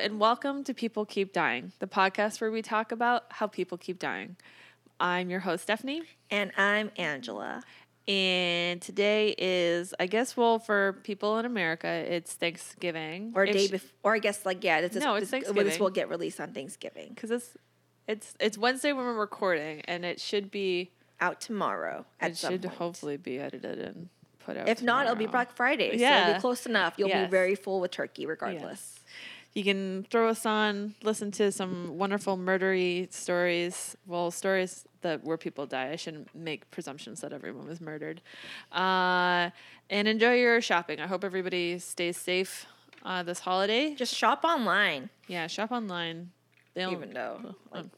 And 0.00 0.18
welcome 0.18 0.64
to 0.64 0.72
People 0.72 1.04
Keep 1.04 1.32
Dying, 1.32 1.72
the 1.78 1.86
podcast 1.86 2.40
where 2.40 2.50
we 2.50 2.62
talk 2.62 2.90
about 2.90 3.24
how 3.28 3.46
people 3.46 3.76
keep 3.76 3.98
dying. 3.98 4.36
I'm 4.98 5.28
your 5.30 5.40
host, 5.40 5.64
Stephanie, 5.64 6.02
And 6.30 6.52
I'm 6.56 6.90
Angela. 6.96 7.62
and 8.08 8.80
today 8.80 9.34
is, 9.36 9.92
I 10.00 10.06
guess, 10.06 10.36
well, 10.36 10.58
for 10.58 10.94
people 11.04 11.38
in 11.38 11.44
America, 11.44 11.86
it's 11.88 12.32
Thanksgiving. 12.32 13.32
Or 13.34 13.44
day 13.44 13.68
before, 13.68 13.90
or 14.02 14.14
I 14.14 14.18
guess 14.20 14.46
like 14.46 14.64
yeah, 14.64 14.80
this 14.80 14.96
is 14.96 15.02
No, 15.02 15.14
it's 15.16 15.24
this, 15.24 15.30
Thanksgiving. 15.30 15.64
This 15.64 15.78
will 15.78 15.90
get 15.90 16.08
released 16.08 16.40
on 16.40 16.52
Thanksgiving. 16.52 17.10
because 17.14 17.30
it's 17.30 17.56
it's 18.08 18.34
it's 18.40 18.56
Wednesday 18.58 18.92
when 18.92 19.04
we're 19.04 19.14
recording, 19.14 19.82
and 19.82 20.04
it 20.04 20.18
should 20.20 20.50
be 20.50 20.90
Out 21.20 21.40
tomorrow. 21.42 22.06
At 22.20 22.32
it 22.32 22.36
should 22.38 22.62
point. 22.62 22.74
hopefully 22.74 23.16
be 23.18 23.38
edited 23.38 23.78
and 23.78 24.08
put 24.40 24.56
out. 24.56 24.68
If 24.68 24.82
not, 24.82 25.04
it'll 25.04 25.16
be. 25.16 25.26
Black 25.26 25.52
Friday. 25.52 25.88
So 25.90 25.94
it'll 25.94 26.00
Yeah. 26.00 26.32
be 26.34 26.40
close 26.40 26.64
enough. 26.66 26.94
You'll 26.96 27.08
Yes. 27.10 27.26
be 27.26 27.30
very 27.30 27.54
full 27.54 27.80
with 27.80 27.90
turkey 27.90 28.24
regardless. 28.26 28.62
Yes. 28.62 28.96
You 29.52 29.64
can 29.64 30.06
throw 30.10 30.28
us 30.28 30.46
on, 30.46 30.94
listen 31.02 31.32
to 31.32 31.50
some 31.50 31.98
wonderful 31.98 32.36
murdery 32.36 33.12
stories. 33.12 33.96
Well, 34.06 34.30
stories 34.30 34.84
that 35.02 35.24
where 35.24 35.36
people 35.36 35.66
die. 35.66 35.90
I 35.90 35.96
shouldn't 35.96 36.32
make 36.34 36.70
presumptions 36.70 37.20
that 37.22 37.32
everyone 37.32 37.66
was 37.66 37.80
murdered. 37.80 38.20
Uh, 38.70 39.50
and 39.88 40.06
enjoy 40.06 40.34
your 40.34 40.60
shopping. 40.60 41.00
I 41.00 41.06
hope 41.08 41.24
everybody 41.24 41.78
stays 41.80 42.16
safe 42.16 42.66
uh, 43.04 43.22
this 43.24 43.40
holiday. 43.40 43.94
Just 43.94 44.14
shop 44.14 44.44
online, 44.44 45.10
Yeah, 45.26 45.46
shop 45.48 45.72
online. 45.72 46.30
They 46.74 46.82
don't, 46.82 46.92
even 46.92 47.12
though 47.12 47.56
like, 47.72 47.80
um, 47.84 47.90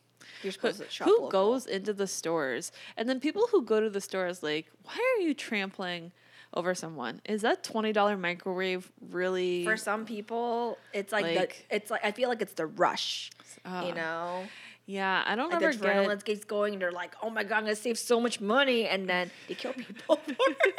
you're 0.42 0.44
who, 0.44 0.50
supposed 0.52 0.78
to 0.80 0.88
shop. 0.88 1.06
who 1.06 1.14
local. 1.24 1.28
goes 1.28 1.66
into 1.66 1.92
the 1.92 2.06
stores? 2.06 2.72
And 2.96 3.06
then 3.08 3.20
people 3.20 3.46
who 3.50 3.62
go 3.62 3.80
to 3.80 3.90
the 3.90 4.00
stores, 4.00 4.42
like, 4.42 4.66
why 4.84 4.94
are 5.18 5.20
you 5.22 5.34
trampling 5.34 6.12
over 6.54 6.74
someone? 6.74 7.20
Is 7.24 7.42
that 7.42 7.62
twenty 7.62 7.92
dollar 7.92 8.16
microwave 8.16 8.90
really? 9.10 9.64
For 9.64 9.76
some 9.76 10.04
people, 10.04 10.78
it's 10.92 11.12
like, 11.12 11.24
Like- 11.24 11.66
the, 11.68 11.76
it's 11.76 11.90
like 11.90 12.04
I 12.04 12.12
feel 12.12 12.28
like 12.28 12.42
it's 12.42 12.54
the 12.54 12.66
rush. 12.66 13.30
uh, 13.64 13.84
you 13.86 13.94
know, 13.94 14.44
Yeah, 14.86 15.22
I 15.26 15.36
don't 15.36 15.50
like 15.50 15.62
ever 15.62 15.72
the 15.72 16.08
get. 16.08 16.24
gets 16.24 16.44
going, 16.44 16.72
and 16.74 16.82
they're 16.82 16.90
like, 16.92 17.14
"Oh 17.22 17.30
my 17.30 17.44
god, 17.44 17.58
I'm 17.58 17.64
gonna 17.64 17.76
save 17.76 17.98
so 17.98 18.20
much 18.20 18.40
money," 18.40 18.86
and 18.86 19.08
then 19.08 19.30
they 19.48 19.54
kill 19.54 19.72
people. 19.72 20.16
for 20.26 20.32
it. 20.48 20.76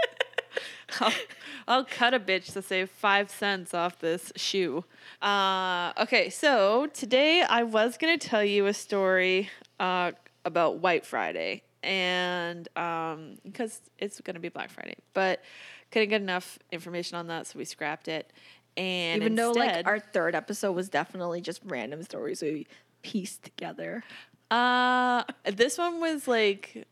I'll, 1.00 1.14
I'll 1.68 1.86
cut 1.86 2.14
a 2.14 2.20
bitch 2.20 2.54
to 2.54 2.62
save 2.62 2.90
five 2.90 3.32
cents 3.32 3.74
off 3.74 3.98
this 4.00 4.32
shoe. 4.36 4.84
Uh, 5.22 5.92
okay, 5.98 6.30
so 6.30 6.88
today 6.94 7.42
I 7.42 7.64
was 7.64 7.98
going 7.98 8.20
to 8.20 8.28
tell 8.28 8.44
you 8.44 8.68
a 8.68 8.74
story 8.74 9.50
uh, 9.80 10.12
about 10.46 10.78
White 10.80 11.06
Friday, 11.06 11.64
and 11.84 12.68
um, 12.78 13.36
because 13.44 13.82
it's 14.00 14.20
going 14.22 14.36
to 14.36 14.40
be 14.40 14.50
Black 14.50 14.70
Friday, 14.70 14.96
but 15.14 15.42
couldn't 15.92 16.10
get 16.10 16.22
enough 16.22 16.58
information 16.72 17.18
on 17.18 17.28
that, 17.28 17.48
so 17.48 17.60
we 17.60 17.66
scrapped 17.66 18.08
it. 18.08 18.32
And 18.76 19.22
Even 19.22 19.36
though 19.36 19.52
like 19.52 19.86
our 19.86 20.00
third 20.00 20.34
episode 20.34 20.72
was 20.72 20.90
definitely 20.90 21.42
just 21.42 21.62
random 21.66 22.02
stories 22.04 22.42
we 22.42 22.66
pieced 23.04 23.44
together. 23.44 24.04
Uh, 24.50 25.24
this 25.46 25.78
one 25.78 26.00
was 26.00 26.28
like, 26.28 26.88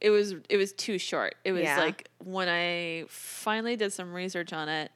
it 0.00 0.10
was 0.10 0.34
it 0.48 0.56
was 0.58 0.72
too 0.72 0.98
short. 0.98 1.34
It 1.44 1.52
was 1.52 1.62
Yeah. 1.62 1.78
like 1.80 2.08
when 2.18 2.48
I 2.48 3.04
finally 3.08 3.76
did 3.76 3.92
some 3.92 4.12
research 4.12 4.52
on 4.52 4.68
it, 4.68 4.90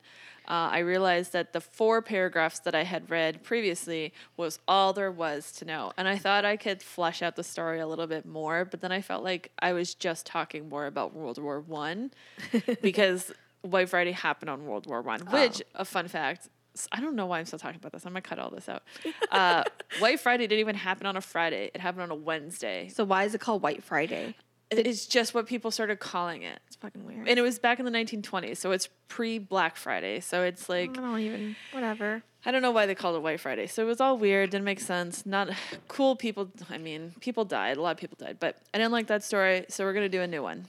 uh, 0.49 0.71
I 0.73 0.79
realized 0.81 1.33
that 1.33 1.53
the 1.53 1.61
four 1.61 2.03
paragraphs 2.03 2.61
that 2.61 2.75
I 2.75 2.85
had 2.85 3.11
read 3.11 3.43
previously 3.43 4.13
was 4.37 4.59
all 4.69 4.93
there 4.93 5.11
was 5.11 5.53
to 5.53 5.65
know, 5.65 5.93
and 5.97 6.07
I 6.09 6.17
thought 6.19 6.45
I 6.45 6.57
could 6.57 6.83
flesh 6.83 7.23
out 7.23 7.37
the 7.37 7.45
story 7.45 7.81
a 7.81 7.87
little 7.87 8.07
bit 8.07 8.27
more. 8.27 8.65
But 8.65 8.81
then 8.81 8.93
I 8.93 9.01
felt 9.01 9.25
like 9.25 9.51
I 9.59 9.73
was 9.73 9.95
just 9.95 10.27
talking 10.27 10.69
more 10.69 10.87
about 10.87 11.15
World 11.15 11.39
War 11.39 11.61
One 11.61 12.13
because 12.83 13.33
White 13.63 13.89
Friday 13.89 14.13
happened 14.13 14.51
on 14.51 14.67
World 14.67 14.87
War 14.87 15.03
One, 15.03 15.21
which 15.21 15.63
a 15.75 15.85
fun 15.85 16.09
fact. 16.09 16.49
I 16.93 17.01
don't 17.01 17.17
know 17.17 17.25
why 17.25 17.39
I'm 17.39 17.47
still 17.47 17.59
talking 17.59 17.77
about 17.77 17.93
this. 17.93 18.05
I'm 18.05 18.13
gonna 18.13 18.21
cut 18.21 18.39
all 18.39 18.51
this 18.51 18.69
out. 18.69 18.83
Uh, 19.33 19.65
White 19.99 20.21
Friday 20.21 20.47
didn't 20.47 20.61
even 20.61 20.77
happen 20.77 21.07
on 21.07 21.17
a 21.17 21.21
Friday. 21.21 21.71
It 21.75 21.81
happened 21.81 22.03
on 22.03 22.11
a 22.11 22.15
Wednesday. 22.15 22.89
So 22.89 23.05
why 23.05 23.25
is 23.25 23.35
it 23.35 23.41
called 23.41 23.63
White 23.63 23.83
Friday? 23.83 24.35
It's 24.71 25.07
just 25.07 25.33
what 25.33 25.47
people 25.47 25.71
started 25.71 26.01
calling 26.01 26.43
it. 26.43 26.59
It's 26.67 26.77
fucking 26.77 27.05
weird. 27.05 27.29
And 27.29 27.39
it 27.39 27.43
was 27.43 27.59
back 27.59 27.79
in 27.79 27.85
the 27.85 27.91
1920s, 27.91 28.57
so 28.57 28.73
it's 28.73 28.89
pre 29.09 29.39
Black 29.39 29.77
Friday. 29.77 30.21
So 30.21 30.43
it's 30.43 30.69
like 30.69 30.91
I 30.91 31.01
don't 31.01 31.21
even 31.21 31.57
whatever. 31.73 32.23
I 32.45 32.51
don't 32.51 32.63
know 32.63 32.71
why 32.71 32.87
they 32.87 32.95
called 32.95 33.17
it 33.17 33.23
White 33.23 33.41
Friday. 33.41 33.67
So 33.67 33.83
it 33.83 33.87
was 33.87 34.01
all 34.01 34.19
weird, 34.19 34.51
didn't 34.51 34.65
make 34.65 34.81
sense. 34.81 35.27
Not 35.27 35.51
cool 35.89 36.17
people. 36.17 36.51
I 36.71 36.79
mean, 36.79 37.13
people 37.21 37.45
died. 37.45 37.77
A 37.77 37.83
lot 37.83 37.93
of 37.93 37.97
people 37.99 38.17
died, 38.19 38.39
but 38.41 38.57
I 38.75 38.79
didn't 38.79 38.93
like 38.93 39.07
that 39.09 39.23
story. 39.23 39.67
So 39.69 39.85
we're 39.85 39.93
gonna 39.95 40.09
do 40.09 40.23
a 40.23 40.27
new 40.27 40.43
one. 40.43 40.67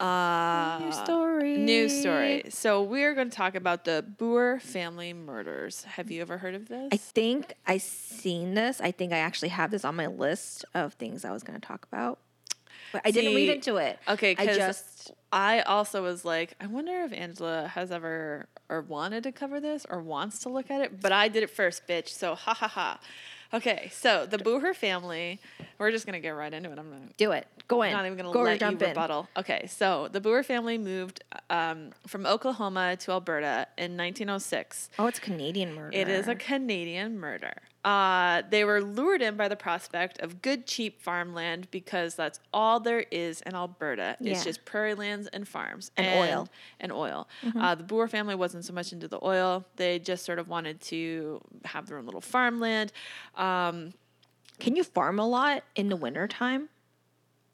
Uh, 0.00 0.78
New 0.80 0.92
story. 0.92 1.56
New 1.56 1.88
story. 1.88 2.44
So 2.50 2.82
we're 2.82 3.14
going 3.14 3.30
to 3.30 3.36
talk 3.36 3.56
about 3.56 3.84
the 3.84 4.04
Booher 4.16 4.62
family 4.62 5.12
murders. 5.12 5.82
Have 5.82 6.10
you 6.10 6.22
ever 6.22 6.38
heard 6.38 6.54
of 6.54 6.68
this? 6.68 6.88
I 6.92 6.96
think 6.96 7.54
I 7.66 7.78
seen 7.78 8.54
this. 8.54 8.80
I 8.80 8.92
think 8.92 9.12
I 9.12 9.18
actually 9.18 9.48
have 9.48 9.72
this 9.72 9.84
on 9.84 9.96
my 9.96 10.06
list 10.06 10.64
of 10.72 10.94
things 10.94 11.24
I 11.24 11.32
was 11.32 11.42
going 11.42 11.60
to 11.60 11.66
talk 11.66 11.84
about. 11.90 12.20
But 12.92 13.02
I 13.04 13.10
didn't 13.10 13.34
read 13.34 13.48
into 13.50 13.76
it. 13.76 13.98
Okay, 14.08 14.34
I 14.38 14.46
just 14.46 15.12
I 15.32 15.60
also 15.60 16.02
was 16.02 16.24
like, 16.24 16.54
I 16.60 16.66
wonder 16.66 17.02
if 17.02 17.12
Angela 17.12 17.68
has 17.68 17.90
ever 17.90 18.48
or 18.68 18.80
wanted 18.82 19.22
to 19.24 19.32
cover 19.32 19.60
this 19.60 19.86
or 19.88 20.00
wants 20.00 20.40
to 20.40 20.48
look 20.48 20.70
at 20.70 20.80
it, 20.80 21.00
but 21.00 21.12
I 21.12 21.28
did 21.28 21.42
it 21.42 21.50
first, 21.50 21.86
bitch. 21.86 22.08
So 22.08 22.34
ha 22.34 22.54
ha 22.54 22.68
ha. 22.68 23.00
Okay, 23.52 23.90
so 23.92 24.26
the 24.26 24.36
Booher 24.36 24.74
family. 24.74 25.40
We're 25.78 25.90
just 25.90 26.04
gonna 26.04 26.20
get 26.20 26.30
right 26.30 26.52
into 26.52 26.70
it. 26.70 26.78
I'm 26.78 26.90
not. 26.90 27.16
do 27.16 27.32
it. 27.32 27.46
Go 27.66 27.82
in. 27.82 27.92
Not 27.92 28.04
even 28.04 28.18
gonna 28.18 28.32
Go 28.32 28.42
let 28.42 28.54
you 28.54 28.58
jump 28.58 28.82
in. 28.82 28.96
Okay, 29.36 29.66
so 29.66 30.08
the 30.10 30.20
Booher 30.20 30.44
family 30.44 30.76
moved 30.76 31.24
um, 31.48 31.90
from 32.06 32.26
Oklahoma 32.26 32.96
to 32.96 33.12
Alberta 33.12 33.66
in 33.78 33.96
1906. 33.96 34.90
Oh, 34.98 35.06
it's 35.06 35.18
Canadian 35.18 35.74
murder. 35.74 35.96
It 35.96 36.08
is 36.08 36.28
a 36.28 36.34
Canadian 36.34 37.18
murder. 37.18 37.54
Uh, 37.84 38.42
they 38.50 38.64
were 38.64 38.82
lured 38.82 39.22
in 39.22 39.36
by 39.36 39.48
the 39.48 39.56
prospect 39.56 40.20
of 40.20 40.42
good, 40.42 40.66
cheap 40.66 41.00
farmland 41.00 41.68
because 41.70 42.14
that's 42.16 42.40
all 42.52 42.80
there 42.80 43.04
is 43.10 43.40
in 43.42 43.54
Alberta. 43.54 44.16
It's 44.20 44.44
just 44.44 44.64
prairie 44.64 44.94
lands 44.94 45.28
and 45.28 45.46
farms 45.46 45.90
And 45.96 46.06
oil. 46.18 46.42
Mm-hmm. 46.42 46.52
And 46.80 46.92
oil. 46.92 47.28
Uh, 47.58 47.74
the 47.76 47.84
Booher 47.84 48.10
family 48.10 48.34
wasn't 48.34 48.64
so 48.64 48.72
much 48.72 48.92
into 48.92 49.06
the 49.06 49.18
oil. 49.22 49.64
They 49.76 50.00
just 50.00 50.24
sort 50.24 50.38
of 50.38 50.48
wanted 50.48 50.80
to 50.82 51.40
have 51.64 51.86
their 51.86 51.98
own 51.98 52.04
little 52.04 52.20
farmland. 52.20 52.92
Um, 53.36 53.92
Can 54.58 54.74
you 54.74 54.82
farm 54.82 55.18
a 55.18 55.26
lot 55.26 55.62
in 55.76 55.88
the 55.88 55.96
wintertime? 55.96 56.68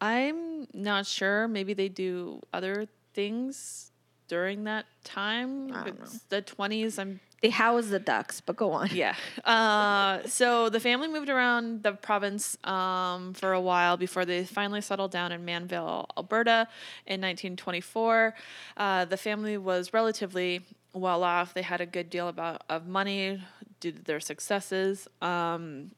I'm 0.01 0.67
not 0.73 1.07
sure. 1.07 1.47
Maybe 1.49 1.75
they 1.75 1.89
do 1.89 2.41
other 2.53 2.89
things 3.13 3.93
during 4.29 4.65
that 4.65 4.87
time. 5.05 5.73
I 5.73 5.85
don't 5.85 6.01
It's 6.01 6.25
the 6.25 6.43
20s. 6.43 6.99
I'm 6.99 7.21
They 7.45 7.51
house 7.51 7.89
the 7.89 7.99
ducks, 7.99 8.41
but 8.41 8.57
go 8.57 8.73
on. 8.73 8.89
Yeah. 8.91 9.15
Uh, 9.45 10.27
so 10.27 10.71
the 10.71 10.81
family 10.81 11.09
moved 11.09 11.29
around 11.29 11.83
the 11.83 11.93
province 11.93 12.57
um, 12.65 13.35
for 13.35 13.53
a 13.53 13.61
while 13.61 13.99
before 13.99 14.25
they 14.25 14.45
finally 14.45 14.81
settled 14.81 15.11
down 15.11 15.31
in 15.31 15.45
Mannville, 15.45 16.07
Alberta 16.17 16.67
in 17.05 17.21
1924. 17.21 18.35
Uh, 18.79 19.05
the 19.05 19.19
family 19.19 19.59
was 19.59 19.93
relatively 19.93 20.63
well 20.95 21.23
off. 21.23 21.53
They 21.53 21.61
had 21.61 21.83
a 21.83 21.87
good 21.87 22.09
deal 22.09 22.29
about, 22.29 22.63
of 22.71 22.87
money 22.87 23.43
due 23.79 23.93
to 23.93 24.03
their 24.03 24.21
successes. 24.21 25.07
Um, 25.21 25.91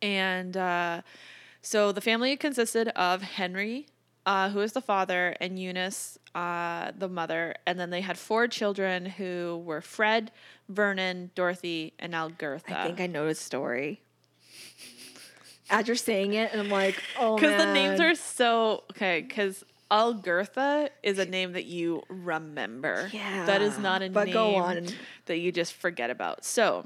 and 0.00 0.56
uh, 0.56 1.02
so 1.60 1.92
the 1.92 2.00
family 2.00 2.34
consisted 2.38 2.88
of 2.96 3.20
Henry, 3.20 3.88
uh, 4.26 4.50
who 4.50 4.60
is 4.60 4.72
the 4.72 4.80
father, 4.80 5.36
and 5.40 5.58
Eunice, 5.58 6.18
uh, 6.34 6.92
the 6.96 7.08
mother. 7.08 7.54
And 7.66 7.78
then 7.78 7.90
they 7.90 8.00
had 8.00 8.18
four 8.18 8.46
children 8.48 9.06
who 9.06 9.62
were 9.64 9.80
Fred, 9.80 10.30
Vernon, 10.68 11.30
Dorothy, 11.34 11.92
and 11.98 12.14
Algertha. 12.14 12.78
I 12.80 12.84
think 12.84 13.00
I 13.00 13.06
know 13.06 13.26
the 13.26 13.34
story. 13.34 14.00
As 15.70 15.86
you're 15.86 15.96
saying 15.96 16.34
it, 16.34 16.52
and 16.52 16.60
I'm 16.60 16.68
like, 16.68 17.02
oh 17.18 17.36
Because 17.36 17.62
the 17.62 17.72
names 17.72 18.00
are 18.00 18.14
so. 18.14 18.84
Okay, 18.90 19.22
because 19.26 19.64
Algertha 19.90 20.90
is 21.02 21.18
a 21.18 21.24
name 21.24 21.52
that 21.52 21.66
you 21.66 22.02
remember. 22.08 23.10
Yeah, 23.12 23.46
That 23.46 23.62
is 23.62 23.78
not 23.78 24.02
a 24.02 24.08
but 24.10 24.24
name 24.24 24.32
go 24.32 24.54
on. 24.56 24.86
that 25.26 25.38
you 25.38 25.52
just 25.52 25.74
forget 25.74 26.10
about. 26.10 26.44
So, 26.44 26.84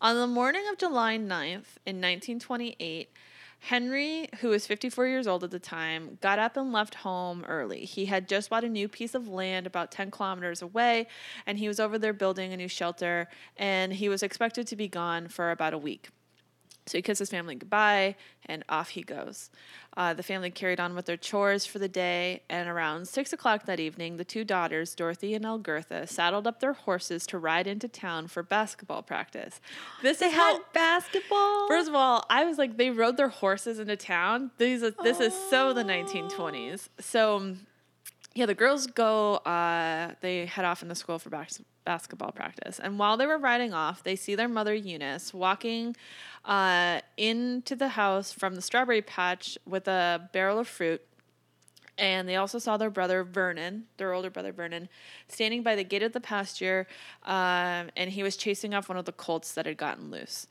on 0.00 0.16
the 0.16 0.26
morning 0.26 0.62
of 0.70 0.78
July 0.78 1.18
9th 1.18 1.76
in 1.86 1.96
1928, 1.96 3.10
Henry, 3.60 4.28
who 4.40 4.48
was 4.48 4.66
54 4.66 5.06
years 5.06 5.26
old 5.26 5.44
at 5.44 5.50
the 5.50 5.58
time, 5.58 6.18
got 6.20 6.38
up 6.38 6.56
and 6.56 6.72
left 6.72 6.96
home 6.96 7.44
early. 7.46 7.84
He 7.84 8.06
had 8.06 8.26
just 8.26 8.50
bought 8.50 8.64
a 8.64 8.68
new 8.68 8.88
piece 8.88 9.14
of 9.14 9.28
land 9.28 9.66
about 9.66 9.92
10 9.92 10.10
kilometers 10.10 10.62
away, 10.62 11.06
and 11.46 11.58
he 11.58 11.68
was 11.68 11.78
over 11.78 11.98
there 11.98 12.14
building 12.14 12.52
a 12.52 12.56
new 12.56 12.68
shelter, 12.68 13.28
and 13.56 13.92
he 13.92 14.08
was 14.08 14.22
expected 14.22 14.66
to 14.66 14.76
be 14.76 14.88
gone 14.88 15.28
for 15.28 15.50
about 15.50 15.74
a 15.74 15.78
week. 15.78 16.08
So 16.90 16.98
he 16.98 17.02
kissed 17.02 17.20
his 17.20 17.30
family 17.30 17.54
goodbye 17.54 18.16
and 18.46 18.64
off 18.68 18.88
he 18.90 19.02
goes. 19.02 19.48
Uh, 19.96 20.12
the 20.12 20.24
family 20.24 20.50
carried 20.50 20.80
on 20.80 20.96
with 20.96 21.06
their 21.06 21.16
chores 21.16 21.64
for 21.66 21.78
the 21.78 21.88
day, 21.88 22.42
and 22.48 22.68
around 22.68 23.06
six 23.06 23.32
o'clock 23.32 23.64
that 23.66 23.78
evening, 23.78 24.16
the 24.16 24.24
two 24.24 24.44
daughters, 24.44 24.94
Dorothy 24.94 25.34
and 25.34 25.44
Algertha, 25.46 26.06
saddled 26.08 26.46
up 26.48 26.58
their 26.58 26.72
horses 26.72 27.26
to 27.28 27.38
ride 27.38 27.66
into 27.68 27.86
town 27.86 28.26
for 28.26 28.42
basketball 28.42 29.02
practice. 29.02 29.60
This 30.02 30.18
They 30.18 30.26
is 30.26 30.32
how. 30.32 30.54
had 30.54 30.62
basketball. 30.72 31.68
First 31.68 31.88
of 31.88 31.94
all, 31.94 32.24
I 32.28 32.44
was 32.44 32.58
like, 32.58 32.76
they 32.76 32.90
rode 32.90 33.16
their 33.16 33.28
horses 33.28 33.78
into 33.78 33.96
town. 33.96 34.50
These, 34.58 34.82
are- 34.82 34.94
this 35.02 35.20
is 35.20 35.32
so 35.48 35.72
the 35.72 35.84
1920s. 35.84 36.88
So 36.98 37.54
yeah, 38.34 38.46
the 38.46 38.54
girls 38.54 38.86
go, 38.86 39.36
uh, 39.36 40.12
they 40.20 40.46
head 40.46 40.64
off 40.64 40.82
into 40.82 40.94
school 40.94 41.18
for 41.18 41.30
bas- 41.30 41.60
basketball 41.92 42.30
practice. 42.30 42.78
And 42.78 43.00
while 43.00 43.16
they 43.16 43.26
were 43.26 43.36
riding 43.50 43.72
off, 43.74 44.04
they 44.04 44.14
see 44.14 44.36
their 44.36 44.52
mother, 44.58 44.72
Eunice, 44.72 45.34
walking 45.34 45.96
uh, 46.44 47.00
into 47.16 47.74
the 47.74 47.88
house 47.88 48.32
from 48.32 48.54
the 48.54 48.62
strawberry 48.62 49.02
patch 49.02 49.58
with 49.66 49.88
a 49.88 50.30
barrel 50.32 50.60
of 50.60 50.68
fruit. 50.68 51.02
And 51.98 52.28
they 52.28 52.36
also 52.36 52.58
saw 52.60 52.76
their 52.76 52.90
brother, 52.90 53.24
Vernon, 53.24 53.86
their 53.96 54.12
older 54.14 54.30
brother, 54.30 54.52
Vernon, 54.52 54.88
standing 55.26 55.64
by 55.64 55.74
the 55.74 55.82
gate 55.82 56.04
of 56.04 56.12
the 56.12 56.20
pasture. 56.20 56.86
Um, 57.24 57.90
and 57.96 58.08
he 58.08 58.22
was 58.22 58.36
chasing 58.36 58.72
off 58.72 58.88
one 58.88 58.96
of 58.96 59.04
the 59.04 59.12
colts 59.26 59.52
that 59.54 59.66
had 59.66 59.76
gotten 59.76 60.12
loose. 60.12 60.46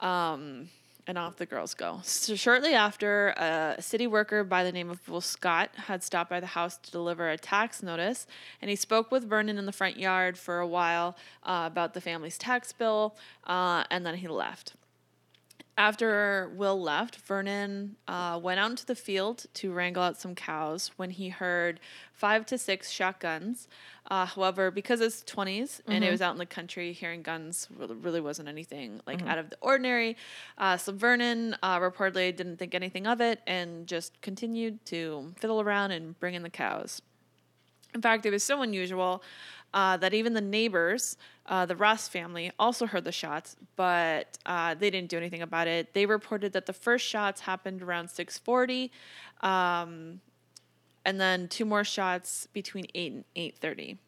Um, 0.00 0.68
and 1.06 1.16
off 1.16 1.36
the 1.36 1.46
girls 1.46 1.74
go. 1.74 2.00
So 2.02 2.34
shortly 2.34 2.74
after, 2.74 3.28
a 3.28 3.80
city 3.80 4.06
worker 4.06 4.44
by 4.44 4.64
the 4.64 4.72
name 4.72 4.90
of 4.90 5.08
Will 5.08 5.20
Scott 5.20 5.70
had 5.74 6.02
stopped 6.02 6.30
by 6.30 6.40
the 6.40 6.46
house 6.46 6.76
to 6.78 6.90
deliver 6.90 7.30
a 7.30 7.38
tax 7.38 7.82
notice, 7.82 8.26
and 8.60 8.68
he 8.68 8.76
spoke 8.76 9.10
with 9.10 9.28
Vernon 9.28 9.58
in 9.58 9.66
the 9.66 9.72
front 9.72 9.96
yard 9.96 10.36
for 10.36 10.58
a 10.58 10.66
while 10.66 11.16
uh, 11.44 11.64
about 11.66 11.94
the 11.94 12.00
family's 12.00 12.38
tax 12.38 12.72
bill, 12.72 13.16
uh, 13.46 13.84
and 13.90 14.04
then 14.04 14.16
he 14.16 14.28
left. 14.28 14.74
After 15.78 16.50
Will 16.56 16.80
left, 16.80 17.16
Vernon 17.16 17.96
uh, 18.08 18.40
went 18.42 18.58
out 18.58 18.70
into 18.70 18.86
the 18.86 18.94
field 18.94 19.44
to 19.54 19.72
wrangle 19.72 20.02
out 20.02 20.18
some 20.18 20.34
cows 20.34 20.90
when 20.96 21.10
he 21.10 21.28
heard 21.28 21.80
five 22.14 22.46
to 22.46 22.56
six 22.56 22.90
shotguns. 22.90 23.68
Uh, 24.10 24.24
however, 24.24 24.70
because 24.70 25.02
it's 25.02 25.22
20s 25.24 25.80
and 25.86 26.02
it 26.02 26.10
was 26.10 26.22
out 26.22 26.32
in 26.32 26.38
the 26.38 26.46
country, 26.46 26.92
hearing 26.92 27.20
guns 27.20 27.68
really, 27.76 27.94
really 27.94 28.20
wasn't 28.22 28.48
anything 28.48 29.00
like 29.06 29.22
out 29.26 29.36
of 29.36 29.50
the 29.50 29.56
ordinary. 29.60 30.16
Uh, 30.56 30.78
so 30.78 30.92
Vernon 30.92 31.54
uh, 31.62 31.78
reportedly 31.78 32.34
didn't 32.34 32.56
think 32.56 32.74
anything 32.74 33.06
of 33.06 33.20
it 33.20 33.40
and 33.46 33.86
just 33.86 34.18
continued 34.22 34.82
to 34.86 35.34
fiddle 35.36 35.60
around 35.60 35.90
and 35.90 36.18
bring 36.20 36.34
in 36.34 36.42
the 36.42 36.48
cows. 36.48 37.02
In 37.94 38.02
fact, 38.02 38.26
it 38.26 38.30
was 38.30 38.42
so 38.42 38.62
unusual 38.62 39.22
uh, 39.76 39.94
that 39.98 40.14
even 40.14 40.32
the 40.32 40.40
neighbors, 40.40 41.18
uh, 41.44 41.66
the 41.66 41.76
Ross 41.76 42.08
family, 42.08 42.50
also 42.58 42.86
heard 42.86 43.04
the 43.04 43.12
shots, 43.12 43.56
but 43.76 44.38
uh, 44.46 44.74
they 44.74 44.88
didn't 44.88 45.10
do 45.10 45.18
anything 45.18 45.42
about 45.42 45.68
it. 45.68 45.92
They 45.92 46.06
reported 46.06 46.54
that 46.54 46.64
the 46.64 46.72
first 46.72 47.04
shots 47.06 47.42
happened 47.42 47.82
around 47.82 48.08
6:40, 48.08 48.90
um, 49.42 50.22
and 51.04 51.20
then 51.20 51.46
two 51.48 51.66
more 51.66 51.84
shots 51.84 52.48
between 52.54 52.86
8 52.94 53.12
and 53.12 53.24
8:30. 53.36 53.98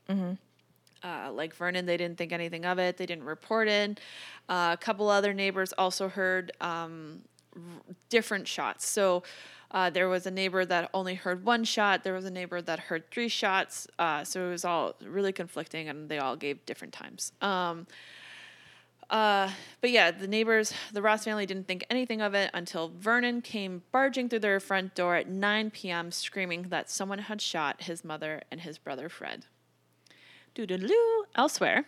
Uh, 1.04 1.30
like 1.32 1.54
Vernon, 1.54 1.84
they 1.84 1.98
didn't 1.98 2.16
think 2.16 2.32
anything 2.32 2.64
of 2.64 2.78
it. 2.78 2.96
They 2.96 3.06
didn't 3.06 3.24
report 3.24 3.68
it. 3.68 4.00
Uh, 4.48 4.70
a 4.72 4.76
couple 4.78 5.08
other 5.10 5.34
neighbors 5.34 5.72
also 5.76 6.08
heard 6.08 6.50
um, 6.62 7.20
r- 7.54 7.60
different 8.08 8.48
shots. 8.48 8.88
So 8.88 9.22
uh, 9.70 9.90
there 9.90 10.08
was 10.08 10.26
a 10.26 10.30
neighbor 10.30 10.64
that 10.64 10.90
only 10.94 11.14
heard 11.14 11.44
one 11.44 11.64
shot. 11.64 12.02
There 12.02 12.14
was 12.14 12.24
a 12.24 12.30
neighbor 12.30 12.62
that 12.62 12.78
heard 12.78 13.10
three 13.10 13.28
shots. 13.28 13.86
Uh, 13.98 14.24
so 14.24 14.46
it 14.46 14.50
was 14.50 14.64
all 14.64 14.94
really 15.04 15.32
conflicting, 15.32 15.88
and 15.88 16.08
they 16.08 16.18
all 16.18 16.36
gave 16.36 16.64
different 16.64 16.94
times. 16.94 17.32
Um, 17.42 17.86
uh, 19.10 19.50
but 19.80 19.90
yeah, 19.90 20.10
the 20.10 20.28
neighbors, 20.28 20.72
the 20.92 21.02
Ross 21.02 21.24
family 21.24 21.46
didn't 21.46 21.66
think 21.66 21.84
anything 21.90 22.20
of 22.20 22.34
it 22.34 22.50
until 22.52 22.88
Vernon 22.88 23.40
came 23.40 23.82
barging 23.90 24.28
through 24.28 24.40
their 24.40 24.60
front 24.60 24.94
door 24.94 25.16
at 25.16 25.28
9 25.28 25.70
p.m., 25.70 26.10
screaming 26.10 26.64
that 26.64 26.90
someone 26.90 27.18
had 27.20 27.40
shot 27.40 27.82
his 27.82 28.04
mother 28.04 28.42
and 28.50 28.60
his 28.60 28.78
brother 28.78 29.08
Fred. 29.08 29.46
Doodaloo. 30.54 31.24
Elsewhere, 31.34 31.86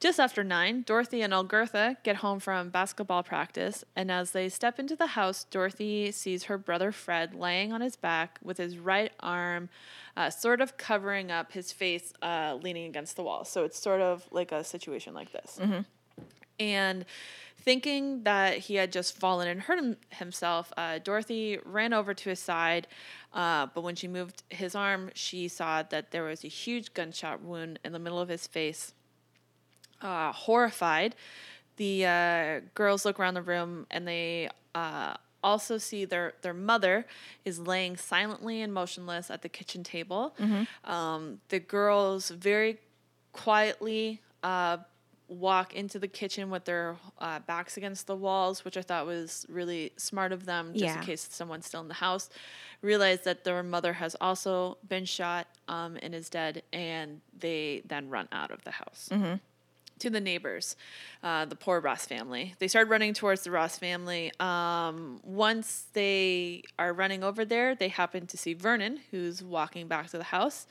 just 0.00 0.18
after 0.18 0.42
nine, 0.42 0.82
Dorothy 0.82 1.20
and 1.20 1.32
Algertha 1.34 1.98
get 2.02 2.16
home 2.16 2.40
from 2.40 2.70
basketball 2.70 3.22
practice, 3.22 3.84
and 3.94 4.10
as 4.10 4.30
they 4.30 4.48
step 4.48 4.78
into 4.78 4.96
the 4.96 5.08
house, 5.08 5.44
Dorothy 5.44 6.10
sees 6.10 6.44
her 6.44 6.56
brother 6.56 6.90
Fred 6.90 7.34
laying 7.34 7.70
on 7.70 7.82
his 7.82 7.96
back 7.96 8.38
with 8.42 8.56
his 8.56 8.78
right 8.78 9.12
arm 9.20 9.68
uh, 10.16 10.30
sort 10.30 10.62
of 10.62 10.78
covering 10.78 11.30
up 11.30 11.52
his 11.52 11.70
face, 11.70 12.14
uh, 12.22 12.58
leaning 12.62 12.86
against 12.86 13.16
the 13.16 13.22
wall. 13.22 13.44
So 13.44 13.64
it's 13.64 13.78
sort 13.78 14.00
of 14.00 14.26
like 14.30 14.52
a 14.52 14.64
situation 14.64 15.12
like 15.12 15.32
this. 15.32 15.58
And 16.58 17.04
thinking 17.58 18.22
that 18.24 18.58
he 18.58 18.76
had 18.76 18.92
just 18.92 19.18
fallen 19.18 19.48
and 19.48 19.60
hurt 19.60 19.78
him, 19.78 19.96
himself, 20.08 20.72
uh, 20.78 20.98
Dorothy 20.98 21.58
ran 21.64 21.92
over 21.92 22.14
to 22.14 22.30
his 22.30 22.40
side. 22.40 22.86
Uh, 23.34 23.66
but 23.74 23.82
when 23.82 23.96
she 23.96 24.08
moved 24.08 24.42
his 24.48 24.74
arm, 24.74 25.10
she 25.14 25.46
saw 25.46 25.82
that 25.82 26.10
there 26.10 26.24
was 26.24 26.42
a 26.42 26.48
huge 26.48 26.94
gunshot 26.94 27.42
wound 27.42 27.78
in 27.84 27.92
the 27.92 27.98
middle 27.98 28.18
of 28.18 28.28
his 28.28 28.46
face. 28.46 28.94
Uh, 30.00 30.32
horrified, 30.32 31.14
the 31.76 32.06
uh, 32.06 32.60
girls 32.74 33.04
look 33.04 33.18
around 33.20 33.34
the 33.34 33.42
room 33.42 33.86
and 33.90 34.06
they 34.06 34.48
uh, 34.74 35.14
also 35.42 35.78
see 35.78 36.04
their, 36.04 36.34
their 36.42 36.54
mother 36.54 37.06
is 37.44 37.58
laying 37.58 37.96
silently 37.96 38.60
and 38.62 38.72
motionless 38.72 39.30
at 39.30 39.42
the 39.42 39.48
kitchen 39.48 39.82
table. 39.82 40.34
Um, 40.84 41.40
the 41.48 41.58
girls 41.60 42.30
very 42.30 42.78
quietly 43.32 44.20
uh, 44.42 44.78
walk 45.28 45.74
into 45.74 45.98
the 45.98 46.08
kitchen 46.08 46.50
with 46.50 46.64
their 46.64 46.96
uh, 47.18 47.38
backs 47.40 47.76
against 47.76 48.06
the 48.06 48.16
walls, 48.16 48.64
which 48.64 48.76
I 48.76 48.82
thought 48.82 49.06
was 49.06 49.46
really 49.48 49.92
smart 49.96 50.32
of 50.32 50.44
them, 50.44 50.72
just 50.72 50.84
in 51.00 51.04
case 51.06 51.28
someone's 51.30 51.66
still 51.66 51.80
in 51.80 51.88
the 51.88 51.94
house. 51.94 52.28
Realize 52.82 53.20
that 53.24 53.44
their 53.44 53.62
mother 53.62 53.92
has 53.92 54.16
also 54.20 54.78
been 54.88 55.04
shot 55.04 55.46
um, 55.68 55.96
and 56.02 56.14
is 56.14 56.28
dead, 56.28 56.62
and 56.72 57.20
they 57.38 57.82
then 57.86 58.08
run 58.08 58.26
out 58.32 58.50
of 58.50 58.64
the 58.64 58.70
house. 58.72 59.08
To 60.00 60.08
the 60.10 60.20
neighbors, 60.20 60.76
uh, 61.22 61.44
the 61.44 61.54
poor 61.56 61.78
Ross 61.80 62.06
family. 62.06 62.54
They 62.58 62.68
start 62.68 62.88
running 62.88 63.12
towards 63.12 63.42
the 63.44 63.50
Ross 63.50 63.76
family. 63.78 64.32
Um, 64.40 65.20
once 65.22 65.84
they 65.92 66.62
are 66.78 66.92
running 66.94 67.22
over 67.22 67.44
there, 67.44 67.74
they 67.74 67.88
happen 67.88 68.26
to 68.28 68.38
see 68.38 68.54
Vernon, 68.54 69.00
who's 69.10 69.42
walking 69.42 69.88
back 69.88 70.08
to 70.10 70.16
the 70.18 70.24
house. 70.24 70.66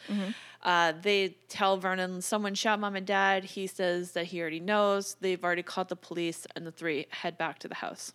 Uh, 0.63 0.93
they 1.01 1.35
tell 1.47 1.77
Vernon 1.77 2.21
someone 2.21 2.55
shot 2.55 2.79
mom 2.79 2.95
and 2.95 3.05
dad. 3.05 3.43
He 3.43 3.67
says 3.67 4.13
that 4.13 4.25
he 4.25 4.41
already 4.41 4.59
knows. 4.59 5.15
They've 5.21 5.43
already 5.43 5.63
called 5.63 5.89
the 5.89 5.95
police, 5.95 6.47
and 6.55 6.65
the 6.65 6.71
three 6.71 7.05
head 7.11 7.37
back 7.37 7.59
to 7.59 7.67
the 7.67 7.75
house. 7.75 8.11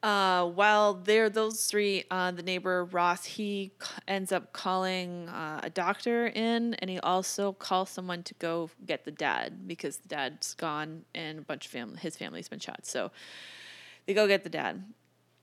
Uh, 0.00 0.46
while 0.46 0.94
they're 0.94 1.28
those 1.28 1.66
three, 1.66 2.04
uh, 2.10 2.30
the 2.30 2.42
neighbor 2.42 2.84
Ross, 2.84 3.24
he 3.24 3.72
c- 3.82 3.88
ends 4.06 4.30
up 4.30 4.52
calling 4.52 5.28
uh, 5.28 5.58
a 5.64 5.70
doctor 5.70 6.28
in, 6.28 6.74
and 6.74 6.88
he 6.88 7.00
also 7.00 7.52
calls 7.52 7.90
someone 7.90 8.22
to 8.22 8.34
go 8.34 8.70
get 8.86 9.04
the 9.04 9.10
dad 9.10 9.66
because 9.66 9.96
the 9.96 10.08
dad's 10.08 10.54
gone 10.54 11.04
and 11.16 11.40
a 11.40 11.42
bunch 11.42 11.66
of 11.66 11.72
family, 11.72 11.98
his 11.98 12.16
family's 12.16 12.48
been 12.48 12.60
shot. 12.60 12.86
So 12.86 13.10
they 14.06 14.14
go 14.14 14.28
get 14.28 14.44
the 14.44 14.50
dad. 14.50 14.84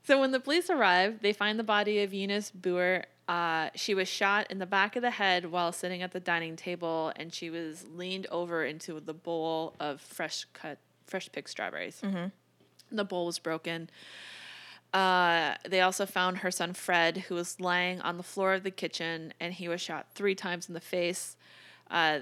So 0.06 0.22
when 0.22 0.32
the 0.32 0.40
police 0.40 0.70
arrive, 0.70 1.22
they 1.22 1.34
find 1.34 1.60
the 1.60 1.64
body 1.64 2.02
of 2.04 2.14
Eunice 2.14 2.50
Booher. 2.58 3.04
Uh, 3.28 3.72
she 3.76 3.94
was 3.94 4.08
shot 4.08 4.50
in 4.52 4.60
the 4.60 4.66
back 4.68 4.96
of 4.96 5.02
the 5.02 5.10
head 5.12 5.48
while 5.52 5.74
sitting 5.74 6.02
at 6.02 6.14
the 6.14 6.20
dining 6.22 6.56
table, 6.56 7.12
and 7.18 7.34
she 7.34 7.50
was 7.50 7.86
leaned 7.94 8.28
over 8.32 8.64
into 8.64 9.02
the 9.02 9.14
bowl 9.16 9.76
of 9.82 10.00
fresh 10.00 10.46
cut, 10.54 10.78
fresh 11.08 11.30
picked 11.34 11.50
strawberries. 11.50 12.00
The 12.92 13.04
bowl 13.04 13.26
was 13.26 13.40
broken. 13.40 13.90
Uh, 14.96 15.56
they 15.68 15.82
also 15.82 16.06
found 16.06 16.38
her 16.38 16.50
son 16.50 16.72
Fred, 16.72 17.18
who 17.28 17.36
was 17.36 17.60
lying 17.60 18.00
on 18.00 18.16
the 18.16 18.24
floor 18.24 18.54
of 18.54 18.64
the 18.64 18.72
kitchen, 18.72 19.34
and 19.42 19.54
he 19.54 19.68
was 19.68 19.82
shot 19.82 20.06
three 20.16 20.36
times 20.36 20.70
in 20.70 20.74
the 20.74 20.80
face. 20.80 21.36
Uh, 21.92 22.20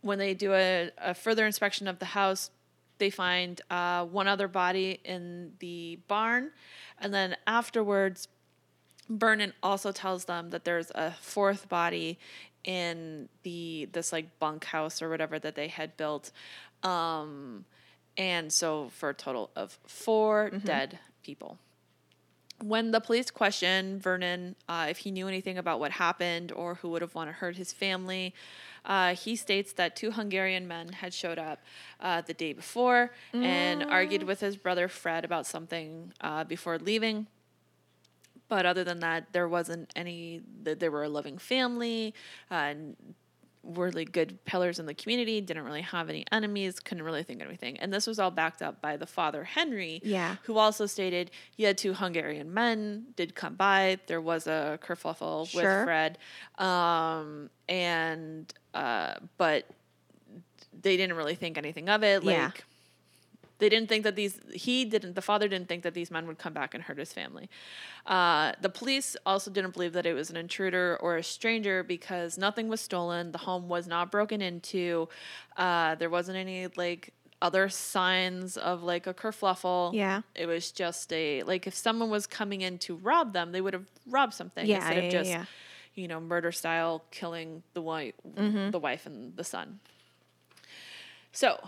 when 0.00 0.18
they 0.18 0.34
do 0.34 0.52
a, 0.52 0.90
a 0.98 1.14
further 1.14 1.46
inspection 1.46 1.86
of 1.86 2.00
the 2.00 2.06
house, 2.06 2.50
they 2.98 3.08
find 3.08 3.60
uh, 3.70 4.04
one 4.04 4.26
other 4.26 4.48
body 4.48 4.98
in 5.04 5.52
the 5.60 6.00
barn, 6.08 6.50
and 6.98 7.14
then 7.14 7.36
afterwards, 7.46 8.26
Vernon 9.08 9.52
also 9.62 9.92
tells 9.92 10.24
them 10.24 10.50
that 10.50 10.64
there's 10.64 10.90
a 10.96 11.12
fourth 11.12 11.68
body 11.68 12.18
in 12.64 13.28
the 13.44 13.88
this 13.92 14.12
like 14.12 14.40
bunkhouse 14.40 15.00
or 15.00 15.08
whatever 15.08 15.38
that 15.38 15.54
they 15.54 15.68
had 15.68 15.96
built, 15.96 16.32
um, 16.82 17.64
and 18.16 18.52
so 18.52 18.88
for 18.88 19.10
a 19.10 19.14
total 19.14 19.50
of 19.54 19.78
4 19.86 20.50
dead 20.64 20.98
people 21.22 21.58
when 22.62 22.90
the 22.90 23.00
police 23.00 23.30
questioned 23.30 24.02
Vernon 24.02 24.56
uh, 24.68 24.86
if 24.88 24.98
he 24.98 25.10
knew 25.10 25.28
anything 25.28 25.58
about 25.58 25.78
what 25.80 25.92
happened 25.92 26.52
or 26.52 26.76
who 26.76 26.88
would 26.90 27.02
have 27.02 27.14
wanted 27.14 27.32
to 27.32 27.36
hurt 27.38 27.56
his 27.56 27.72
family, 27.72 28.34
uh, 28.84 29.14
he 29.14 29.36
states 29.36 29.72
that 29.74 29.96
two 29.96 30.10
Hungarian 30.12 30.66
men 30.66 30.88
had 30.92 31.12
showed 31.12 31.38
up 31.38 31.60
uh, 32.00 32.20
the 32.22 32.34
day 32.34 32.52
before 32.52 33.10
and 33.32 33.82
argued 33.84 34.22
with 34.22 34.40
his 34.40 34.56
brother 34.56 34.88
Fred 34.88 35.24
about 35.24 35.46
something 35.46 36.12
uh, 36.20 36.44
before 36.44 36.78
leaving. 36.78 37.26
But 38.48 38.64
other 38.64 38.84
than 38.84 39.00
that, 39.00 39.32
there 39.32 39.48
wasn't 39.48 39.92
any. 39.96 40.40
th- 40.64 40.78
They 40.78 40.88
were 40.88 41.02
a 41.02 41.08
loving 41.08 41.36
family, 41.36 42.14
uh, 42.48 42.54
and 42.54 42.96
really 43.66 44.04
good 44.04 44.44
pillars 44.44 44.78
in 44.78 44.86
the 44.86 44.94
community. 44.94 45.40
Didn't 45.40 45.64
really 45.64 45.82
have 45.82 46.08
any 46.08 46.24
enemies. 46.32 46.78
Couldn't 46.80 47.02
really 47.04 47.22
think 47.22 47.40
of 47.42 47.48
anything. 47.48 47.78
And 47.80 47.92
this 47.92 48.06
was 48.06 48.18
all 48.18 48.30
backed 48.30 48.62
up 48.62 48.80
by 48.80 48.96
the 48.96 49.06
father 49.06 49.44
Henry, 49.44 50.00
Yeah. 50.04 50.36
who 50.44 50.56
also 50.58 50.86
stated 50.86 51.30
he 51.56 51.64
had 51.64 51.76
two 51.76 51.94
Hungarian 51.94 52.54
men 52.54 53.06
did 53.16 53.34
come 53.34 53.54
by. 53.54 53.98
There 54.06 54.20
was 54.20 54.46
a 54.46 54.78
kerfuffle 54.82 55.52
with 55.54 55.84
Fred, 55.84 56.18
um, 56.58 57.50
and 57.68 58.52
uh, 58.74 59.14
but 59.38 59.66
they 60.82 60.96
didn't 60.96 61.16
really 61.16 61.34
think 61.34 61.58
anything 61.58 61.88
of 61.88 62.02
it. 62.04 62.22
Like 62.24 62.36
Yeah. 62.36 62.50
They 63.58 63.68
didn't 63.68 63.88
think 63.88 64.04
that 64.04 64.16
these 64.16 64.38
he 64.52 64.84
didn't 64.84 65.14
the 65.14 65.22
father 65.22 65.48
didn't 65.48 65.68
think 65.68 65.82
that 65.82 65.94
these 65.94 66.10
men 66.10 66.26
would 66.26 66.38
come 66.38 66.52
back 66.52 66.74
and 66.74 66.82
hurt 66.84 66.98
his 66.98 67.12
family. 67.12 67.48
Uh, 68.06 68.52
the 68.60 68.68
police 68.68 69.16
also 69.24 69.50
didn't 69.50 69.72
believe 69.72 69.92
that 69.94 70.06
it 70.06 70.12
was 70.14 70.28
an 70.30 70.36
intruder 70.36 70.98
or 71.00 71.16
a 71.16 71.22
stranger 71.22 71.82
because 71.82 72.36
nothing 72.38 72.68
was 72.68 72.80
stolen. 72.80 73.32
The 73.32 73.38
home 73.38 73.68
was 73.68 73.86
not 73.86 74.10
broken 74.10 74.42
into. 74.42 75.08
Uh, 75.56 75.94
there 75.96 76.10
wasn't 76.10 76.36
any 76.36 76.68
like 76.76 77.12
other 77.42 77.68
signs 77.68 78.56
of 78.56 78.82
like 78.82 79.06
a 79.06 79.12
kerfluffle. 79.14 79.92
Yeah. 79.94 80.22
It 80.34 80.46
was 80.46 80.70
just 80.72 81.12
a 81.12 81.42
like 81.44 81.66
if 81.66 81.74
someone 81.74 82.10
was 82.10 82.26
coming 82.26 82.60
in 82.62 82.78
to 82.78 82.96
rob 82.96 83.32
them, 83.32 83.52
they 83.52 83.60
would 83.60 83.72
have 83.74 83.86
robbed 84.08 84.34
something 84.34 84.66
Yeah, 84.66 84.76
instead 84.76 84.96
yeah, 84.96 85.02
of 85.04 85.12
just 85.12 85.30
yeah. 85.30 85.44
you 85.94 86.08
know 86.08 86.20
murder 86.20 86.52
style 86.52 87.04
killing 87.10 87.62
the 87.74 87.82
wife, 87.82 88.14
Mm-hmm. 88.36 88.70
the 88.70 88.78
wife 88.78 89.06
and 89.06 89.36
the 89.36 89.44
son. 89.44 89.80
So. 91.32 91.58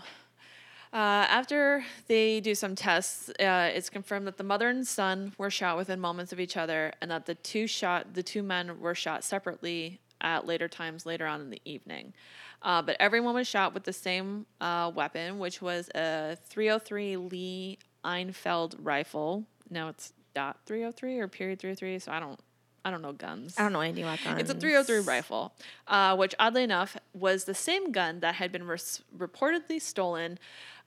Uh, 0.91 0.95
after 1.29 1.83
they 2.07 2.39
do 2.39 2.55
some 2.55 2.75
tests, 2.75 3.29
uh, 3.39 3.69
it's 3.73 3.89
confirmed 3.89 4.25
that 4.25 4.37
the 4.37 4.43
mother 4.43 4.69
and 4.69 4.87
son 4.87 5.33
were 5.37 5.51
shot 5.51 5.77
within 5.77 5.99
moments 5.99 6.33
of 6.33 6.39
each 6.39 6.57
other, 6.57 6.91
and 7.01 7.11
that 7.11 7.27
the 7.27 7.35
two 7.35 7.67
shot 7.67 8.13
the 8.15 8.23
two 8.23 8.41
men 8.41 8.79
were 8.79 8.95
shot 8.95 9.23
separately 9.23 9.99
at 10.21 10.47
later 10.47 10.67
times 10.67 11.05
later 11.05 11.27
on 11.27 11.41
in 11.41 11.49
the 11.51 11.61
evening. 11.63 12.13
Uh, 12.61 12.81
but 12.81 12.97
everyone 12.99 13.35
was 13.35 13.47
shot 13.47 13.73
with 13.73 13.83
the 13.83 13.93
same 13.93 14.45
uh, 14.59 14.91
weapon, 14.93 15.39
which 15.39 15.61
was 15.61 15.89
a 15.95 16.37
303 16.49 17.15
Lee 17.17 17.77
Enfield 18.03 18.75
rifle. 18.81 19.45
Now 19.69 19.89
it's 19.89 20.13
dot 20.33 20.57
303 20.65 21.19
or 21.19 21.27
period 21.27 21.59
303, 21.59 21.99
so 21.99 22.11
I 22.11 22.19
don't 22.19 22.39
I 22.83 22.91
don't 22.91 23.01
know 23.01 23.13
guns. 23.13 23.55
I 23.57 23.61
don't 23.63 23.73
know 23.73 23.81
anything 23.81 24.03
about 24.03 24.23
guns. 24.23 24.39
It's 24.41 24.49
a 24.49 24.55
303 24.55 24.99
rifle, 25.01 25.53
uh, 25.87 26.15
which 26.15 26.33
oddly 26.39 26.63
enough 26.63 26.97
was 27.13 27.43
the 27.43 27.53
same 27.53 27.91
gun 27.91 28.21
that 28.21 28.35
had 28.35 28.51
been 28.51 28.65
res- 28.65 29.03
reportedly 29.17 29.81
stolen 29.81 30.39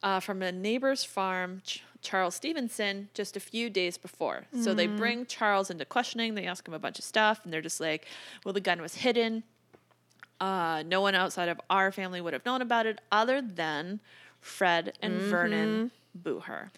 uh, 0.03 0.21
from 0.21 0.43
a 0.43 0.51
neighbor's 0.53 1.05
farm, 1.05 1.63
Ch- 1.65 1.83
Charles 2.01 2.35
Stevenson, 2.35 3.09
just 3.15 3.37
a 3.37 3.41
few 3.41 3.71
days 3.71 3.97
before. 3.99 4.45
So 4.61 4.75
they 4.75 4.87
bring 4.89 5.27
Charles 5.27 5.71
into 5.71 5.85
questioning. 5.85 6.35
They 6.35 6.47
ask 6.47 6.67
him 6.67 6.75
a 6.75 6.79
bunch 6.79 6.99
of 6.99 7.05
stuff, 7.05 7.41
and 7.45 7.53
they're 7.53 7.61
just 7.63 7.81
like, 7.81 8.07
well, 8.45 8.53
the 8.53 8.61
gun 8.61 8.81
was 8.83 8.97
hidden. 8.97 9.45
Uh, 10.41 10.83
no 10.87 11.01
one 11.01 11.15
outside 11.15 11.49
of 11.49 11.61
our 11.71 11.93
family 11.93 12.21
would 12.21 12.33
have 12.33 12.45
known 12.45 12.61
about 12.61 12.87
it 12.87 13.01
other 13.13 13.41
than 13.41 14.01
Fred 14.41 14.93
and 15.01 15.15
Vernon 15.21 15.91
Booher. 16.21 16.71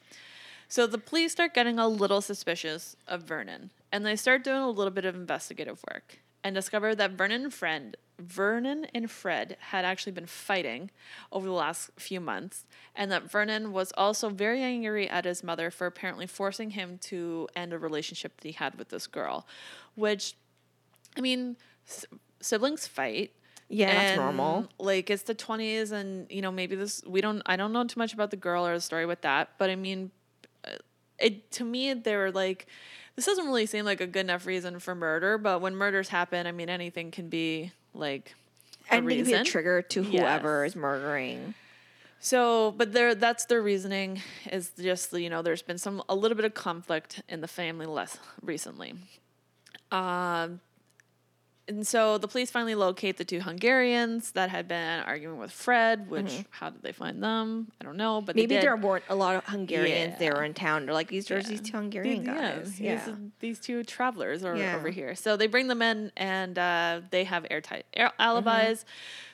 So 0.69 0.87
the 0.87 0.99
police 0.99 1.33
start 1.33 1.55
getting 1.55 1.79
a 1.79 1.89
little 1.89 2.21
suspicious 2.21 2.95
of 3.09 3.23
Vernon, 3.23 3.71
and 3.91 4.05
they 4.05 4.17
start 4.17 4.45
doing 4.45 4.59
a 4.61 4.69
little 4.69 4.91
bit 4.93 5.07
of 5.07 5.15
investigative 5.15 5.83
work 5.91 6.19
and 6.43 6.55
discover 6.55 6.95
that 6.95 7.13
Vernon 7.13 7.45
and 7.45 7.55
Fred, 7.55 7.97
Vernon 8.19 8.87
and 8.95 9.11
Fred 9.11 9.57
had 9.71 9.85
actually 9.85 10.13
been 10.13 10.27
fighting 10.27 10.91
over 11.33 11.47
the 11.47 11.53
last 11.53 11.91
few 11.99 12.21
months, 12.21 12.65
and 12.95 13.11
that 13.11 13.31
Vernon 13.31 13.73
was 13.73 13.93
also 13.97 14.29
very 14.29 14.63
angry 14.63 15.09
at 15.09 15.25
his 15.25 15.43
mother 15.43 15.71
for 15.71 15.87
apparently 15.87 16.27
forcing 16.27 16.71
him 16.71 16.99
to 16.99 17.49
end 17.57 17.73
a 17.73 17.79
relationship 17.79 18.37
that 18.41 18.47
he 18.49 18.53
had 18.53 18.77
with 18.77 18.91
this 18.91 19.07
girl, 19.07 19.47
which, 19.95 20.37
I 21.17 21.21
mean, 21.21 21.57
s- 21.89 22.07
siblings 22.41 22.87
fight. 22.87 23.33
Yeah, 23.69 23.93
that's 23.93 24.17
normal. 24.17 24.69
Like 24.79 25.11
it's 25.11 25.23
the 25.23 25.35
twenties, 25.35 25.91
and 25.91 26.31
you 26.31 26.43
know 26.43 26.53
maybe 26.53 26.77
this 26.77 27.03
we 27.07 27.21
don't. 27.21 27.43
I 27.47 27.57
don't 27.57 27.73
know 27.73 27.85
too 27.85 27.99
much 27.99 28.13
about 28.13 28.31
the 28.31 28.37
girl 28.37 28.67
or 28.67 28.75
the 28.75 28.81
story 28.81 29.07
with 29.07 29.23
that, 29.23 29.51
but 29.59 29.71
I 29.71 29.75
mean, 29.75 30.11
uh, 30.65 30.77
it 31.19 31.51
to 31.53 31.65
me 31.65 31.95
they 31.95 32.15
were 32.15 32.31
like, 32.31 32.67
this 33.17 33.25
doesn't 33.25 33.47
really 33.47 33.67
seem 33.67 33.85
like 33.87 34.01
a 34.03 34.07
good 34.07 34.21
enough 34.27 34.47
reason 34.47 34.79
for 34.79 34.95
murder. 34.95 35.39
But 35.39 35.63
when 35.63 35.75
murders 35.75 36.11
happen, 36.11 36.47
I 36.47 36.53
mean 36.53 36.69
anything 36.69 37.11
can 37.11 37.29
be 37.31 37.73
like 37.95 38.35
a 38.91 38.95
and 38.95 39.11
it 39.11 39.17
could 39.17 39.27
be 39.27 39.33
a 39.33 39.45
trigger 39.45 39.83
to 39.83 40.03
whoever 40.03 40.65
Yes. 40.65 40.73
is 40.73 40.77
murdering. 40.77 41.55
So, 42.21 42.73
but 42.77 42.93
there, 42.95 43.15
that's 43.15 43.45
their 43.45 43.61
reasoning 43.63 44.23
is 44.51 44.71
just 44.81 45.13
you 45.13 45.29
know 45.29 45.43
there's 45.43 45.63
been 45.63 45.79
some 45.79 46.03
a 46.09 46.15
little 46.15 46.37
bit 46.37 46.45
of 46.47 46.55
conflict 46.55 47.23
in 47.29 47.41
the 47.41 47.49
family 47.49 47.87
less 47.87 48.19
recently. 48.43 48.95
Um, 49.93 50.61
and 51.67 51.87
so 51.87 52.19
the 52.19 52.29
police 52.29 52.51
finally 52.51 52.75
locate 52.75 53.17
the 53.17 53.25
two 53.25 53.41
Hungarians 53.41 54.33
that 54.33 54.51
had 54.51 54.69
been 54.69 55.01
arguing 55.05 55.39
with 55.39 55.51
Fred. 55.51 56.11
Which 56.11 56.45
how 56.51 56.71
did 56.71 56.83
they 56.83 56.93
find 56.93 57.23
them? 57.23 57.73
I 57.81 57.85
don't 57.85 57.97
know, 57.97 58.21
but 58.21 58.37
Maybe 58.37 58.47
they 58.49 58.55
did. 58.57 58.65
there 58.65 58.77
weren't 58.77 59.05
a 59.09 59.15
lot 59.15 59.37
of 59.37 59.45
Hungarians 59.47 60.13
Yeah. 60.13 60.19
there 60.19 60.45
in 60.45 60.53
town. 60.53 60.85
They're 60.85 60.95
like, 60.95 61.09
these 61.09 61.31
are 61.31 61.43
these 61.43 61.61
two 61.63 61.77
Hungarian 61.77 62.25
These- 62.25 62.35
guys. 62.35 62.71
these- 62.73 62.81
Yeah. 62.81 63.15
these 63.41 63.59
two 63.61 63.83
travelers 63.85 64.45
are 64.45 64.57
Yeah. 64.57 64.77
over 64.77 64.91
here. 64.91 65.15
So 65.15 65.37
they 65.37 65.47
bring 65.47 65.69
them 65.69 65.81
in, 65.81 66.13
and 66.17 66.59
uh, 66.59 67.01
they 67.11 67.25
have 67.25 67.47
airtight 67.51 67.87
air 67.95 68.09
Mm-hmm. 68.09 68.23
alibis. 68.23 68.85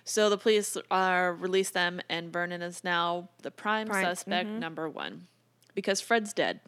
So 0.04 0.30
the 0.30 0.38
police 0.38 0.76
uh, 0.90 1.32
release 1.38 1.70
them, 1.70 2.00
and 2.08 2.32
Vernon 2.32 2.62
is 2.62 2.84
now 2.84 3.28
the 3.42 3.50
prime, 3.50 3.88
Prime, 3.88 4.04
suspect 4.04 4.48
mhm. 4.48 4.58
number 4.60 4.88
one, 4.88 5.26
because 5.74 6.00
Fred's 6.00 6.32
dead, 6.32 6.60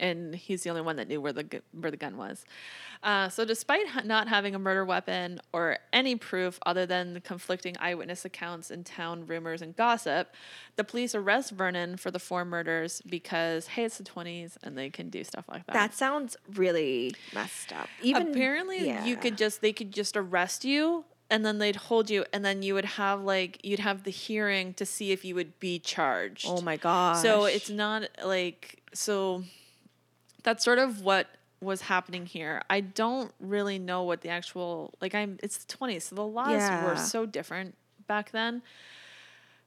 and 0.00 0.34
he's 0.34 0.62
the 0.62 0.70
only 0.70 0.82
one 0.82 0.96
that 0.96 1.08
knew 1.08 1.20
where 1.20 1.32
the 1.32 1.42
gu- 1.44 1.60
where 1.72 1.90
the 1.90 1.96
gun 1.96 2.16
was. 2.16 2.44
Uh, 3.02 3.28
so 3.28 3.44
despite 3.44 3.86
ha- 3.88 4.02
not 4.04 4.26
having 4.28 4.54
a 4.54 4.58
murder 4.58 4.84
weapon 4.84 5.40
or 5.52 5.78
any 5.92 6.16
proof 6.16 6.58
other 6.66 6.84
than 6.84 7.14
the 7.14 7.20
conflicting 7.20 7.76
eyewitness 7.78 8.24
accounts 8.24 8.70
and 8.70 8.84
town 8.84 9.26
rumors 9.26 9.62
and 9.62 9.76
gossip, 9.76 10.34
the 10.76 10.82
police 10.82 11.14
arrest 11.14 11.52
Vernon 11.52 11.96
for 11.96 12.10
the 12.10 12.18
four 12.18 12.44
murders 12.44 13.00
because 13.06 13.68
hey, 13.68 13.84
it's 13.84 13.98
the 13.98 14.04
twenties 14.04 14.58
and 14.62 14.76
they 14.76 14.90
can 14.90 15.10
do 15.10 15.22
stuff 15.22 15.44
like 15.48 15.64
that. 15.66 15.74
That 15.74 15.94
sounds 15.94 16.36
really 16.54 17.14
messed 17.34 17.72
up. 17.72 17.88
Even 18.02 18.28
Apparently, 18.28 18.88
you 19.04 19.16
could 19.16 19.38
just 19.38 19.60
they 19.60 19.72
could 19.72 19.92
just 19.92 20.16
arrest 20.16 20.64
you 20.64 21.04
and 21.30 21.44
then 21.44 21.58
they'd 21.58 21.76
hold 21.76 22.10
you 22.10 22.24
and 22.32 22.44
then 22.44 22.62
you 22.62 22.74
would 22.74 22.84
have 22.84 23.22
like 23.22 23.60
you'd 23.64 23.78
have 23.80 24.04
the 24.04 24.10
hearing 24.10 24.74
to 24.74 24.86
see 24.86 25.12
if 25.12 25.24
you 25.24 25.34
would 25.34 25.58
be 25.60 25.78
charged. 25.78 26.46
Oh 26.48 26.60
my 26.62 26.76
god. 26.76 27.16
So 27.18 27.44
it's 27.44 27.70
not 27.70 28.08
like 28.24 28.82
so 28.94 29.44
that's 30.42 30.64
sort 30.64 30.78
of 30.78 31.02
what 31.02 31.26
was 31.60 31.82
happening 31.82 32.24
here. 32.26 32.62
I 32.70 32.80
don't 32.80 33.32
really 33.40 33.78
know 33.78 34.04
what 34.04 34.20
the 34.20 34.28
actual 34.28 34.94
like 35.00 35.14
I'm 35.14 35.38
it's 35.42 35.56
the 35.64 35.76
20s, 35.76 36.02
so 36.02 36.14
the 36.16 36.24
laws 36.26 36.50
Yeah. 36.52 36.84
were 36.84 36.96
so 36.96 37.26
different 37.26 37.74
back 38.06 38.30
then. 38.30 38.62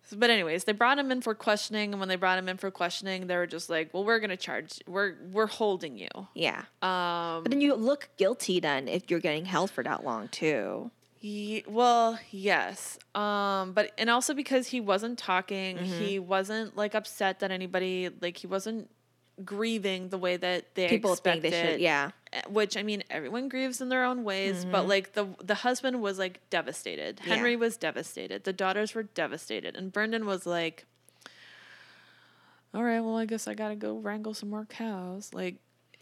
So- 0.03 0.17
But 0.17 0.29
anyways, 0.29 0.63
they 0.63 0.71
brought 0.73 0.97
him 0.97 1.11
in 1.11 1.21
for 1.21 1.35
questioning, 1.35 1.91
and 1.93 1.99
when 1.99 2.09
they 2.09 2.15
brought 2.15 2.39
him 2.39 2.49
in 2.49 2.57
for 2.57 2.71
questioning, 2.71 3.27
they 3.27 3.35
were 3.35 3.45
just 3.45 3.69
like, 3.69 3.93
"Well, 3.93 4.03
we're 4.03 4.19
gonna 4.19 4.37
charge. 4.37 4.79
We're 4.87 5.15
we're 5.31 5.47
holding 5.47 5.97
you." 5.97 6.07
yeah. 6.33 6.63
Um, 6.81 7.43
But 7.43 7.51
then 7.51 7.61
you 7.61 7.75
look 7.75 8.09
guilty 8.17 8.59
then 8.59 8.87
if 8.87 9.11
you're 9.11 9.19
getting 9.19 9.45
held 9.45 9.69
for 9.69 9.83
that 9.83 10.03
long 10.03 10.27
too. 10.29 10.91
Well, 11.67 12.17
yes. 12.31 12.97
Um, 13.13 13.73
but 13.73 13.91
and 13.99 14.09
also 14.09 14.33
because 14.33 14.67
he 14.67 14.81
wasn't 14.81 15.19
talking, 15.19 15.77
Mm-hmm. 15.77 15.99
he 15.99 16.17
wasn't 16.19 16.75
like 16.75 16.95
upset 16.95 17.39
that 17.41 17.51
anybody 17.51 18.09
like 18.21 18.37
he 18.37 18.47
wasn't 18.47 18.89
grieving 19.43 20.09
the 20.09 20.17
way 20.17 20.37
that 20.37 20.75
they 20.75 20.87
People 20.87 21.15
think 21.15 21.37
expected. 21.37 21.53
they 21.53 21.71
should. 21.73 21.81
Yeah. 21.81 22.11
Uh, 22.33 22.41
Which 22.49 22.77
I 22.77 22.83
mean, 22.83 23.03
everyone 23.09 23.49
grieves 23.49 23.81
in 23.81 23.89
their 23.89 24.03
own 24.03 24.23
ways, 24.23 24.65
but 24.65 24.87
like 24.87 25.13
the 25.13 25.27
the 25.43 25.55
husband 25.55 26.01
was 26.01 26.19
like 26.19 26.39
devastated. 26.49 27.17
Mm-hmm. 27.17 27.29
Yeah. 27.29 27.35
Henry 27.35 27.55
was 27.55 27.77
devastated. 27.77 28.43
The 28.43 28.53
daughters 28.53 28.93
were 28.95 29.03
devastated, 29.03 29.75
and 29.75 29.91
Brendan 29.91 30.25
was 30.25 30.45
like, 30.45 30.85
"All 32.73 32.83
right, 32.83 32.99
well, 33.01 33.17
I 33.17 33.25
guess 33.25 33.47
I 33.47 33.53
gotta 33.53 33.75
go 33.75 33.97
wrangle 33.97 34.33
some 34.33 34.49
more 34.49 34.65
cows." 34.65 35.31
Like 35.33 35.55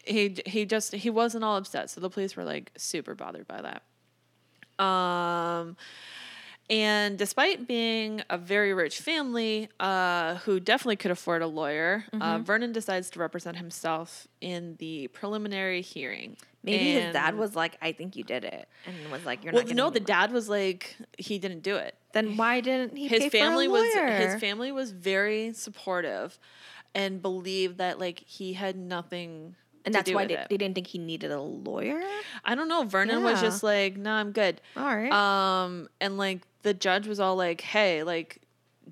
he 0.06 0.38
he 0.46 0.66
just 0.66 0.94
he 0.94 1.10
wasn't 1.10 1.44
all 1.44 1.58
upset, 1.58 1.90
so 1.90 2.02
the 2.02 2.10
police 2.10 2.36
were 2.36 2.44
like 2.46 2.72
super 2.78 3.16
bothered 3.16 3.48
by 3.48 3.62
that. 3.62 4.84
Um, 4.84 5.76
and 6.70 7.18
despite 7.18 7.68
being 7.68 8.22
a 8.30 8.38
very 8.38 8.74
rich 8.74 9.00
family 9.00 9.70
uh, 9.80 10.36
who 10.36 10.60
definitely 10.60 10.96
could 10.98 11.12
afford 11.12 11.42
a 11.42 11.48
lawyer, 11.48 12.06
Mm-hmm. 12.14 12.22
uh, 12.22 12.40
Vernon 12.40 12.72
decides 12.72 13.10
to 13.12 13.20
represent 13.20 13.58
himself 13.58 14.28
in 14.42 14.76
the 14.78 15.08
preliminary 15.08 15.82
hearing. 15.82 16.38
Maybe 16.64 16.92
his 16.94 17.14
dad 17.14 17.36
was 17.38 17.56
like, 17.56 17.78
I 17.82 17.94
think 17.94 18.16
you 18.18 18.24
did 18.24 18.44
it. 18.44 18.68
And 18.86 19.12
was 19.12 19.26
like, 19.26 19.44
You're 19.44 19.54
Well, 19.54 19.64
not 19.66 19.76
no, 19.76 19.90
the 19.90 20.00
dad 20.02 20.32
was 20.32 20.50
like 20.50 20.96
he 21.18 21.40
didn't 21.40 21.62
do 21.64 21.76
it. 21.78 21.96
Then 22.14 22.36
why 22.38 22.60
didn't 22.62 22.98
he 22.98 23.08
His 23.08 23.28
family 23.32 23.68
was 23.68 23.94
his 23.94 24.40
family 24.42 24.72
was 24.72 24.92
very 24.92 25.54
supportive, 25.54 26.38
and 26.94 27.22
believed 27.22 27.78
that 27.78 28.00
like 28.00 28.20
he 28.20 28.54
had 28.54 28.76
nothing. 28.76 29.56
And 29.86 29.94
that's 29.96 30.12
why 30.12 30.26
they, 30.26 30.36
it. 30.38 30.48
they 30.50 30.58
didn't 30.58 30.76
think 30.76 30.88
he 30.88 30.98
needed 31.00 31.32
a 31.32 31.42
lawyer? 31.42 32.02
I 32.44 32.56
don't 32.56 32.68
know. 32.68 32.84
Vernon 32.84 33.24
was 33.24 33.42
just 33.42 33.64
like, 33.64 33.98
"No, 33.98 34.12
I'm 34.12 34.32
good." 34.32 34.62
All 34.78 34.84
right. 34.96 35.12
Um, 35.12 35.88
and 36.02 36.18
like 36.18 36.42
the 36.64 36.74
judge 36.74 37.08
was 37.08 37.20
all 37.20 37.36
like, 37.36 37.62
"Hey, 37.62 38.04
like, 38.04 38.42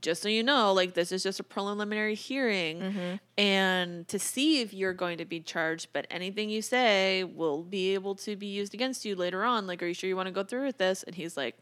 just 0.02 0.22
so 0.22 0.30
you 0.30 0.44
know, 0.44 0.74
like 0.74 0.94
this 0.94 1.12
is 1.12 1.24
just 1.24 1.40
a 1.40 1.44
preliminary 1.44 2.16
hearing, 2.16 2.80
Mm-hmm. 2.80 3.16
and 3.38 4.08
to 4.08 4.20
see 4.20 4.62
if 4.62 4.74
you're 4.74 4.94
going 4.94 5.18
to 5.18 5.26
be 5.26 5.40
charged. 5.40 5.90
But 5.94 6.08
anything 6.10 6.50
you 6.50 6.62
say 6.62 7.24
will 7.24 7.64
be 7.64 7.94
able 7.94 8.16
to 8.16 8.36
be 8.36 8.48
used 8.48 8.74
against 8.74 9.06
you 9.06 9.16
later 9.16 9.44
on. 9.44 9.68
Like, 9.68 9.82
are 9.84 9.88
you 9.88 9.94
sure 9.94 10.08
you 10.08 10.16
want 10.16 10.28
to 10.28 10.34
go 10.34 10.44
through 10.44 10.66
with 10.66 10.78
this?" 10.78 11.04
And 11.04 11.16
he's 11.16 11.36
like. 11.38 11.58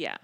Yeah. 0.00 0.16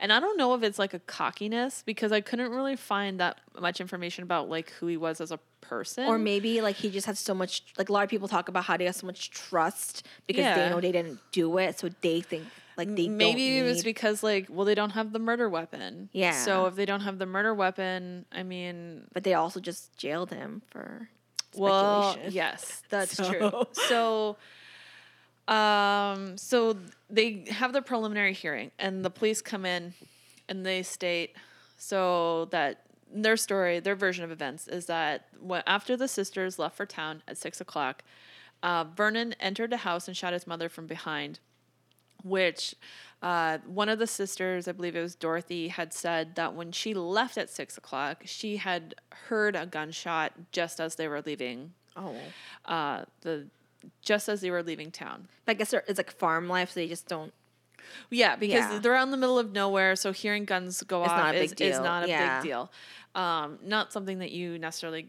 And 0.00 0.12
I 0.12 0.18
don't 0.18 0.36
know 0.36 0.54
if 0.54 0.62
it's 0.62 0.78
like 0.78 0.94
a 0.94 0.98
cockiness 0.98 1.82
because 1.86 2.10
I 2.12 2.20
couldn't 2.20 2.50
really 2.50 2.74
find 2.76 3.20
that 3.20 3.38
much 3.60 3.80
information 3.80 4.24
about 4.24 4.48
like 4.48 4.70
who 4.72 4.86
he 4.88 4.96
was 4.96 5.20
as 5.20 5.30
a 5.30 5.38
person. 5.60 6.06
or 6.08 6.18
maybe 6.18 6.60
like 6.62 6.74
he 6.76 6.90
just 6.90 7.06
had 7.06 7.16
so 7.16 7.32
much 7.32 7.62
like 7.78 7.88
a 7.88 7.92
lot 7.92 8.02
of 8.02 8.10
people 8.10 8.26
talk 8.26 8.48
about 8.48 8.64
how 8.64 8.76
they 8.76 8.86
have 8.86 8.96
so 8.96 9.06
much 9.06 9.30
trust 9.30 10.04
because 10.26 10.42
Yeah. 10.42 10.56
they 10.56 10.68
know 10.70 10.80
they 10.80 10.90
didn't 10.90 11.20
do 11.30 11.58
it, 11.58 11.78
so 11.78 11.90
they 12.00 12.20
think 12.22 12.44
Like 12.76 12.88
they 12.96 13.08
maybe 13.08 13.58
it 13.58 13.62
was 13.62 13.84
because 13.84 14.22
like 14.24 14.46
well 14.50 14.64
they 14.64 14.74
don't 14.74 14.90
have 14.98 15.12
the 15.12 15.20
murder 15.20 15.48
weapon. 15.48 16.08
Yeah. 16.12 16.32
So 16.32 16.66
if 16.66 16.74
they 16.74 16.86
don't 16.86 17.02
have 17.02 17.18
the 17.18 17.26
murder 17.26 17.54
weapon, 17.54 18.24
I 18.32 18.42
mean, 18.42 19.06
but 19.12 19.22
they 19.22 19.34
also 19.34 19.60
just 19.60 19.96
jailed 19.96 20.30
him 20.32 20.62
for 20.72 21.08
well, 21.54 22.16
yes, 22.28 22.82
that's 22.90 23.14
So- 23.16 23.30
true. 23.30 23.52
So, 23.88 24.36
um, 25.48 26.36
so 26.36 26.76
they 27.10 27.44
have 27.50 27.72
the 27.72 27.82
preliminary 27.82 28.32
hearing, 28.32 28.70
and 28.78 29.04
the 29.04 29.10
police 29.10 29.42
come 29.42 29.64
in, 29.66 29.94
and 30.48 30.64
they 30.64 30.82
state 30.82 31.34
so 31.76 32.46
that 32.46 32.82
their 33.12 33.36
story, 33.36 33.80
their 33.80 33.96
version 33.96 34.24
of 34.24 34.30
events, 34.30 34.68
is 34.68 34.86
that 34.86 35.26
after 35.66 35.96
the 35.96 36.08
sisters 36.08 36.58
left 36.58 36.76
for 36.76 36.86
town 36.86 37.22
at 37.26 37.36
six 37.38 37.60
o'clock, 37.60 38.02
uh, 38.62 38.84
Vernon 38.84 39.34
entered 39.40 39.72
a 39.72 39.78
house 39.78 40.06
and 40.06 40.16
shot 40.16 40.32
his 40.32 40.46
mother 40.46 40.68
from 40.68 40.86
behind 40.86 41.40
which 42.22 42.74
uh, 43.22 43.58
one 43.66 43.88
of 43.88 43.98
the 43.98 44.06
sisters, 44.06 44.68
I 44.68 44.72
believe 44.72 44.94
it 44.94 45.00
was 45.00 45.14
Dorothy, 45.14 45.68
had 45.68 45.92
said 45.94 46.34
that 46.36 46.54
when 46.54 46.70
she 46.70 46.92
left 46.92 47.38
at 47.38 47.48
six 47.48 47.78
o'clock, 47.78 48.22
she 48.26 48.58
had 48.58 48.94
heard 49.28 49.56
a 49.56 49.64
gunshot 49.66 50.32
just 50.52 50.80
as 50.80 50.96
they 50.96 51.08
were 51.08 51.22
leaving 51.22 51.72
Oh. 51.96 52.14
uh, 52.66 53.04
the 53.22 53.46
just 54.02 54.28
as 54.28 54.40
they 54.40 54.50
were 54.50 54.62
leaving 54.62 54.90
town. 54.90 55.28
But 55.44 55.52
I 55.52 55.54
guess 55.54 55.72
it's 55.72 55.98
like 55.98 56.10
farm 56.10 56.48
life, 56.48 56.70
so 56.70 56.80
they 56.80 56.88
just 56.88 57.06
don't. 57.08 57.32
Yeah, 58.10 58.36
because 58.36 58.70
Yeah. 58.72 58.78
they're 58.78 58.94
out 58.94 59.04
in 59.04 59.10
the 59.10 59.16
middle 59.16 59.38
of 59.38 59.52
nowhere, 59.52 59.96
so 59.96 60.12
hearing 60.12 60.44
guns 60.44 60.82
go 60.82 61.02
It's 61.02 61.12
off 61.12 61.34
is, 61.34 61.52
is 61.54 61.78
not 61.80 62.04
a 62.04 62.08
Yeah. 62.08 62.40
big 62.40 62.48
deal. 62.50 62.70
Um, 63.14 63.58
not 63.62 63.92
something 63.92 64.18
that 64.20 64.30
you 64.30 64.58
necessarily 64.58 65.08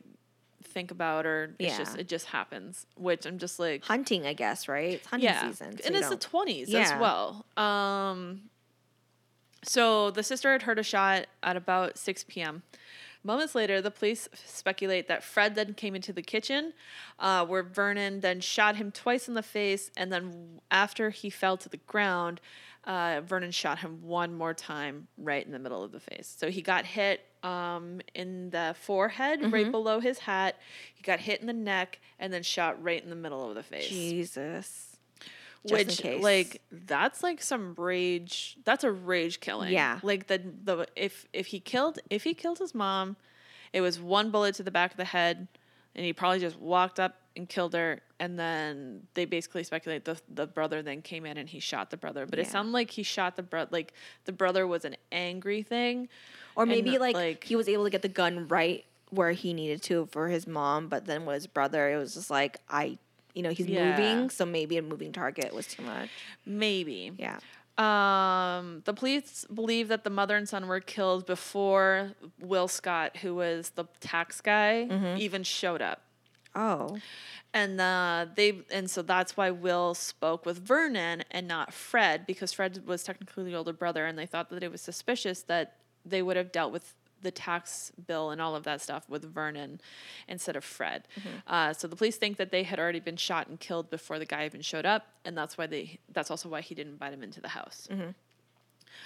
think 0.64 0.90
about, 0.90 1.26
or 1.26 1.54
it's 1.60 1.78
just 1.78 1.98
it 1.98 2.08
just 2.08 2.28
happens. 2.28 2.86
Which 2.96 3.26
I'm 3.26 3.38
just 3.38 3.60
like, 3.60 3.84
Hunting, 3.84 4.26
I 4.26 4.34
guess, 4.34 4.68
right? 4.68 4.94
It's 4.94 5.06
hunting 5.08 5.30
yeah, 5.30 5.50
season. 5.50 5.78
so 5.78 5.84
and 5.86 5.96
it's 5.96 6.06
the 6.08 6.16
don't- 6.16 6.22
twenties 6.22 6.74
as 6.74 6.92
well. 7.00 7.46
Um, 7.58 8.50
so 9.64 10.10
the 10.12 10.24
sister 10.24 10.52
had 10.52 10.64
heard 10.64 10.80
a 10.80 10.84
shot 10.84 11.28
at 11.44 11.56
about 11.56 11.98
six 11.98 12.24
p.m. 12.28 12.64
Moments 13.24 13.54
later, 13.54 13.82
the 13.82 13.92
police 13.92 14.28
speculate 14.34 15.08
that 15.08 15.24
Fred 15.24 15.54
then 15.54 15.76
came 15.76 15.94
into 15.94 16.12
the 16.12 16.24
kitchen, 16.24 16.74
uh, 17.20 17.46
where 17.46 17.62
Vernon 17.62 18.22
then 18.22 18.42
shot 18.42 18.78
him 18.78 18.92
twice 18.92 19.28
in 19.28 19.36
the 19.36 19.44
face, 19.44 19.92
and 19.96 20.12
then 20.12 20.60
after 20.72 21.12
he 21.12 21.30
fell 21.30 21.56
to 21.58 21.70
the 21.70 21.78
ground, 21.78 22.42
uh, 22.86 23.22
Vernon 23.24 23.52
shot 23.52 23.80
him 23.80 24.00
one 24.02 24.34
more 24.34 24.56
time 24.56 25.08
right 25.18 25.46
in 25.46 25.52
the 25.52 25.60
middle 25.60 25.84
of 25.84 25.92
the 25.92 26.00
face. 26.00 26.34
So 26.36 26.50
he 26.50 26.64
got 26.64 26.84
hit 26.86 27.22
um, 27.44 28.02
in 28.16 28.50
the 28.50 28.76
forehead, 28.82 29.52
right 29.52 29.72
below 29.72 30.00
his 30.00 30.18
hat. 30.20 30.58
He 30.96 31.04
got 31.04 31.20
hit 31.20 31.42
in 31.42 31.48
the 31.48 31.54
neck, 31.54 32.00
and 32.18 32.34
then 32.34 32.42
shot 32.42 32.82
right 32.82 33.04
in 33.04 33.12
the 33.12 33.16
middle 33.16 33.48
of 33.48 33.54
the 33.54 33.64
face 33.64 33.88
Jesus. 33.88 34.91
Just 35.68 36.04
which 36.04 36.22
like 36.22 36.62
that's 36.72 37.22
like 37.22 37.42
some 37.42 37.76
rage 37.78 38.58
that's 38.64 38.84
a 38.84 38.92
rage 38.92 39.40
killing 39.40 39.72
Yeah. 39.72 40.00
like 40.02 40.26
the 40.28 40.42
the 40.64 40.88
if 40.96 41.28
if 41.34 41.48
he 41.48 41.60
killed 41.60 42.00
if 42.10 42.24
he 42.24 42.34
killed 42.34 42.58
his 42.60 42.74
mom 42.74 43.16
it 43.72 43.82
was 43.82 44.00
one 44.00 44.32
bullet 44.32 44.56
to 44.56 44.64
the 44.64 44.72
back 44.72 44.92
of 44.92 44.98
the 44.98 45.06
head 45.06 45.48
and 45.96 46.04
he 46.06 46.14
probably 46.14 46.40
just 46.40 46.58
walked 46.60 47.00
up 47.00 47.16
and 47.36 47.48
killed 47.48 47.74
her 47.74 48.02
and 48.20 48.40
then 48.40 49.04
they 49.14 49.26
basically 49.26 49.64
speculate 49.64 50.04
the 50.04 50.20
the 50.34 50.48
brother 50.48 50.82
then 50.82 51.02
came 51.02 51.26
in 51.28 51.38
and 51.38 51.48
he 51.50 51.60
shot 51.60 51.92
the 51.92 51.98
brother 51.98 52.26
but 52.26 52.40
it 52.40 52.46
Yeah. 52.48 52.52
sounded 52.52 52.72
like 52.72 52.90
he 52.92 53.04
shot 53.04 53.36
the 53.36 53.44
brother 53.44 53.70
like 53.72 53.94
the 54.26 54.32
brother 54.32 54.66
was 54.66 54.84
an 54.84 54.96
angry 55.12 55.62
thing 55.62 56.10
Or 56.56 56.66
maybe 56.66 56.92
not, 56.94 57.02
like, 57.02 57.16
like- 57.16 57.44
he 57.44 57.56
was 57.56 57.70
able 57.70 57.84
to 57.84 57.90
get 57.92 58.02
the 58.02 58.10
gun 58.10 58.48
right 58.48 58.84
where 59.12 59.32
he 59.34 59.54
needed 59.54 59.82
to 59.84 60.08
for 60.12 60.30
his 60.30 60.48
mom, 60.48 60.88
but 60.88 61.06
then 61.06 61.26
with 61.26 61.36
his 61.36 61.46
brother, 61.48 61.92
it 61.92 61.98
was 61.98 62.14
just 62.14 62.30
like 62.32 62.60
I, 62.70 62.98
you 63.34 63.42
know, 63.44 63.50
he's 63.52 63.68
Yeah. 63.68 63.90
moving, 63.92 64.30
so 64.30 64.46
maybe 64.46 64.78
a 64.78 64.82
moving 64.82 65.12
target 65.12 65.54
was 65.54 65.68
too 65.68 65.84
much. 65.84 66.10
maybe 66.46 67.12
Yeah. 67.18 67.40
Um, 67.78 68.82
the 68.86 68.94
police 68.94 69.46
believe 69.54 69.88
that 69.88 70.04
the 70.04 70.10
mother 70.10 70.36
and 70.36 70.48
son 70.48 70.68
were 70.68 70.80
killed 70.82 71.26
before 71.26 72.12
Will 72.40 72.68
Scott, 72.68 73.18
who 73.18 73.34
was 73.36 73.72
the 73.72 73.86
tax 74.00 74.42
guy, 74.42 75.16
even 75.18 75.44
showed 75.44 75.82
up. 75.82 76.02
Oh. 76.54 76.98
And 77.54 77.80
uh, 77.82 78.28
they 78.36 78.60
and 78.72 78.90
so 78.90 79.02
that's 79.02 79.36
why 79.36 79.52
Will 79.52 79.94
spoke 79.94 80.46
with 80.46 80.58
Vernon 80.60 81.24
and 81.32 81.48
not 81.48 81.74
Fred 81.74 82.26
because 82.28 82.54
Fred 82.54 82.86
was 82.86 83.04
technically 83.04 83.46
the 83.46 83.56
older 83.56 83.74
brother, 83.74 84.06
and 84.06 84.18
they 84.18 84.26
thought 84.26 84.50
that 84.50 84.64
it 84.64 84.72
was 84.72 84.82
suspicious 84.82 85.42
that 85.44 85.78
they 86.06 86.22
would 86.22 86.38
have 86.38 86.52
dealt 86.52 86.72
with 86.72 86.94
the 87.22 87.32
tax 87.32 87.92
bill 88.08 88.30
and 88.32 88.42
all 88.42 88.56
of 88.56 88.64
that 88.64 88.82
stuff 88.82 89.08
with 89.10 89.24
Vernon 89.24 89.80
instead 90.28 90.56
of 90.56 90.64
Fred. 90.64 91.08
Uh, 91.48 91.74
so 91.74 91.88
the 91.88 91.96
police 91.96 92.18
think 92.18 92.38
that 92.38 92.52
they 92.52 92.64
had 92.64 92.80
already 92.80 93.00
been 93.00 93.18
shot 93.18 93.48
and 93.48 93.60
killed 93.60 93.90
before 93.90 94.20
the 94.20 94.26
guy 94.26 94.46
even 94.46 94.62
showed 94.62 94.86
up, 94.86 95.08
and 95.26 95.38
that's 95.38 95.58
why 95.58 95.68
they 95.68 96.00
that's 96.14 96.32
also 96.32 96.50
why 96.50 96.62
he 96.62 96.76
didn't 96.76 96.94
invite 96.94 97.14
him 97.14 97.24
into 97.24 97.42
the 97.42 97.50
house. 97.50 97.88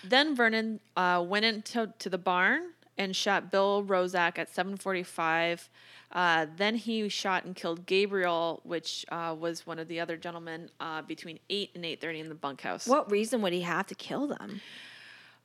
Then 0.04 0.36
Vernon 0.36 0.80
uh, 0.96 1.24
went 1.28 1.46
into 1.46 1.94
to 2.00 2.10
the 2.10 2.18
barn 2.18 2.72
and 2.98 3.16
shot 3.16 3.52
Bill 3.52 3.84
Rozak 3.84 4.38
at 4.38 4.54
7:45. 4.54 5.70
Uh, 6.12 6.46
then 6.56 6.76
he 6.76 7.10
shot 7.10 7.44
and 7.44 7.56
killed 7.56 7.86
Gabriel, 7.86 8.62
which 8.64 9.06
uh, 9.10 9.36
was 9.38 9.68
one 9.68 9.80
of 9.80 9.88
the 9.88 10.00
other 10.00 10.16
gentlemen, 10.16 10.70
uh, 10.80 11.02
between 11.02 11.40
eight 11.50 11.72
and 11.76 11.84
8:30 11.84 12.20
in 12.22 12.30
the 12.30 12.36
bunkhouse. 12.36 12.88
What 12.88 13.12
reason 13.12 13.42
would 13.42 13.52
he 13.54 13.62
have 13.62 13.88
to 13.88 13.96
kill 13.96 14.28
them? 14.28 14.62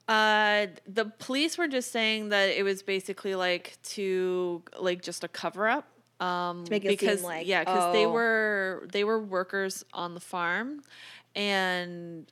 Uh, 0.09 0.67
the 0.87 1.07
police 1.19 1.57
were 1.57 1.69
just 1.69 1.93
saying 1.93 2.31
that 2.31 2.49
it 2.49 2.65
was 2.65 2.83
basically 2.83 3.35
like 3.35 3.79
to 3.83 4.63
like 4.79 5.03
just 5.03 5.25
a 5.25 5.29
cover 5.29 5.69
up. 5.69 5.87
Um, 6.21 6.65
make 6.69 6.85
it 6.85 6.89
seem 6.89 6.99
because 6.99 7.23
like, 7.23 7.47
yeah, 7.47 7.61
because 7.61 7.93
they 7.93 8.05
oh. 8.07 8.13
were 8.13 8.89
they 8.93 9.05
were 9.05 9.21
workers 9.21 9.85
on 9.93 10.15
the 10.15 10.21
farm, 10.21 10.83
and 11.35 12.31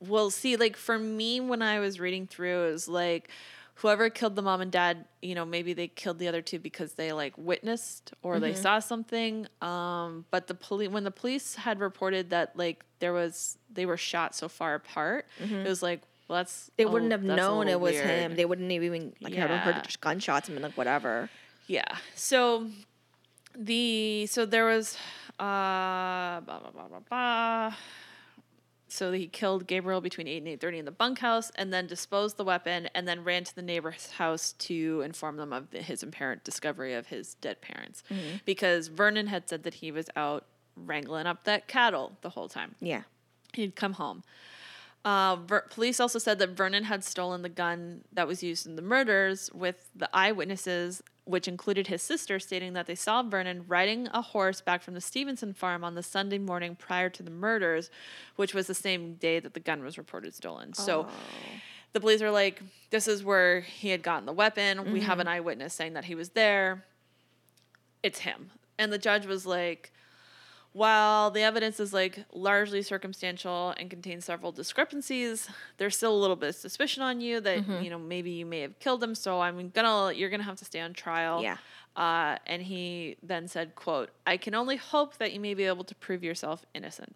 we'll 0.00 0.30
see, 0.30 0.56
like 0.56 0.76
for 0.76 0.98
me 0.98 1.40
when 1.40 1.62
I 1.62 1.78
was 1.78 2.00
reading 2.00 2.26
through, 2.26 2.68
it 2.68 2.72
was 2.72 2.88
like 2.88 3.30
whoever 3.76 4.08
killed 4.08 4.36
the 4.36 4.42
mom 4.42 4.60
and 4.60 4.70
dad, 4.70 5.04
you 5.20 5.34
know, 5.34 5.44
maybe 5.44 5.72
they 5.72 5.88
killed 5.88 6.18
the 6.18 6.28
other 6.28 6.42
two 6.42 6.58
because 6.58 6.94
they 6.94 7.12
like 7.12 7.36
witnessed 7.36 8.12
or 8.22 8.34
Mm-hmm. 8.34 8.42
they 8.42 8.54
saw 8.54 8.78
something. 8.78 9.46
Um, 9.60 10.24
but 10.30 10.46
the 10.46 10.54
police 10.54 10.90
when 10.90 11.04
the 11.04 11.10
police 11.10 11.54
had 11.56 11.80
reported 11.80 12.30
that 12.30 12.56
like 12.56 12.84
there 13.00 13.12
was 13.12 13.58
they 13.72 13.86
were 13.86 13.96
shot 13.96 14.34
so 14.34 14.48
far 14.48 14.74
apart, 14.74 15.26
it 15.40 15.68
was 15.68 15.82
like 15.82 16.02
well, 16.28 16.38
that's 16.38 16.52
Mm-hmm. 16.64 16.72
They 16.76 16.84
wouldn't 16.86 17.10
little- 17.10 17.28
have 17.28 17.36
known 17.38 17.68
it 17.68 17.80
was 17.80 17.92
weird. 17.92 18.06
him. 18.06 18.36
They 18.36 18.44
wouldn't 18.44 18.70
have 18.72 18.82
even 18.82 19.12
like 19.20 19.34
have 19.34 19.50
heard 19.50 19.76
Yeah. 19.76 19.82
just 19.82 20.00
gunshots 20.00 20.48
and 20.48 20.56
been 20.56 20.62
like 20.62 20.76
whatever. 20.76 21.28
Yeah. 21.66 21.84
So 22.14 22.68
the 23.56 24.26
so 24.26 24.44
there 24.46 24.66
was 24.66 24.96
uh 25.38 26.40
blah, 26.40 26.40
blah, 26.60 26.70
blah, 26.72 26.88
blah, 26.88 27.00
blah. 27.08 27.74
So 28.88 29.10
he 29.10 29.26
killed 29.26 29.66
Gabriel 29.66 30.00
between 30.00 30.28
eight 30.28 30.38
and 30.38 30.46
eight 30.48 30.60
thirty 30.60 30.78
in 30.78 30.84
the 30.84 30.92
bunkhouse, 30.92 31.50
and 31.56 31.72
then 31.72 31.86
disposed 31.88 32.36
the 32.36 32.44
weapon, 32.44 32.88
and 32.94 33.08
then 33.08 33.24
ran 33.24 33.42
to 33.44 33.54
the 33.54 33.62
neighbor's 33.62 34.12
house 34.12 34.52
to 34.52 35.00
inform 35.04 35.36
them 35.36 35.52
of 35.52 35.70
the, 35.70 35.82
his 35.82 36.02
apparent 36.04 36.44
discovery 36.44 36.94
of 36.94 37.08
his 37.08 37.34
dead 37.34 37.60
parents, 37.60 38.04
because 38.44 38.86
Vernon 38.88 39.26
had 39.26 39.48
said 39.48 39.64
that 39.64 39.74
he 39.74 39.90
was 39.90 40.08
out 40.14 40.44
wrangling 40.76 41.26
up 41.26 41.42
that 41.44 41.66
cattle 41.66 42.16
the 42.20 42.30
whole 42.30 42.48
time. 42.48 42.76
Yeah. 42.80 43.02
He'd 43.54 43.74
come 43.74 43.94
home. 43.94 44.22
Uh, 45.04 45.36
Ver- 45.36 45.66
police 45.68 46.00
also 46.00 46.18
said 46.18 46.38
that 46.38 46.50
Vernon 46.50 46.84
had 46.84 47.04
stolen 47.04 47.42
the 47.42 47.48
gun 47.50 48.04
that 48.12 48.26
was 48.26 48.42
used 48.42 48.66
in 48.66 48.76
the 48.76 48.82
murders, 48.82 49.50
with 49.52 49.90
the 49.94 50.08
eyewitnesses, 50.16 51.02
which 51.24 51.46
included 51.46 51.88
his 51.88 52.00
sister, 52.00 52.38
stating 52.38 52.72
that 52.72 52.86
they 52.86 52.94
saw 52.94 53.22
Vernon 53.22 53.64
riding 53.68 54.08
a 54.14 54.22
horse 54.22 54.60
back 54.62 54.82
from 54.82 54.94
the 54.94 55.00
Stevenson 55.02 55.52
farm 55.52 55.84
on 55.84 55.94
the 55.94 56.02
Sunday 56.02 56.38
morning 56.38 56.74
prior 56.74 57.10
to 57.10 57.22
the 57.22 57.30
murders, 57.30 57.90
which 58.36 58.54
was 58.54 58.66
the 58.66 58.74
same 58.74 59.14
day 59.14 59.40
that 59.40 59.52
the 59.52 59.60
gun 59.60 59.82
was 59.82 59.98
reported 59.98 60.34
stolen. 60.34 60.72
So 60.72 61.06
the 61.92 62.00
police 62.00 62.22
are 62.22 62.30
like, 62.30 62.62
this 62.90 63.06
is 63.06 63.22
where 63.22 63.60
he 63.60 63.90
had 63.90 64.02
gotten 64.02 64.24
the 64.26 64.32
weapon. 64.32 64.92
We 64.92 65.00
have 65.00 65.18
an 65.18 65.28
eyewitness 65.28 65.74
saying 65.74 65.92
that 65.94 66.04
he 66.06 66.14
was 66.14 66.30
there. 66.30 66.84
It's 68.02 68.20
him. 68.20 68.50
And 68.78 68.92
the 68.92 68.98
judge 68.98 69.26
was 69.26 69.44
like, 69.46 69.92
while 70.74 71.30
the 71.30 71.40
evidence 71.40 71.78
is 71.78 71.92
like 71.92 72.24
largely 72.32 72.82
circumstantial 72.82 73.72
and 73.78 73.88
contains 73.88 74.24
several 74.24 74.50
discrepancies, 74.50 75.48
there's 75.78 75.96
still 75.96 76.12
a 76.12 76.18
little 76.18 76.34
bit 76.34 76.48
of 76.48 76.54
suspicion 76.56 77.00
on 77.02 77.20
you 77.20 77.40
that 77.40 77.66
you 77.82 77.88
know 77.88 77.98
maybe 77.98 78.32
you 78.32 78.44
may 78.44 78.60
have 78.60 78.78
killed 78.80 79.02
him. 79.02 79.14
So 79.14 79.40
I'm 79.40 79.70
gonna 79.70 80.12
you're 80.12 80.30
gonna 80.30 80.42
have 80.42 80.56
to 80.56 80.64
stay 80.64 80.80
on 80.80 80.92
trial. 80.92 81.42
Yeah. 81.42 81.56
Uh, 81.94 82.38
and 82.46 82.60
he 82.60 83.16
then 83.22 83.46
said, 83.46 83.76
"quote 83.76 84.10
I 84.26 84.36
can 84.36 84.54
only 84.54 84.74
hope 84.74 85.16
that 85.18 85.32
you 85.32 85.38
may 85.38 85.54
be 85.54 85.62
able 85.62 85.84
to 85.84 85.94
prove 85.94 86.24
yourself 86.24 86.66
innocent." 86.74 87.14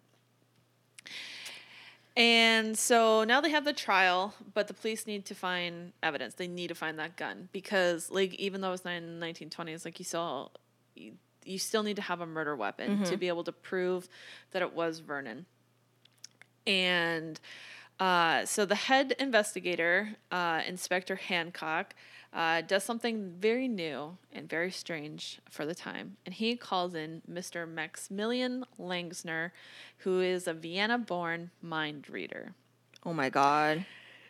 And 2.15 2.77
so 2.77 3.25
now 3.25 3.41
they 3.41 3.49
have 3.49 3.65
the 3.65 3.73
trial, 3.73 4.35
but 4.53 4.67
the 4.69 4.73
police 4.73 5.05
need 5.05 5.25
to 5.25 5.35
find 5.35 5.91
evidence. 6.01 6.33
They 6.33 6.47
need 6.47 6.69
to 6.69 6.75
find 6.75 6.97
that 6.99 7.17
gun 7.17 7.49
because, 7.51 8.09
like, 8.09 8.33
even 8.35 8.61
though 8.61 8.73
it's 8.73 8.83
not 8.83 8.95
in 8.95 9.19
the 9.19 9.25
1920s, 9.25 9.85
like 9.85 9.99
you 9.99 10.05
saw, 10.05 10.49
you, 11.49 11.59
still 11.59 11.83
need 11.83 11.95
to 11.95 12.01
have 12.01 12.21
a 12.21 12.25
murder 12.25 12.55
weapon 12.55 13.03
to 13.03 13.17
be 13.17 13.27
able 13.27 13.43
to 13.43 13.51
prove 13.51 14.07
that 14.51 14.61
it 14.61 14.73
was 14.73 14.99
Vernon. 14.99 15.45
And 16.67 17.39
uh, 17.99 18.45
so 18.45 18.65
the 18.65 18.75
head 18.75 19.13
investigator, 19.19 20.15
uh, 20.31 20.61
Inspector 20.67 21.15
Hancock, 21.15 21.95
uh, 22.31 22.61
does 22.61 22.83
something 22.83 23.31
very 23.39 23.67
new 23.67 24.17
and 24.31 24.47
very 24.47 24.71
strange 24.71 25.39
for 25.49 25.65
the 25.65 25.73
time. 25.73 26.17
And 26.25 26.35
he 26.35 26.55
calls 26.55 26.93
in 26.93 27.21
Mr. 27.29 27.67
Maximilian 27.67 28.65
Langsner, 28.79 29.51
who 29.99 30.21
is 30.21 30.47
a 30.47 30.53
Vienna 30.53 30.97
born 30.97 31.49
mind 31.61 32.09
reader. 32.09 32.53
Oh 33.03 33.13
my 33.13 33.29
god. 33.29 33.85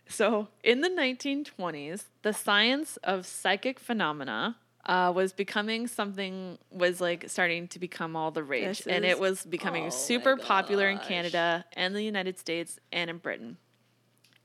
So, 0.08 0.47
in 0.63 0.82
the 0.82 0.89
1920s, 0.89 2.05
the 2.23 2.34
science 2.34 2.97
of 3.03 3.27
psychic 3.27 3.79
phenomena 3.79 4.58
uh, 4.85 5.11
was 5.13 5.33
becoming 5.33 5.87
something, 5.87 6.57
was 6.71 6.99
like 6.99 7.29
starting 7.29 7.67
to 7.69 7.79
become 7.79 8.15
all 8.15 8.31
the 8.31 8.43
rage. 8.43 8.79
This 8.79 8.87
and 8.87 9.05
is- 9.05 9.11
it 9.11 9.19
was 9.19 9.45
becoming 9.45 9.83
oh 9.83 9.85
my 9.85 9.89
super 9.89 10.37
popular 10.37 10.89
in 10.89 10.97
gosh. 10.97 11.07
Canada 11.07 11.65
and 11.73 11.95
the 11.95 12.03
United 12.03 12.39
States 12.39 12.79
and 12.91 13.09
in 13.09 13.17
Britain. 13.17 13.57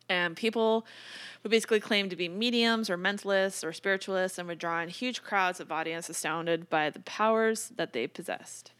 And 0.06 0.36
people 0.36 0.86
would 1.42 1.48
basically 1.50 1.80
claim 1.80 2.10
to 2.10 2.16
be 2.16 2.28
mediums 2.28 2.90
or 2.90 2.98
mentalists 2.98 3.64
or 3.64 3.72
spiritualists 3.72 4.38
and 4.38 4.46
would 4.48 4.58
draw 4.58 4.82
in 4.82 4.90
huge 4.90 5.22
crowds 5.22 5.60
of 5.60 5.72
audience 5.72 6.10
astounded 6.10 6.68
by 6.68 6.90
the 6.90 7.00
powers 7.00 7.72
that 7.76 7.94
they 7.94 8.06
possessed. 8.06 8.72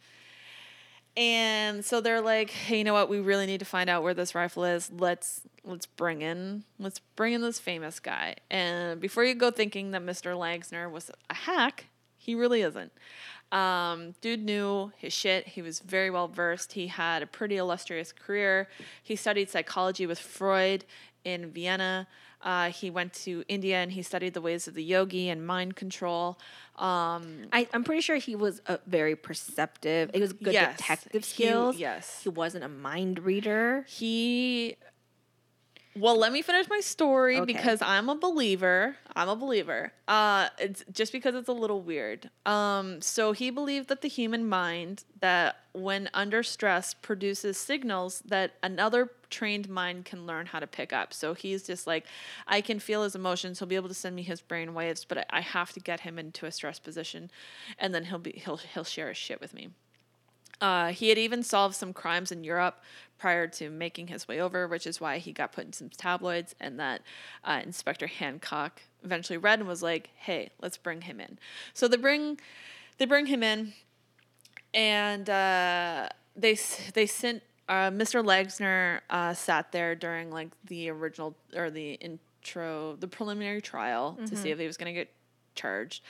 And 1.17 1.85
so 1.85 2.01
they're 2.01 2.21
like, 2.21 2.49
hey, 2.49 2.79
you 2.79 2.83
know 2.83 2.93
what? 2.93 3.09
We 3.09 3.19
really 3.19 3.45
need 3.45 3.59
to 3.59 3.65
find 3.65 3.89
out 3.89 4.03
where 4.03 4.13
this 4.13 4.35
rifle 4.35 4.65
is. 4.65 4.91
Let's 4.91 5.41
let's 5.63 5.85
bring 5.85 6.21
in 6.21 6.63
let's 6.77 6.99
bring 7.15 7.33
in 7.33 7.41
this 7.41 7.57
famous 7.57 7.99
guy. 7.99 8.35
And 8.51 8.99
before 8.99 9.23
you 9.23 9.33
go 9.33 9.49
thinking 9.49 9.91
that 9.91 10.05
Mr. 10.05 10.35
Langsner 10.35 10.91
was 10.91 11.09
a 11.29 11.33
hack, 11.33 11.85
he 12.17 12.35
really 12.35 12.61
isn't. 12.61 12.91
Um, 13.51 14.15
dude 14.19 14.43
knew 14.43 14.91
his 14.97 15.13
shit. 15.13 15.47
He 15.47 15.61
was 15.61 15.79
very 15.79 16.09
well 16.09 16.27
versed. 16.27 16.73
He 16.73 16.87
had 16.87 17.21
a 17.21 17.27
pretty 17.27 17.57
illustrious 17.57 18.11
career. 18.11 18.67
He 19.01 19.15
studied 19.15 19.49
psychology 19.49 20.05
with 20.05 20.19
Freud 20.19 20.83
in 21.23 21.51
Vienna. 21.51 22.07
Uh, 22.45 22.69
he 22.69 22.89
went 22.91 23.11
to 23.13 23.43
India 23.47 23.77
and 23.77 23.91
he 23.91 24.01
studied 24.03 24.33
the 24.35 24.41
ways 24.41 24.67
of 24.67 24.75
the 24.75 24.83
yogi 24.83 25.29
and 25.29 25.45
mind 25.45 25.75
control. 25.75 26.37
Um, 26.77 27.47
I, 27.51 27.67
I'm 27.73 27.83
pretty 27.83 28.01
sure 28.01 28.17
he 28.17 28.35
was 28.35 28.61
a 28.67 28.79
very 28.85 29.15
perceptive. 29.15 30.11
He 30.13 30.21
was 30.21 30.31
good 30.33 30.53
Yes, 30.53 30.77
detective 30.77 31.23
he- 31.25 31.29
skills. 31.33 31.77
yes. 31.77 32.21
He 32.23 32.29
wasn't 32.29 32.63
a 32.63 32.69
mind 32.69 33.19
reader. 33.19 33.83
he 33.89 34.77
well 35.97 36.17
let 36.17 36.33
me 36.33 36.41
finish 36.41 36.67
my 36.69 36.81
story 36.81 37.37
Okay. 37.39 37.53
because 37.53 37.81
i'm 37.81 38.09
a 38.09 38.15
believer 38.15 38.97
i'm 39.15 39.29
a 39.29 39.35
believer 39.37 39.93
uh 40.09 40.49
it's 40.59 40.83
just 40.91 41.13
because 41.13 41.35
it's 41.35 41.47
a 41.47 41.53
little 41.53 41.81
weird 41.81 42.29
um 42.45 42.99
so 43.01 43.31
he 43.31 43.49
believed 43.49 43.87
that 43.87 44.01
the 44.01 44.09
human 44.09 44.45
mind 44.45 45.05
that 45.21 45.55
when 45.71 46.09
under 46.13 46.43
stress 46.43 46.93
produces 46.93 47.57
signals 47.57 48.21
that 48.25 48.55
another 48.61 49.09
trained 49.35 49.67
mind 49.67 50.05
can 50.05 50.25
learn 50.25 50.45
how 50.45 50.59
to 50.59 50.67
pick 50.67 50.93
up 50.93 51.13
so 51.13 51.33
he's 51.33 51.63
just 51.63 51.85
like 51.85 52.05
i 52.47 52.61
can 52.61 52.79
feel 52.79 53.03
his 53.03 53.15
emotions 53.15 53.59
he'll 53.59 53.67
be 53.67 53.75
able 53.75 53.89
to 53.89 53.93
send 54.03 54.15
me 54.15 54.23
his 54.23 54.39
brain 54.39 54.73
waves 54.73 55.03
but 55.03 55.25
I- 55.29 55.41
have 55.41 55.73
to 55.73 55.79
get 55.79 55.99
him 56.01 56.17
into 56.17 56.45
a 56.45 56.51
stress 56.51 56.79
position 56.79 57.29
and 57.77 57.93
then 57.93 58.05
he'll 58.05 58.19
be 58.19 58.31
he'll 58.43 58.57
he'll 58.57 58.83
share 58.83 59.09
his 59.09 59.17
shit 59.17 59.41
with 59.41 59.53
me 59.53 59.69
uh, 60.61 60.87
he 60.93 61.09
had 61.09 61.17
even 61.17 61.43
solved 61.43 61.75
some 61.75 61.91
crimes 61.91 62.31
in 62.31 62.43
Europe 62.43 62.81
prior 63.17 63.45
to 63.45 63.69
making 63.69 64.07
his 64.07 64.25
way 64.25 64.39
over, 64.39 64.67
which 64.69 64.87
is 64.87 65.01
why 65.01 65.17
he 65.17 65.33
got 65.33 65.51
put 65.51 65.65
in 65.65 65.73
some 65.73 65.89
tabloids. 65.89 66.55
And 66.61 66.79
that 66.79 67.01
uh, 67.43 67.59
Inspector 67.63 68.07
Hancock 68.07 68.81
eventually 69.03 69.37
read 69.37 69.59
and 69.59 69.67
was 69.67 69.83
like, 69.83 70.09
"Hey, 70.15 70.51
let's 70.61 70.77
bring 70.77 71.01
him 71.01 71.19
in." 71.19 71.37
So 71.73 71.87
they 71.87 71.97
bring 71.97 72.39
they 72.97 73.05
bring 73.05 73.25
him 73.25 73.43
in, 73.43 73.73
and 74.73 75.29
uh, 75.29 76.09
they 76.35 76.57
they 76.93 77.05
sent 77.05 77.43
uh, 77.67 77.89
Mr. 77.91 78.23
Langsner 78.23 78.99
uh, 79.09 79.33
sat 79.33 79.71
there 79.71 79.95
during 79.95 80.31
like 80.31 80.49
the 80.65 80.89
original 80.89 81.35
or 81.55 81.69
the 81.69 81.93
intro, 81.93 82.95
the 82.99 83.07
preliminary 83.07 83.61
trial 83.61 84.17
to 84.27 84.35
see 84.35 84.51
if 84.51 84.59
he 84.59 84.67
was 84.67 84.77
going 84.77 84.93
to 84.93 84.99
get 84.99 85.11
charged. 85.55 86.03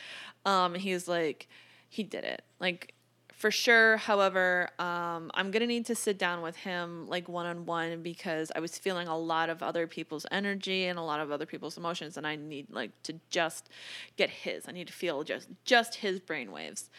Um, 0.45 0.75
he 0.75 0.93
was 0.93 1.07
like, 1.07 1.47
he 1.89 2.03
did 2.03 2.23
it, 2.23 2.43
like 2.59 2.93
for 3.33 3.51
sure. 3.51 3.97
However, 3.97 4.69
um, 4.79 5.29
I'm 5.33 5.51
gonna 5.51 5.67
need 5.67 5.85
to 5.87 5.95
sit 5.95 6.17
down 6.17 6.41
with 6.41 6.55
him 6.55 7.07
like 7.07 7.27
one 7.29 7.45
on 7.45 7.65
one 7.65 8.01
because 8.01 8.51
I 8.55 8.59
was 8.59 8.77
feeling 8.77 9.07
a 9.07 9.17
lot 9.17 9.49
of 9.49 9.61
other 9.61 9.87
people's 9.87 10.25
energy 10.31 10.85
and 10.85 10.97
a 10.97 11.01
lot 11.01 11.19
of 11.19 11.31
other 11.31 11.45
people's 11.45 11.77
emotions, 11.77 12.17
and 12.17 12.25
I 12.25 12.35
need 12.37 12.67
like 12.71 12.91
to 13.03 13.19
just 13.29 13.69
get 14.17 14.29
his. 14.29 14.67
I 14.67 14.71
need 14.71 14.87
to 14.87 14.93
feel 14.93 15.23
just 15.23 15.47
just 15.65 15.95
his 15.95 16.19
brainwaves. 16.19 16.89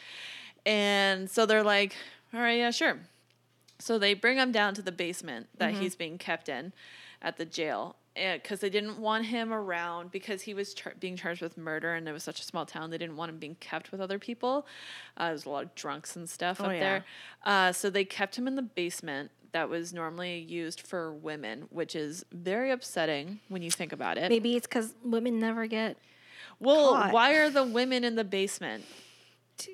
And 0.64 1.30
so 1.30 1.46
they're 1.46 1.62
like, 1.62 1.94
all 2.34 2.40
right, 2.40 2.58
yeah, 2.58 2.70
sure. 2.70 2.98
So 3.78 3.98
they 3.98 4.14
bring 4.14 4.38
him 4.38 4.52
down 4.52 4.74
to 4.74 4.82
the 4.82 4.92
basement 4.92 5.48
that 5.58 5.74
he's 5.74 5.94
being 5.96 6.18
kept 6.18 6.48
in 6.48 6.72
at 7.22 7.36
the 7.36 7.44
jail 7.44 7.96
because 8.14 8.60
they 8.60 8.70
didn't 8.70 8.98
want 8.98 9.26
him 9.26 9.52
around 9.52 10.10
because 10.10 10.42
he 10.42 10.54
was 10.54 10.72
char- 10.72 10.94
being 10.98 11.16
charged 11.16 11.42
with 11.42 11.58
murder 11.58 11.94
and 11.94 12.08
it 12.08 12.12
was 12.12 12.22
such 12.22 12.40
a 12.40 12.44
small 12.44 12.64
town. 12.64 12.88
They 12.90 12.96
didn't 12.96 13.16
want 13.16 13.28
him 13.30 13.38
being 13.38 13.56
kept 13.56 13.92
with 13.92 14.00
other 14.00 14.18
people. 14.18 14.66
Uh, 15.18 15.28
there's 15.28 15.44
a 15.44 15.50
lot 15.50 15.64
of 15.64 15.74
drunks 15.74 16.16
and 16.16 16.28
stuff 16.28 16.58
Oh, 16.60 16.64
up 16.66 16.72
yeah. 16.72 16.80
there. 16.80 17.04
Uh, 17.44 17.72
so 17.72 17.90
they 17.90 18.04
kept 18.06 18.36
him 18.38 18.46
in 18.48 18.54
the 18.56 18.62
basement 18.62 19.30
that 19.52 19.68
was 19.68 19.92
normally 19.92 20.38
used 20.38 20.80
for 20.80 21.12
women, 21.12 21.66
which 21.70 21.94
is 21.94 22.24
very 22.32 22.70
upsetting 22.70 23.40
when 23.48 23.60
you 23.62 23.70
think 23.70 23.92
about 23.92 24.16
it. 24.16 24.30
Maybe 24.30 24.56
it's 24.56 24.66
because 24.66 24.94
women 25.04 25.38
never 25.38 25.66
get 25.66 25.98
well, 26.58 26.92
caught. 26.94 27.12
why 27.12 27.34
are 27.34 27.50
the 27.50 27.64
women 27.64 28.02
in 28.04 28.14
the 28.14 28.24
basement? 28.24 28.84
to 29.58 29.72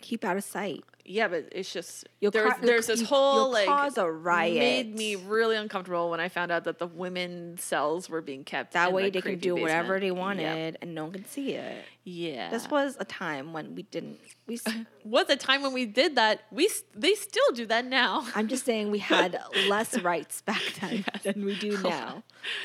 keep 0.00 0.24
out 0.24 0.36
of 0.36 0.44
sight. 0.44 0.84
Yeah, 1.04 1.28
but 1.28 1.48
it's 1.52 1.72
just 1.72 2.06
You'll 2.20 2.30
there's, 2.30 2.52
ca- 2.52 2.58
there's 2.62 2.86
this 2.86 3.02
whole 3.02 3.34
you'll 3.34 3.52
like 3.52 3.66
cause 3.66 3.98
a 3.98 4.10
riot. 4.10 4.58
made 4.58 4.94
me 4.94 5.16
really 5.16 5.56
uncomfortable 5.56 6.10
when 6.10 6.20
I 6.20 6.28
found 6.28 6.52
out 6.52 6.64
that 6.64 6.78
the 6.78 6.86
women 6.86 7.56
cells 7.58 8.08
were 8.08 8.20
being 8.20 8.44
kept 8.44 8.72
That 8.74 8.92
way 8.92 9.04
the 9.04 9.10
they 9.10 9.20
can 9.20 9.32
creepy 9.32 9.40
do 9.40 9.56
whatever 9.56 9.98
they 9.98 10.10
wanted 10.10 10.78
and 10.80 10.94
no 10.94 11.04
one 11.04 11.12
could 11.12 11.26
see 11.28 11.52
it. 11.52 11.84
Yeah, 12.04 12.50
This 12.50 12.68
was 12.68 12.96
a 12.98 13.04
time 13.04 13.52
when 13.52 13.74
we 13.74 13.82
didn't. 13.82 14.18
We. 14.46 14.58
was 15.04 15.28
a 15.28 15.36
time 15.36 15.62
when 15.62 15.72
we 15.72 15.86
did 15.86 16.16
that. 16.16 16.42
We 16.50 16.68
they 16.94 17.14
still 17.14 17.52
do 17.54 17.66
that 17.66 17.84
now. 17.84 18.26
I'm 18.34 18.48
just 18.48 18.64
saying 18.64 18.90
we 18.90 18.98
had 18.98 19.38
less 19.68 19.98
rights 20.00 20.42
back 20.42 20.62
then 20.80 21.04
than 21.22 21.44
we 21.44 21.56
do 21.58 21.80
now. 21.82 22.22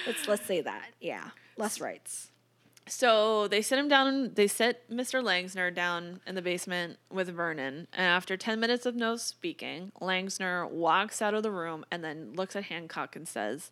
Let's 0.08 0.28
let's 0.28 0.46
say 0.46 0.62
that. 0.62 0.90
Yeah, 1.00 1.30
less 1.58 1.80
rights. 1.80 2.32
So 2.88 3.48
they 3.48 3.62
sit 3.64 3.80
him 3.80 3.88
down. 3.88 4.34
They 4.36 4.48
sit 4.48 4.90
Mr. 4.92 5.24
Langsner 5.24 5.74
down 5.74 6.22
in 6.28 6.36
the 6.36 6.42
basement 6.42 6.98
with 7.12 7.28
Vernon, 7.30 7.88
and 7.94 8.06
after 8.06 8.38
ten 8.38 8.60
minutes 8.60 8.86
of 8.86 8.96
no 8.96 9.16
speaking, 9.16 9.92
Langsner 10.00 10.70
walks 10.70 11.20
out 11.22 11.34
of 11.34 11.42
the 11.42 11.50
room 11.52 11.84
and 11.92 12.04
then 12.04 12.34
looks 12.36 12.56
at 12.56 12.66
Hancock 12.66 13.16
and 13.16 13.28
says, 13.28 13.72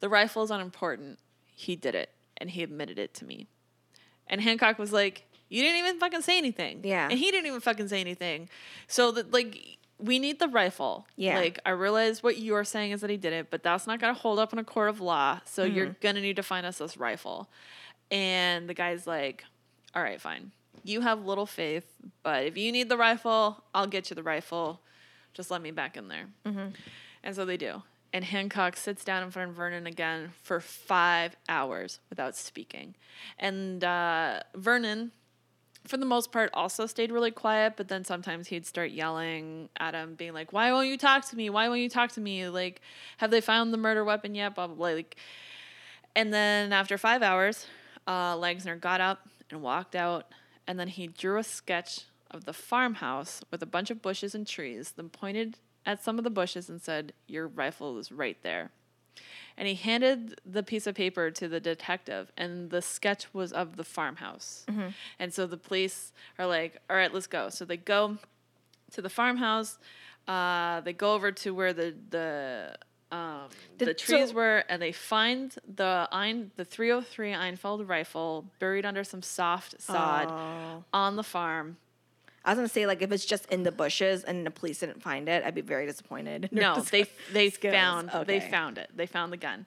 "The 0.00 0.08
rifle 0.08 0.42
is 0.42 0.50
unimportant. 0.50 1.18
He 1.54 1.76
did 1.76 1.94
it, 1.94 2.10
and 2.38 2.50
he 2.50 2.62
admitted 2.62 2.98
it 2.98 3.12
to 3.14 3.26
me." 3.26 3.46
And 4.26 4.40
Hancock 4.40 4.78
was 4.78 4.90
like, 4.92 5.26
"You 5.50 5.62
didn't 5.62 5.78
even 5.78 5.98
fucking 6.00 6.22
say 6.22 6.38
anything." 6.38 6.80
Yeah. 6.82 7.08
and 7.10 7.18
he 7.18 7.30
didn't 7.30 7.46
even 7.48 7.60
fucking 7.60 7.88
say 7.88 8.00
anything. 8.00 8.48
So 8.86 9.10
that 9.12 9.32
like. 9.32 9.78
We 9.98 10.18
need 10.18 10.40
the 10.40 10.48
rifle. 10.48 11.06
Yeah. 11.16 11.38
Like, 11.38 11.58
I 11.64 11.70
realize 11.70 12.22
what 12.22 12.36
you're 12.36 12.64
saying 12.64 12.90
is 12.92 13.00
that 13.00 13.08
he 13.08 13.16
did 13.16 13.32
it, 13.32 13.46
but 13.50 13.62
that's 13.62 13.86
not 13.86 13.98
going 13.98 14.14
to 14.14 14.20
hold 14.20 14.38
up 14.38 14.52
in 14.52 14.58
a 14.58 14.62
court 14.64 14.90
of 14.90 15.00
law. 15.00 15.40
So 15.46 15.64
you're 15.64 15.86
Mm-hmm. 15.86 16.00
going 16.02 16.14
to 16.16 16.20
need 16.20 16.36
to 16.36 16.42
find 16.42 16.66
us 16.66 16.76
this 16.76 16.98
rifle. 16.98 17.48
And 18.10 18.68
the 18.68 18.74
guy's 18.74 19.06
like, 19.06 19.44
all 19.94 20.02
right, 20.02 20.20
fine. 20.20 20.52
You 20.84 21.00
have 21.00 21.24
little 21.24 21.46
faith, 21.46 21.86
but 22.22 22.44
if 22.44 22.56
you 22.56 22.70
need 22.70 22.88
the 22.88 22.96
rifle, 22.96 23.64
I'll 23.74 23.86
get 23.86 24.10
you 24.10 24.14
the 24.14 24.22
rifle. 24.22 24.80
Just 25.34 25.50
let 25.50 25.60
me 25.60 25.70
back 25.70 25.96
in 25.96 26.08
there. 26.08 26.26
And 27.24 27.34
so 27.34 27.44
they 27.44 27.56
do. 27.56 27.82
And 28.12 28.24
Hancock 28.24 28.76
sits 28.76 29.04
down 29.04 29.22
in 29.24 29.30
front 29.30 29.50
of 29.50 29.56
Vernon 29.56 29.86
again 29.86 30.30
for 30.42 30.60
five 30.60 31.36
hours 31.48 31.98
without 32.08 32.36
speaking. 32.36 32.94
And 33.38 33.82
uh, 33.82 34.40
Vernon, 34.54 35.10
for 35.86 35.96
the 35.96 36.06
most 36.06 36.30
part, 36.32 36.50
also 36.54 36.86
stayed 36.86 37.10
really 37.10 37.30
quiet, 37.32 37.74
but 37.76 37.88
then 37.88 38.04
sometimes 38.04 38.46
he'd 38.48 38.64
start 38.64 38.90
yelling 38.92 39.68
at 39.78 39.94
him, 39.94 40.14
being 40.14 40.32
like, 40.32 40.52
Why 40.52 40.72
won't 40.72 40.88
you 40.88 40.96
talk 40.96 41.24
to 41.30 41.36
me? 41.36 41.50
Why 41.50 41.68
won't 41.68 41.80
you 41.80 41.88
talk 41.88 42.12
to 42.12 42.20
me? 42.20 42.48
Like, 42.48 42.80
have 43.18 43.30
they 43.30 43.40
found 43.40 43.72
the 43.72 43.78
murder 43.78 44.04
weapon 44.04 44.34
yet? 44.34 44.54
Blah, 44.54 44.68
blah, 44.68 44.76
blah. 44.76 44.88
Like, 44.90 45.16
and 46.14 46.32
then 46.32 46.72
after 46.72 46.96
five 46.96 47.22
hours, 47.22 47.66
uh, 48.06 48.36
Langsner 48.36 48.80
got 48.80 49.00
up 49.00 49.28
and 49.50 49.62
walked 49.62 49.94
out, 49.94 50.26
and 50.66 50.78
then 50.78 50.88
he 50.88 51.06
drew 51.06 51.38
a 51.38 51.44
sketch 51.44 52.02
of 52.30 52.44
the 52.44 52.52
farmhouse 52.52 53.42
with 53.50 53.62
a 53.62 53.66
bunch 53.66 53.90
of 53.90 54.02
bushes 54.02 54.34
and 54.34 54.46
trees, 54.46 54.92
then 54.96 55.08
pointed 55.08 55.58
at 55.84 56.02
some 56.02 56.18
of 56.18 56.24
the 56.24 56.30
bushes 56.30 56.68
and 56.68 56.82
said, 56.82 57.12
Your 57.26 57.46
rifle 57.46 57.98
is 57.98 58.10
right 58.10 58.36
there. 58.42 58.70
And 59.56 59.66
he 59.66 59.74
handed 59.74 60.38
the 60.44 60.62
piece 60.62 60.86
of 60.86 60.94
paper 60.94 61.30
to 61.30 61.48
the 61.48 61.60
detective, 61.60 62.30
and 62.36 62.70
the 62.70 62.82
sketch 62.82 63.32
was 63.32 63.52
of 63.52 63.76
the 63.76 63.84
farmhouse. 63.84 64.64
And 65.18 65.32
so 65.32 65.46
the 65.46 65.56
police 65.56 66.12
are 66.38 66.46
like, 66.46 66.78
All 66.90 66.96
right, 66.96 67.12
let's 67.12 67.26
go. 67.26 67.48
So 67.48 67.64
they 67.64 67.76
go 67.78 68.18
to 68.92 69.02
the 69.02 69.08
farmhouse. 69.08 69.78
Uh, 70.28 70.80
they 70.80 70.92
go 70.92 71.14
over 71.14 71.30
to 71.30 71.54
where 71.54 71.72
the 71.72 71.94
the 72.10 72.74
um, 73.12 73.48
the 73.78 73.86
Did- 73.86 73.98
trees 73.98 74.28
so- 74.30 74.34
were, 74.34 74.64
and 74.68 74.80
they 74.82 74.92
find 74.92 75.54
the 75.72 76.08
Ein, 76.12 76.50
the 76.56 76.64
303 76.64 77.32
Enfield 77.32 77.88
rifle 77.88 78.44
buried 78.58 78.84
under 78.84 79.04
some 79.04 79.22
soft 79.22 79.80
sod 79.80 80.26
Oh. 80.30 80.84
on 80.92 81.16
the 81.16 81.22
farm. 81.22 81.76
I 82.44 82.50
was 82.50 82.58
gonna 82.58 82.68
say 82.68 82.86
like 82.86 83.02
if 83.02 83.10
it's 83.10 83.24
just 83.24 83.46
in 83.46 83.64
the 83.64 83.72
bushes 83.72 84.22
and 84.22 84.46
the 84.46 84.52
police 84.52 84.78
didn't 84.78 85.02
find 85.02 85.28
it, 85.28 85.44
I'd 85.44 85.54
be 85.54 85.62
very 85.62 85.84
disappointed. 85.86 86.48
No, 86.52 86.80
they 86.80 87.06
they 87.32 87.50
skills. 87.50 87.74
found 87.74 88.10
they 88.26 88.38
found 88.40 88.78
it. 88.78 88.90
They 88.94 89.06
found 89.06 89.32
the 89.32 89.36
gun. 89.36 89.66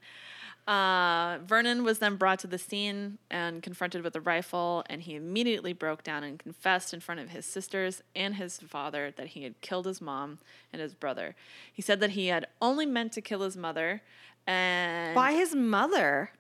Uh, 0.70 1.40
Vernon 1.48 1.84
was 1.84 1.98
then 1.98 2.16
brought 2.16 2.38
to 2.40 2.48
the 2.48 2.60
scene 2.60 3.18
and 3.32 3.64
confronted 3.64 4.04
with 4.04 4.16
a 4.16 4.22
rifle, 4.22 4.84
and 4.88 5.02
he 5.02 5.16
immediately 5.16 5.74
broke 5.74 6.04
down 6.04 6.24
and 6.24 6.38
confessed 6.38 6.94
in 6.94 7.00
front 7.00 7.20
of 7.20 7.30
his 7.30 7.44
sisters 7.46 8.04
and 8.16 8.36
his 8.36 8.60
father 8.60 9.12
that 9.18 9.28
he 9.28 9.42
had 9.44 9.60
killed 9.62 9.88
his 9.88 10.00
mom 10.00 10.38
and 10.72 10.80
his 10.80 10.94
brother. 10.94 11.36
He 11.74 11.82
said 11.82 12.00
that 12.02 12.12
he 12.12 12.28
had 12.28 12.46
only 12.62 12.86
meant 12.86 13.14
to 13.14 13.22
kill 13.22 13.42
his 13.42 13.58
mother, 13.58 14.02
And 14.48 15.14
By 15.16 15.34
his 15.34 15.54
mother. 15.56 16.32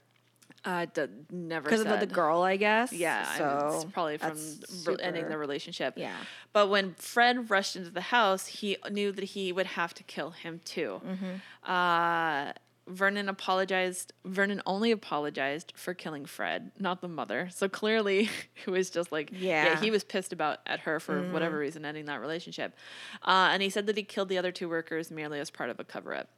uh, 0.65 0.85
d- 0.93 1.05
never 1.31 1.65
Because 1.65 1.81
of 1.81 1.87
the- 1.87 1.97
the 2.05 2.13
girl, 2.13 2.41
I 2.41 2.55
guess. 2.55 2.91
Yeah, 2.93 3.23
I 3.27 3.29
mean, 3.29 3.37
So 3.37 3.81
it's 3.83 3.91
probably 3.93 4.17
from 4.17 4.29
that's 4.29 4.85
re- 4.87 4.95
ending 5.01 5.21
super- 5.23 5.29
the 5.29 5.37
relationship. 5.37 5.93
Yeah. 5.97 6.15
But 6.53 6.67
when 6.69 6.93
Fred 6.95 7.49
rushed 7.49 7.75
into 7.75 7.89
the 7.89 8.01
house, 8.01 8.45
he 8.47 8.77
knew 8.91 9.11
that 9.11 9.23
he 9.23 9.51
would 9.51 9.65
have 9.67 9.93
to 9.95 10.03
kill 10.03 10.31
him 10.31 10.59
too. 10.65 11.01
Mm-hmm. 11.05 11.71
Uh, 11.71 12.53
Vernon 12.89 13.29
apologized. 13.29 14.11
Vernon 14.25 14.61
only 14.65 14.91
apologized 14.91 15.71
for 15.75 15.93
killing 15.93 16.25
Fred, 16.25 16.71
not 16.79 17.01
the 17.01 17.07
mother. 17.07 17.47
So 17.53 17.69
clearly, 17.69 18.29
it 18.65 18.69
was 18.69 18.89
just 18.89 19.11
like, 19.11 19.29
yeah, 19.31 19.65
Yeah. 19.65 19.79
He 19.81 19.91
was 19.91 20.03
pissed 20.03 20.33
about 20.33 20.59
at 20.65 20.81
her 20.81 20.99
for 20.99 21.31
whatever 21.31 21.57
reason 21.57 21.85
ending 21.85 22.05
that 22.05 22.19
relationship. 22.19 22.75
Uh, 23.23 23.49
and 23.51 23.61
he 23.63 23.69
said 23.69 23.85
that 23.87 23.95
he 23.95 24.03
killed 24.03 24.27
the 24.29 24.37
other 24.37 24.51
two 24.51 24.67
workers 24.67 25.11
merely 25.11 25.39
as 25.39 25.49
part 25.49 25.69
of 25.69 25.79
a 25.79 25.83
cover 25.83 26.13
up. 26.15 26.29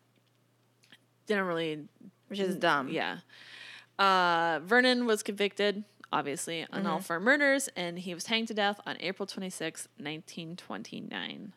Didn't 1.27 1.45
really 1.45 1.85
Which 2.27 2.39
is 2.39 2.55
dumb. 2.55 2.89
yeah. 2.89 3.19
Uh, 3.97 4.59
Vernon 4.63 5.05
was 5.05 5.23
convicted, 5.23 5.83
obviously, 6.11 6.63
on 6.63 6.79
Mm-hmm. 6.79 6.87
all 6.87 6.99
four 6.99 7.19
murders, 7.19 7.69
and 7.75 7.99
he 7.99 8.13
was 8.13 8.25
hanged 8.25 8.47
to 8.49 8.53
death 8.53 8.79
on 8.85 8.97
April 8.99 9.25
26, 9.27 9.87
1929. 9.97 11.53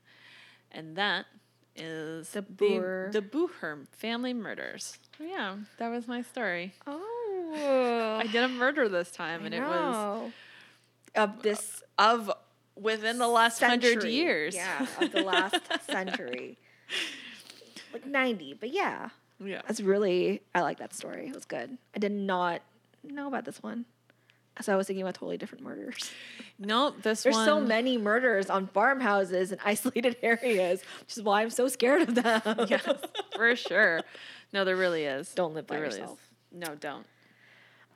And 0.71 0.97
that 0.97 1.27
is 1.77 2.31
The 2.31 2.43
the, 2.43 2.47
Booher- 2.47 3.13
the 3.13 3.23
Booher 3.23 3.87
family 3.89 4.33
murders. 4.35 4.99
Yeah, 5.19 5.57
that 5.79 5.89
was 5.89 6.07
my 6.09 6.23
story. 6.23 6.75
Oh. 6.87 8.19
I 8.21 8.27
did 8.27 8.43
a 8.43 8.49
murder 8.49 8.89
this 8.89 9.11
time, 9.11 9.45
and 9.45 9.55
it 9.55 9.61
was 9.61 10.33
of 11.15 11.43
this 11.43 11.83
of 11.99 12.31
within 12.77 13.19
the 13.19 13.29
last 13.29 13.61
hundred 13.61 14.05
years. 14.05 14.55
Yeah, 14.55 14.87
of 15.01 15.13
the 15.13 15.23
last 15.23 15.61
century. 15.89 16.59
Like 17.93 18.07
90, 18.07 18.55
but 18.55 18.71
yeah. 18.71 19.11
yeah. 19.39 19.63
That's 19.69 19.81
really 19.81 20.43
I 20.55 20.63
like 20.63 20.79
that 20.79 20.95
story. 20.95 21.29
It 21.29 21.35
was 21.35 21.45
good. 21.45 21.79
I 21.95 21.99
did 22.01 22.13
not 22.13 22.63
know 23.05 23.29
about 23.29 23.45
this 23.45 23.63
one. 23.63 23.85
So 24.61 24.73
I 24.73 24.77
was 24.77 24.87
thinking 24.87 25.03
about 25.03 25.15
totally 25.15 25.37
different 25.37 25.65
murders. 25.65 26.11
No, 26.59 26.91
this 26.91 27.25
There's 27.25 27.35
one. 27.35 27.45
so 27.45 27.61
many 27.61 27.99
murders 27.99 28.49
on 28.49 28.69
farmhouses 28.69 29.51
and 29.51 29.61
isolated 29.65 30.17
areas, 30.23 30.83
which 31.01 31.17
is 31.17 31.23
why 31.23 31.43
I'm 31.43 31.51
so 31.51 31.67
scared 31.67 32.03
of 32.03 32.15
them. 32.15 32.43
yes, 32.69 32.87
for 33.35 33.57
sure. 33.57 34.03
No, 34.53 34.65
there 34.65 34.77
really 34.77 35.05
is. 35.05 35.35
Don't 35.35 35.55
live 35.55 35.67
by 35.67 35.75
There 35.77 35.85
really 35.85 35.99
yourself. 35.99 36.21
No, 36.53 36.77
don't. 36.77 37.05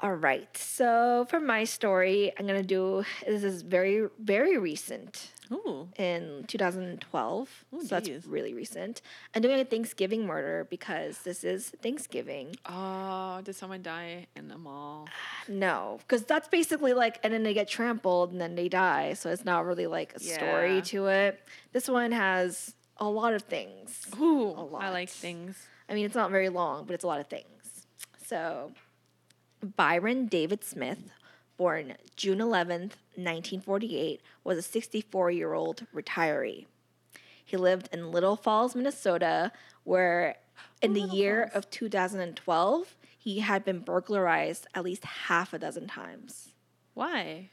All 0.00 0.14
right. 0.14 0.48
So 0.56 1.26
for 1.30 1.40
my 1.40 1.64
story, 1.64 2.32
I'm 2.38 2.46
gonna 2.46 2.62
do 2.62 3.04
this 3.26 3.44
is 3.44 3.62
very 3.62 4.08
very 4.18 4.58
recent 4.58 5.30
Ooh. 5.52 5.88
in 5.96 6.44
2012. 6.46 7.64
Ooh, 7.74 7.80
so 7.82 7.86
that's 7.86 8.08
really 8.26 8.54
recent. 8.54 9.00
I'm 9.34 9.42
doing 9.42 9.60
a 9.60 9.64
Thanksgiving 9.64 10.26
murder 10.26 10.66
because 10.68 11.18
this 11.18 11.44
is 11.44 11.70
Thanksgiving. 11.82 12.56
Oh, 12.66 13.40
did 13.44 13.54
someone 13.56 13.82
die 13.82 14.26
in 14.36 14.48
the 14.48 14.58
mall? 14.58 15.08
No, 15.50 15.98
because 16.00 16.24
that's 16.24 16.46
basically 16.48 16.92
like, 16.92 17.18
and 17.22 17.32
then 17.32 17.42
they 17.42 17.54
get 17.54 17.68
trampled 17.68 18.32
and 18.32 18.38
then 18.40 18.54
they 18.54 18.68
die. 18.68 19.14
So 19.14 19.30
it's 19.30 19.46
not 19.46 19.64
really 19.64 19.86
like 19.86 20.12
a 20.14 20.22
Yeah. 20.22 20.34
story 20.34 20.82
to 20.82 21.06
it. 21.06 21.40
This 21.72 21.88
one 21.88 22.12
has 22.12 22.74
a 22.98 23.08
lot 23.08 23.32
of 23.32 23.42
things. 23.44 24.02
Ooh, 24.20 24.50
A 24.50 24.66
I 24.76 24.90
like 24.90 25.08
things. 25.08 25.56
I 25.88 25.94
mean, 25.94 26.04
it's 26.04 26.14
not 26.14 26.30
very 26.30 26.50
long, 26.50 26.84
but 26.84 26.92
it's 26.92 27.04
a 27.04 27.06
lot 27.06 27.18
of 27.20 27.28
things. 27.28 27.86
So, 28.26 28.72
Byron 29.76 30.26
David 30.26 30.62
Smith, 30.64 30.98
born 31.58 31.94
June 32.16 32.38
11th, 32.38 32.94
1948, 33.16 34.22
was 34.44 34.56
a 34.56 34.62
64 34.62 35.30
year 35.30 35.52
old 35.52 35.86
retiree. 35.94 36.64
He 37.44 37.56
lived 37.58 37.88
in 37.92 38.10
Little 38.10 38.36
Falls, 38.36 38.74
Minnesota, 38.74 39.52
where 39.84 40.36
in 40.80 40.94
the 40.94 41.00
year 41.02 41.48
Falls. 41.52 41.64
of 41.66 41.70
2012, 41.70 42.96
he 43.18 43.40
had 43.40 43.64
been 43.64 43.80
burglarized 43.80 44.66
at 44.74 44.84
least 44.84 45.04
half 45.04 45.52
a 45.52 45.58
dozen 45.58 45.86
times. 45.86 46.52
Why? 46.94 47.50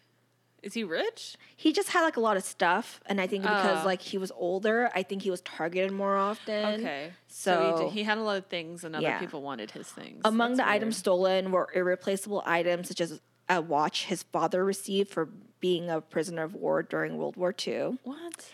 Is 0.61 0.73
he 0.73 0.83
rich? 0.83 1.35
He 1.55 1.71
just 1.73 1.89
had 1.89 2.01
like 2.01 2.17
a 2.17 2.19
lot 2.19 2.37
of 2.37 2.43
stuff, 2.43 2.99
and 3.05 3.21
I 3.21 3.27
think 3.27 3.43
because 3.43 3.83
Oh. 3.83 3.85
like 3.85 4.01
he 4.01 4.17
was 4.17 4.31
older, 4.35 4.89
I 4.95 5.03
think 5.03 5.21
he 5.21 5.29
was 5.29 5.41
targeted 5.41 5.91
more 5.91 6.17
often. 6.17 6.79
Okay. 6.81 7.11
So, 7.27 7.77
he, 7.77 7.83
did- 7.83 7.93
he 7.93 8.03
had 8.03 8.17
a 8.17 8.23
lot 8.23 8.37
of 8.37 8.47
things, 8.47 8.83
and 8.83 8.95
other 8.95 9.03
Yeah. 9.03 9.19
people 9.19 9.41
wanted 9.43 9.71
his 9.71 9.87
things. 9.87 10.21
Among 10.25 10.55
That's 10.55 10.67
the 10.67 10.71
items 10.73 10.97
stolen 10.97 11.51
were 11.51 11.69
irreplaceable 11.75 12.41
items 12.47 12.87
such 12.87 12.99
as 12.99 13.21
a 13.49 13.61
watch 13.61 14.05
his 14.05 14.23
father 14.23 14.63
received 14.65 15.09
for 15.11 15.29
being 15.59 15.89
a 15.89 16.01
prisoner 16.01 16.43
of 16.43 16.53
war 16.55 16.83
during 16.83 17.17
World 17.17 17.37
War 17.37 17.53
II, 17.65 17.97
What? 18.03 18.51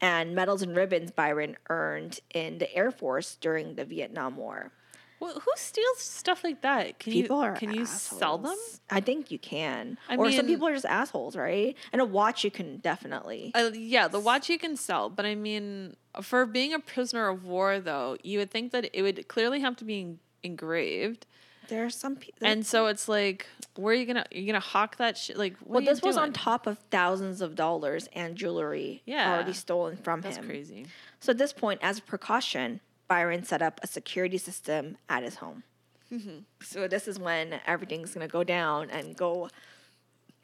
and 0.00 0.34
medals 0.34 0.62
and 0.62 0.74
ribbons 0.74 1.10
Byron 1.10 1.56
earned 1.68 2.20
in 2.34 2.58
the 2.58 2.74
Air 2.74 2.90
Force 2.90 3.36
during 3.40 3.74
the 3.74 3.84
Vietnam 3.84 4.36
War. 4.36 4.72
Well, 5.20 5.34
who 5.34 5.50
steals 5.56 5.98
stuff 5.98 6.42
like 6.42 6.62
that? 6.62 6.98
Can 6.98 7.12
People 7.12 7.36
you 7.36 7.42
are 7.42 7.52
can 7.54 7.74
you 7.74 7.84
sell 7.84 8.38
them? 8.38 8.56
I 8.88 9.00
think 9.02 9.30
you 9.30 9.38
can. 9.38 9.98
I 10.08 10.16
or 10.16 10.32
some 10.32 10.46
people 10.46 10.66
are 10.66 10.72
just 10.72 10.86
assholes, 10.86 11.36
right? 11.36 11.76
And 11.92 12.00
a 12.00 12.06
watch 12.06 12.42
you 12.42 12.50
can 12.50 12.78
definitely. 12.78 13.52
Uh, 13.54 13.70
yeah, 13.74 14.08
the 14.08 14.18
watch 14.18 14.48
you 14.48 14.58
can 14.58 14.76
sell, 14.78 15.10
but 15.10 15.26
I 15.26 15.34
mean, 15.34 15.94
for 16.22 16.46
being 16.46 16.72
a 16.72 16.78
prisoner 16.78 17.28
of 17.28 17.44
war, 17.44 17.80
though, 17.80 18.16
you 18.22 18.38
would 18.38 18.50
think 18.50 18.72
that 18.72 18.88
it 18.94 19.02
would 19.02 19.28
clearly 19.28 19.60
have 19.60 19.76
to 19.76 19.84
be 19.84 20.16
engraved, 20.42 21.26
there 21.70 21.86
are 21.86 21.90
some 21.90 22.16
people. 22.16 22.46
and 22.46 22.66
so 22.66 22.86
it's 22.86 23.08
like, 23.08 23.46
where 23.76 23.92
are 23.94 23.96
you 23.96 24.04
gonna 24.04 24.26
you 24.30 24.44
gonna 24.46 24.60
hawk 24.60 24.96
that 24.98 25.16
shit? 25.16 25.38
Like, 25.38 25.56
well, 25.64 25.82
this 25.82 26.02
was 26.02 26.16
on 26.18 26.32
top 26.34 26.66
of 26.66 26.76
thousands 26.90 27.40
of 27.40 27.54
dollars 27.54 28.08
and 28.12 28.36
jewelry 28.36 29.02
Yeah. 29.06 29.32
already 29.32 29.54
stolen 29.54 29.96
from 29.96 30.20
That's 30.20 30.36
him. 30.36 30.44
crazy. 30.46 30.86
So 31.20 31.30
at 31.30 31.38
this 31.38 31.52
point, 31.54 31.80
as 31.82 31.98
a 31.98 32.02
precaution, 32.02 32.80
Byron 33.08 33.44
set 33.44 33.62
up 33.62 33.80
a 33.82 33.86
security 33.86 34.36
system 34.38 34.98
at 35.08 35.22
his 35.22 35.36
home. 35.36 35.62
Mm-hmm. 36.12 36.40
So 36.62 36.86
this 36.88 37.08
is 37.08 37.18
when 37.18 37.60
everything's 37.66 38.12
gonna 38.12 38.28
go 38.28 38.44
down 38.44 38.90
and 38.90 39.16
go 39.16 39.48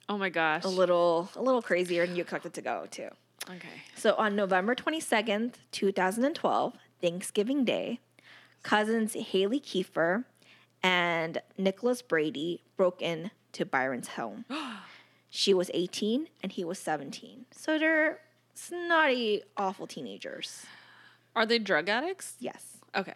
Oh 0.09 0.17
my 0.17 0.29
gosh. 0.31 0.65
a 0.65 0.69
little 0.69 1.29
a 1.37 1.43
little 1.43 1.61
crazier 1.63 2.07
than 2.07 2.15
you 2.17 2.23
expected 2.23 2.55
to 2.55 2.63
go 2.63 2.87
too. 2.91 3.09
Okay. 3.51 3.69
So 3.97 4.15
on 4.15 4.35
November 4.37 4.75
twenty 4.75 5.01
second, 5.01 5.59
two 5.73 5.91
thousand 5.93 6.25
and 6.25 6.35
twelve, 6.35 6.75
Thanksgiving 7.01 7.65
Day, 7.65 8.01
cousins 8.63 9.15
Haley 9.15 9.61
Kifer 9.61 10.25
and 10.87 11.43
Nicholas 11.59 12.01
Brady 12.03 12.63
broke 12.77 13.03
in 13.03 13.31
to 13.53 13.65
Byron's 13.65 14.09
home. 14.09 14.45
she 15.31 15.53
was 15.53 15.71
eighteen 15.75 16.29
and 16.43 16.53
he 16.53 16.65
was 16.65 16.79
seventeen. 16.79 17.47
So 17.51 17.79
they're 17.79 18.21
snotty, 18.55 19.43
awful 19.57 19.87
teenagers. 19.87 20.65
Are 21.35 21.45
they 21.45 21.59
drug 21.59 21.89
addicts? 21.89 22.37
Yes. 22.39 22.79
Okay. 22.95 23.15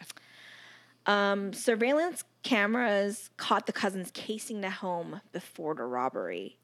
Um, 1.07 1.53
surveillance 1.53 2.25
cameras 2.43 3.31
caught 3.39 3.67
the 3.67 3.73
cousins 3.73 4.11
casing 4.13 4.61
the 4.61 4.71
home 4.71 5.21
before 5.33 5.75
the 5.75 5.85
robbery. 5.85 6.59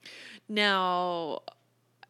Now, 0.49 1.41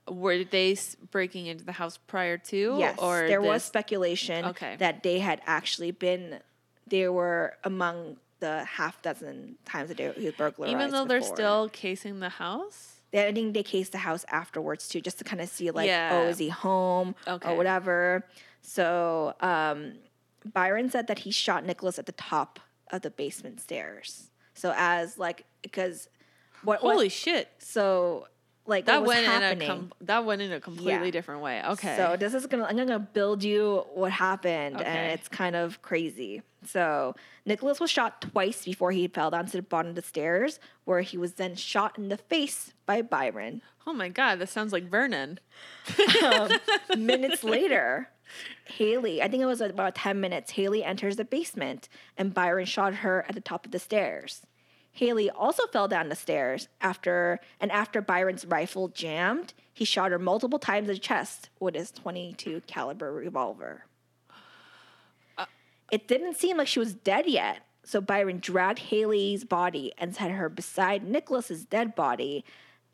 were 0.08 0.42
they 0.42 0.76
breaking 1.12 1.46
into 1.46 1.64
the 1.64 1.72
house 1.72 1.98
prior 2.08 2.38
to? 2.38 2.76
Yes, 2.78 2.98
Or 2.98 3.28
there 3.28 3.40
was 3.40 3.62
speculation 3.62 4.44
Okay. 4.46 4.76
that 4.78 5.02
they 5.02 5.18
had 5.20 5.40
actually 5.46 5.92
been. 5.92 6.40
They 6.88 7.08
were 7.08 7.54
among 7.64 8.16
the 8.40 8.64
half 8.64 9.00
dozen 9.02 9.56
times 9.64 9.88
that 9.88 9.98
he 9.98 10.24
was 10.26 10.34
burglarized. 10.34 10.74
even 10.74 10.90
though 10.90 11.04
they're 11.04 11.20
before. 11.20 11.36
still 11.36 11.68
casing 11.70 12.20
the 12.20 12.28
house. 12.28 12.92
They, 13.12 13.26
I 13.26 13.32
think 13.32 13.54
they 13.54 13.62
cased 13.62 13.92
the 13.92 13.98
house 13.98 14.24
afterwards 14.28 14.88
too, 14.88 15.00
just 15.00 15.18
to 15.18 15.24
kind 15.24 15.40
of 15.40 15.48
see 15.48 15.70
like, 15.70 15.86
Yeah. 15.86 16.10
oh, 16.12 16.28
is 16.28 16.38
he 16.38 16.48
home 16.48 17.14
Okay. 17.26 17.50
or 17.50 17.56
whatever. 17.56 18.26
So 18.62 19.34
um, 19.40 19.94
Byron 20.52 20.90
said 20.90 21.06
that 21.06 21.20
he 21.20 21.30
shot 21.30 21.64
Nicholas 21.64 21.98
at 21.98 22.06
the 22.06 22.12
top 22.12 22.60
of 22.90 23.02
the 23.02 23.10
basement 23.10 23.60
stairs. 23.60 24.30
So 24.54 24.72
as 24.76 25.18
like 25.18 25.44
because 25.62 26.08
what 26.62 26.82
what- 26.82 26.92
Holy 26.94 27.08
shit! 27.08 27.48
So 27.58 28.26
like 28.66 28.86
That 28.86 29.04
went 29.04 29.24
happening? 29.26 29.62
in 29.62 29.62
a 29.62 29.66
com- 29.66 29.92
that 30.02 30.24
went 30.24 30.42
in 30.42 30.52
a 30.52 30.60
completely 30.60 30.92
Yeah. 31.06 31.10
different 31.10 31.40
way. 31.42 31.62
Okay. 31.64 31.96
So 31.96 32.16
this 32.18 32.34
is 32.34 32.46
gonna 32.46 32.64
I'm 32.64 32.76
gonna 32.76 32.98
build 32.98 33.42
you 33.44 33.84
what 33.94 34.12
happened, 34.12 34.76
Okay. 34.76 34.84
and 34.84 35.12
it's 35.12 35.28
kind 35.28 35.54
of 35.56 35.80
crazy. 35.82 36.42
So 36.64 37.14
Nicholas 37.44 37.78
was 37.78 37.90
shot 37.90 38.20
twice 38.20 38.64
before 38.64 38.90
he 38.90 39.06
fell 39.08 39.30
down 39.30 39.46
to 39.46 39.56
the 39.56 39.62
bottom 39.62 39.90
of 39.90 39.94
the 39.96 40.02
stairs, 40.02 40.58
where 40.84 41.00
he 41.02 41.16
was 41.16 41.34
then 41.34 41.54
shot 41.54 41.96
in 41.98 42.08
the 42.08 42.16
face 42.16 42.72
by 42.86 43.02
Byron. 43.02 43.62
oh 43.86 43.92
my 43.92 44.08
god, 44.08 44.40
this 44.40 44.50
sounds 44.50 44.72
like 44.72 44.90
Vernon. 44.90 45.38
Um, 46.24 46.50
minutes 46.98 47.44
later, 47.44 48.08
Haley, 48.64 49.22
I 49.22 49.28
think 49.28 49.40
it 49.42 49.46
was 49.46 49.60
about 49.60 49.94
10 49.94 50.20
minutes, 50.20 50.50
Haley 50.52 50.82
enters 50.82 51.14
the 51.14 51.24
basement 51.24 51.88
and 52.18 52.34
Byron 52.34 52.64
shot 52.64 52.94
her 52.96 53.24
at 53.28 53.36
the 53.36 53.40
top 53.40 53.64
of 53.64 53.70
the 53.70 53.78
stairs. 53.78 54.42
Haley 54.96 55.28
also 55.28 55.66
fell 55.66 55.88
down 55.88 56.08
the 56.08 56.16
stairs 56.16 56.68
after 56.80 57.38
and 57.60 57.70
after 57.70 58.00
Byron's 58.00 58.46
rifle 58.46 58.88
jammed, 58.88 59.52
he 59.74 59.84
shot 59.84 60.10
her 60.10 60.18
multiple 60.18 60.58
times 60.58 60.88
in 60.88 60.94
the 60.94 60.98
chest 61.00 61.50
with 61.60 61.74
his 61.74 61.90
22 61.90 62.62
caliber 62.66 63.12
revolver. 63.12 63.84
Uh, 65.36 65.44
it 65.92 66.08
didn't 66.08 66.38
seem 66.38 66.56
like 66.56 66.66
she 66.66 66.78
was 66.78 66.94
dead 66.94 67.26
yet, 67.26 67.58
so 67.84 68.00
Byron 68.00 68.38
dragged 68.40 68.78
Haley's 68.78 69.44
body 69.44 69.92
and 69.98 70.16
set 70.16 70.30
her 70.30 70.48
beside 70.48 71.04
Nicholas's 71.04 71.66
dead 71.66 71.94
body 71.94 72.42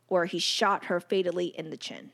where 0.09 0.25
he 0.25 0.41
shot 0.41 0.87
her 0.87 0.99
fatally 0.99 1.47
in 1.57 1.71
the 1.71 1.77
chin. 1.77 2.11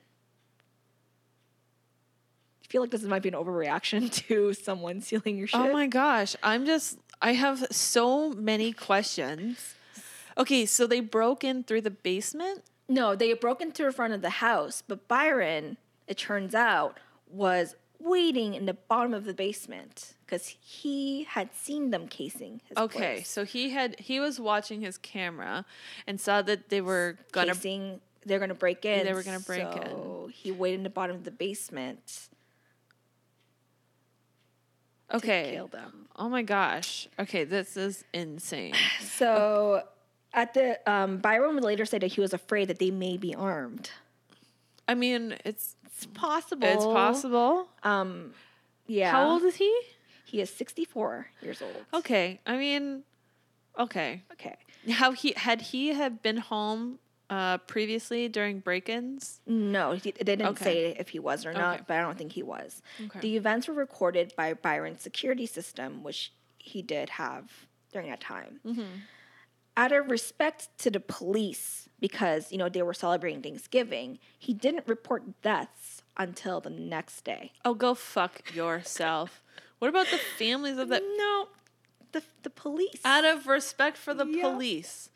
I 2.62 2.66
feel 2.68 2.83
like 2.83 2.90
this 2.90 3.03
might 3.05 3.22
be 3.22 3.31
an 3.31 3.35
overreaction 3.35 4.12
to 4.29 4.53
someone 4.53 5.01
stealing 5.01 5.38
your 5.38 5.48
oh 5.55 5.62
shit. 5.62 5.70
Oh 5.70 5.72
my 5.72 5.87
gosh, 5.87 6.37
I'm 6.42 6.66
just 6.66 6.98
I 7.22 7.33
have 7.33 7.66
so 7.70 8.35
many 8.35 8.74
questions. 8.74 9.77
Okay, 10.38 10.66
so 10.66 10.87
they 10.87 11.01
broke 11.01 11.42
in 11.44 11.64
through 11.64 11.81
the 11.83 11.90
basement? 11.90 12.62
No, 12.88 13.14
they 13.16 13.33
broke 13.35 13.61
into 13.61 13.85
the 13.85 13.92
front 13.92 14.14
of 14.14 14.22
the 14.22 14.31
house, 14.31 14.83
but 14.87 15.09
Byron, 15.09 15.77
it 16.07 16.16
turns 16.16 16.55
out, 16.55 16.98
was 17.29 17.74
waiting 18.01 18.55
in 18.55 18.64
the 18.64 18.74
bottom 18.74 19.12
of 19.12 19.24
the 19.24 19.35
basement 19.35 20.14
because 20.24 20.46
he 20.61 21.24
had 21.24 21.53
seen 21.53 21.90
them 21.90 22.07
casing 22.07 22.61
his 22.68 22.79
Okay, 22.79 23.16
place. 23.16 23.29
so 23.29 23.44
he 23.44 23.70
had 23.70 23.98
he 23.98 24.20
was 24.20 24.38
watching 24.38 24.81
his 24.81 24.96
camera 24.96 25.64
and 26.07 26.20
saw 26.20 26.40
that 26.42 26.68
they 26.68 26.81
were 26.81 27.18
gonna 27.33 27.55
casing, 27.55 28.01
they're 28.24 28.38
gonna 28.38 28.55
break 28.55 28.85
in. 28.85 29.05
They 29.05 29.12
were 29.12 29.24
gonna 29.24 29.40
break 29.40 29.66
in. 29.66 29.83
so 29.90 30.31
He 30.33 30.53
waited 30.53 30.77
in 30.77 30.83
the 30.85 30.90
bottom 30.90 31.16
of 31.16 31.24
the 31.24 31.33
basement 31.33 32.29
to 35.11 35.16
Okay. 35.16 35.51
kill 35.53 35.66
them. 35.66 36.07
Oh 36.16 36.29
my 36.29 36.42
gosh. 36.42 37.09
Okay, 37.18 37.42
this 37.44 37.77
is 37.77 38.05
insane. 38.14 38.74
So 39.01 39.83
at 40.33 40.55
the 40.55 40.79
um, 40.91 41.19
Byron 41.19 41.55
would 41.55 41.64
later 41.64 41.85
say 41.85 41.99
that 41.99 42.09
he 42.12 42.21
was 42.21 42.33
afraid 42.33 42.69
that 42.69 42.79
they 42.79 42.91
may 42.91 43.17
be 43.17 43.35
armed. 43.35 43.91
I 44.87 44.95
mean, 44.95 45.37
it's 45.45 45.77
It's 45.87 46.07
possible. 46.07 46.67
it's 46.69 46.85
possible. 46.85 47.69
Um, 47.83 48.33
yeah. 48.87 49.11
How 49.11 49.31
old 49.31 49.43
is 49.43 49.57
he? 49.57 49.73
He 50.25 50.41
is 50.41 50.51
64 50.51 51.27
years 51.43 51.61
old. 51.62 51.85
Okay. 51.95 52.41
I 52.47 52.57
mean, 52.57 53.03
okay. 53.79 54.23
Okay. 54.33 54.57
How 54.91 55.12
he 55.12 55.33
had 55.37 55.61
he 55.61 55.88
have 55.88 56.23
been 56.23 56.37
home 56.38 56.99
uh 57.31 57.59
previously 57.59 58.29
during 58.29 58.61
break-ins? 58.61 59.41
No, 59.47 59.93
he, 59.93 60.12
they 60.12 60.25
didn't 60.37 60.47
Okay. 60.49 60.64
say 60.64 60.97
if 60.99 61.09
he 61.11 61.19
was 61.19 61.45
or 61.45 61.53
not, 61.53 61.75
Okay. 61.77 61.85
but 61.88 61.97
I 61.99 62.01
don't 62.03 62.17
think 62.17 62.33
he 62.33 62.43
was. 62.43 62.81
Okay. 63.07 63.21
The 63.21 63.37
events 63.37 63.69
were 63.69 63.75
recorded 63.75 64.33
by 64.37 64.55
Byron's 64.55 65.03
security 65.03 65.45
system, 65.47 66.03
which 66.03 66.33
he 66.59 66.81
did 66.81 67.11
have 67.11 67.51
during 67.93 68.09
that 68.11 68.21
time. 68.21 68.61
Mm-hmm. 68.67 68.83
Out 69.79 69.93
of 69.93 70.11
respect 70.11 70.69
to 70.79 70.91
the 70.91 70.99
police, 71.01 71.88
because 72.01 72.51
you 72.53 72.59
know 72.59 72.69
they 72.69 72.83
were 72.83 72.93
celebrating 73.07 73.41
Thanksgiving, 73.43 74.19
he 74.38 74.53
didn't 74.53 74.87
report 74.88 75.41
deaths 75.41 76.03
until 76.17 76.61
the 76.61 76.71
next 76.71 77.23
day. 77.23 77.53
Oh, 77.64 77.75
go 77.75 77.95
fuck 77.95 78.55
yourself. 78.55 79.43
What 79.79 79.88
about 79.88 80.09
the 80.11 80.19
families 80.19 80.77
of 80.79 80.88
that? 80.88 81.03
No, 81.17 81.49
the 82.11 82.23
the 82.43 82.51
police. 82.51 83.01
Out 83.05 83.25
of 83.25 83.47
respect 83.47 83.97
for 83.97 84.12
the 84.12 84.27
Yeah. 84.27 84.43
police. 84.51 85.11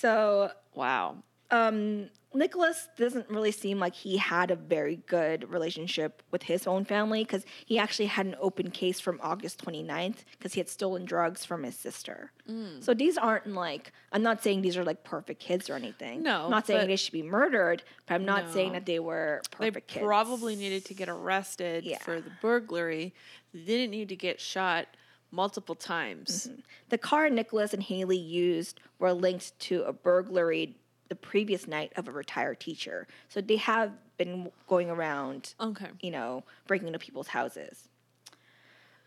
so 0.00 0.50
Wow. 0.74 1.22
um, 1.52 2.10
Nicholas 2.34 2.88
doesn't 2.98 3.28
really 3.30 3.50
seem 3.50 3.78
like 3.80 3.94
he 3.94 4.18
had 4.18 4.50
a 4.50 4.56
very 4.56 4.96
good 5.06 5.50
relationship 5.50 6.22
with 6.30 6.42
his 6.42 6.66
own 6.66 6.84
family 6.84 7.24
because 7.24 7.44
he 7.64 7.78
actually 7.78 8.06
had 8.06 8.26
an 8.26 8.36
open 8.38 8.70
case 8.70 9.00
from 9.00 9.18
August 9.22 9.64
29th 9.64 10.24
because 10.32 10.52
he 10.52 10.60
had 10.60 10.68
stolen 10.68 11.06
drugs 11.06 11.44
from 11.44 11.62
his 11.62 11.74
sister. 11.74 12.30
Mm. 12.48 12.84
So 12.84 12.92
these 12.92 13.16
aren't 13.16 13.46
like, 13.46 13.92
I'm 14.12 14.22
not 14.22 14.42
saying 14.42 14.60
these 14.60 14.76
are 14.76 14.84
like 14.84 15.04
perfect 15.04 15.40
kids 15.40 15.70
or 15.70 15.74
anything. 15.74 16.22
No, 16.22 16.44
I'm 16.44 16.50
not 16.50 16.66
saying 16.66 16.86
they 16.86 16.96
should 16.96 17.12
be 17.14 17.22
murdered, 17.22 17.82
but 18.06 18.14
I'm 18.14 18.26
not 18.26 18.52
saying 18.52 18.72
that 18.72 18.84
they 18.84 18.98
were 18.98 19.40
They 19.58 19.66
perfect 19.70 19.88
kids. 19.88 20.04
probably 20.04 20.54
needed 20.54 20.84
to 20.84 20.94
get 20.94 21.08
arrested 21.08 21.84
Yeah. 21.84 21.98
for 21.98 22.20
the 22.20 22.30
burglary. 22.42 23.14
They 23.54 23.60
didn't 23.64 23.90
need 23.90 24.10
to 24.10 24.16
get 24.16 24.38
shot 24.38 24.86
multiple 25.30 25.74
times. 25.74 26.50
The 26.90 26.98
car 26.98 27.30
Nicholas 27.30 27.72
and 27.72 27.82
Haile 27.82 28.12
used 28.12 28.80
were 28.98 29.12
linked 29.14 29.58
to 29.60 29.82
a 29.84 29.92
burglary 29.92 30.76
the 31.08 31.14
previous 31.14 31.66
night 31.66 31.92
of 31.96 32.08
a 32.08 32.12
retired 32.12 32.60
teacher. 32.60 33.06
So 33.28 33.40
they 33.40 33.56
have 33.56 33.92
been 34.16 34.50
going 34.66 34.90
around 34.90 35.54
Okay. 35.60 35.88
you 36.00 36.10
know, 36.10 36.44
breaking 36.66 36.88
into 36.88 36.98
people's 36.98 37.28
houses. 37.28 37.88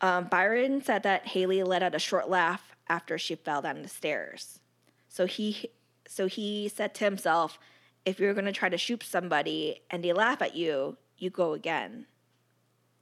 Um, 0.01 0.25
Byron 0.25 0.81
said 0.83 1.03
that 1.03 1.27
Haile 1.27 1.63
let 1.65 1.83
out 1.83 1.93
a 1.93 1.99
short 1.99 2.29
laugh 2.29 2.75
after 2.89 3.17
she 3.17 3.35
fell 3.35 3.61
down 3.61 3.81
the 3.83 3.87
stairs. 3.87 4.59
So 5.07 5.25
he, 5.25 5.69
so 6.07 6.27
he 6.27 6.67
said 6.69 6.95
to 6.95 7.05
himself, 7.05 7.59
"If 8.05 8.19
you're 8.19 8.33
going 8.33 8.45
to 8.45 8.51
try 8.51 8.69
to 8.69 8.77
shoot 8.77 9.03
somebody 9.03 9.81
and 9.91 10.03
they 10.03 10.13
laugh 10.13 10.41
at 10.41 10.55
you, 10.55 10.97
you 11.17 11.29
go 11.29 11.53
again." 11.53 12.07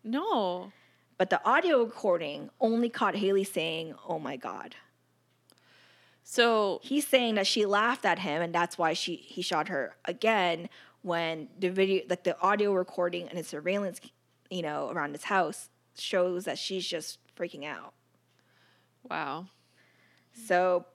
No. 0.03 0.71
But 1.17 1.29
the 1.29 1.43
audio 1.45 1.83
recording 1.83 2.49
only 2.59 2.89
caught 2.89 3.15
Haile 3.15 3.43
saying, 3.45 3.95
"Oh 4.07 4.19
my 4.19 4.35
god." 4.35 4.75
So 6.31 6.79
He's 6.83 7.07
saying 7.07 7.35
that 7.35 7.47
she 7.47 7.65
laughed 7.65 8.05
at 8.05 8.19
him, 8.19 8.43
and 8.43 8.53
that's 8.53 8.77
why 8.77 8.93
she 8.93 9.15
he 9.15 9.41
shot 9.41 9.67
her 9.69 9.95
again. 10.05 10.69
When 11.01 11.47
the 11.57 11.69
video, 11.69 12.03
like 12.07 12.23
the 12.23 12.39
audio 12.39 12.71
recording 12.73 13.27
and 13.29 13.37
his 13.37 13.47
surveillance, 13.47 13.99
you 14.51 14.61
know, 14.61 14.89
around 14.91 15.13
his 15.13 15.23
house 15.23 15.69
shows 15.97 16.45
that 16.45 16.59
she's 16.59 16.85
just 16.85 17.17
freaking 17.35 17.65
out. 17.65 17.93
wow. 19.09 19.47
So 20.33 20.85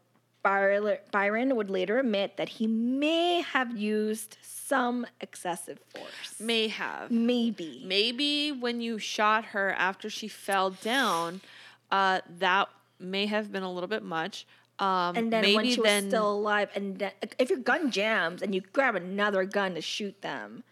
Byron 0.42 1.56
would 1.56 1.70
later 1.70 1.98
admit 1.98 2.36
that 2.36 2.50
he 2.50 2.66
may 2.66 3.40
have 3.40 3.76
used 3.76 4.36
some 4.42 5.06
excessive 5.20 5.80
force. 5.88 6.38
May 6.38 6.68
have. 6.68 7.10
Maybe. 7.10 7.82
Maybe 7.84 8.52
when 8.52 8.80
you 8.80 8.98
shot 8.98 9.46
her 9.46 9.72
after 9.72 10.08
she 10.10 10.28
fell 10.28 10.70
down, 10.70 11.40
uh, 11.90 12.20
that 12.38 12.68
may 13.00 13.26
have 13.26 13.50
been 13.50 13.62
a 13.62 13.72
little 13.72 13.88
bit 13.88 14.02
much. 14.02 14.46
Um, 14.78 15.16
And 15.16 15.32
then 15.32 15.54
when 15.54 15.64
she 15.66 15.80
was 15.80 15.84
then, 15.86 16.08
still 16.08 16.32
alive, 16.32 16.68
and 16.74 16.98
then, 16.98 17.12
if 17.38 17.48
your 17.50 17.60
gun 17.60 17.90
jams 17.90 18.42
and 18.42 18.54
you 18.54 18.60
grab 18.72 18.94
another 18.96 19.44
gun 19.44 19.74
to 19.76 19.80
shoot 19.80 20.20
them, 20.22 20.64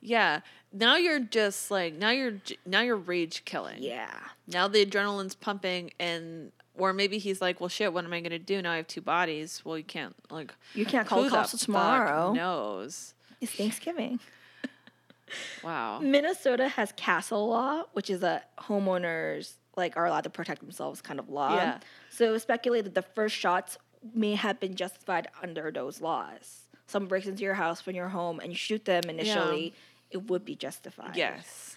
yeah. 0.00 0.40
Now 0.72 0.96
you're 0.96 1.18
just 1.20 1.70
like 1.70 1.94
now 1.94 2.10
you're 2.10 2.34
now 2.66 2.82
you're 2.82 2.96
rage 2.96 3.44
killing. 3.46 3.82
yeah, 3.82 4.10
Now 4.46 4.68
the 4.68 4.84
adrenaline's 4.84 5.34
pumping, 5.34 5.92
and 5.98 6.52
or 6.76 6.92
maybe 6.92 7.16
he's 7.18 7.40
like, 7.40 7.58
well, 7.58 7.68
shit. 7.70 7.92
What 7.94 8.04
am 8.04 8.12
I 8.12 8.20
gonna 8.20 8.38
do 8.38 8.60
now? 8.60 8.72
I 8.72 8.76
have 8.76 8.86
two 8.86 9.00
bodies. 9.00 9.62
Well, 9.64 9.78
you 9.78 9.84
can't 9.84 10.14
like. 10.30 10.54
you 10.74 10.84
can't 10.84 11.08
call 11.08 11.28
cops 11.30 11.52
the 11.52 11.58
tomorrow. 11.58 12.26
fuck 12.28 12.36
knows. 12.36 13.14
It's 13.40 13.52
Thanksgiving. 13.52 14.20
Wow. 15.62 16.00
Minnesota 16.00 16.68
has 16.68 16.92
castle 16.92 17.48
law, 17.48 17.84
which 17.92 18.08
is 18.10 18.22
a 18.22 18.42
homeowners 18.58 19.54
like 19.76 19.96
are 19.96 20.06
allowed 20.06 20.24
to 20.24 20.30
protect 20.30 20.60
themselves 20.60 21.00
kind 21.02 21.20
of 21.20 21.28
law. 21.28 21.54
Yeah. 21.54 21.78
So 22.18 22.24
it 22.24 22.30
was 22.30 22.42
speculated 22.42 22.96
the 22.96 23.02
first 23.02 23.36
shots 23.36 23.78
may 24.12 24.34
have 24.34 24.58
been 24.58 24.74
justified 24.74 25.28
under 25.40 25.70
those 25.70 26.00
laws. 26.00 26.62
Someone 26.88 27.08
breaks 27.08 27.28
into 27.28 27.44
your 27.44 27.54
house 27.54 27.86
when 27.86 27.94
you're 27.94 28.08
home 28.08 28.40
and 28.40 28.50
you 28.50 28.56
shoot 28.56 28.84
them 28.84 29.04
initially, 29.08 29.72
it 30.10 30.28
would 30.28 30.44
be 30.44 30.56
justified. 30.56 31.14
Yes. 31.14 31.76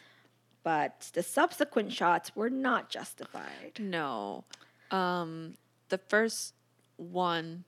But 0.63 1.11
the 1.13 1.21
subsequent 1.21 1.93
shots 1.93 2.35
were 2.35 2.49
not 2.49 2.89
justified. 2.89 3.73
No. 3.79 4.45
Um, 4.89 5.57
the 5.89 5.99
first 5.99 6.55
one 6.97 7.65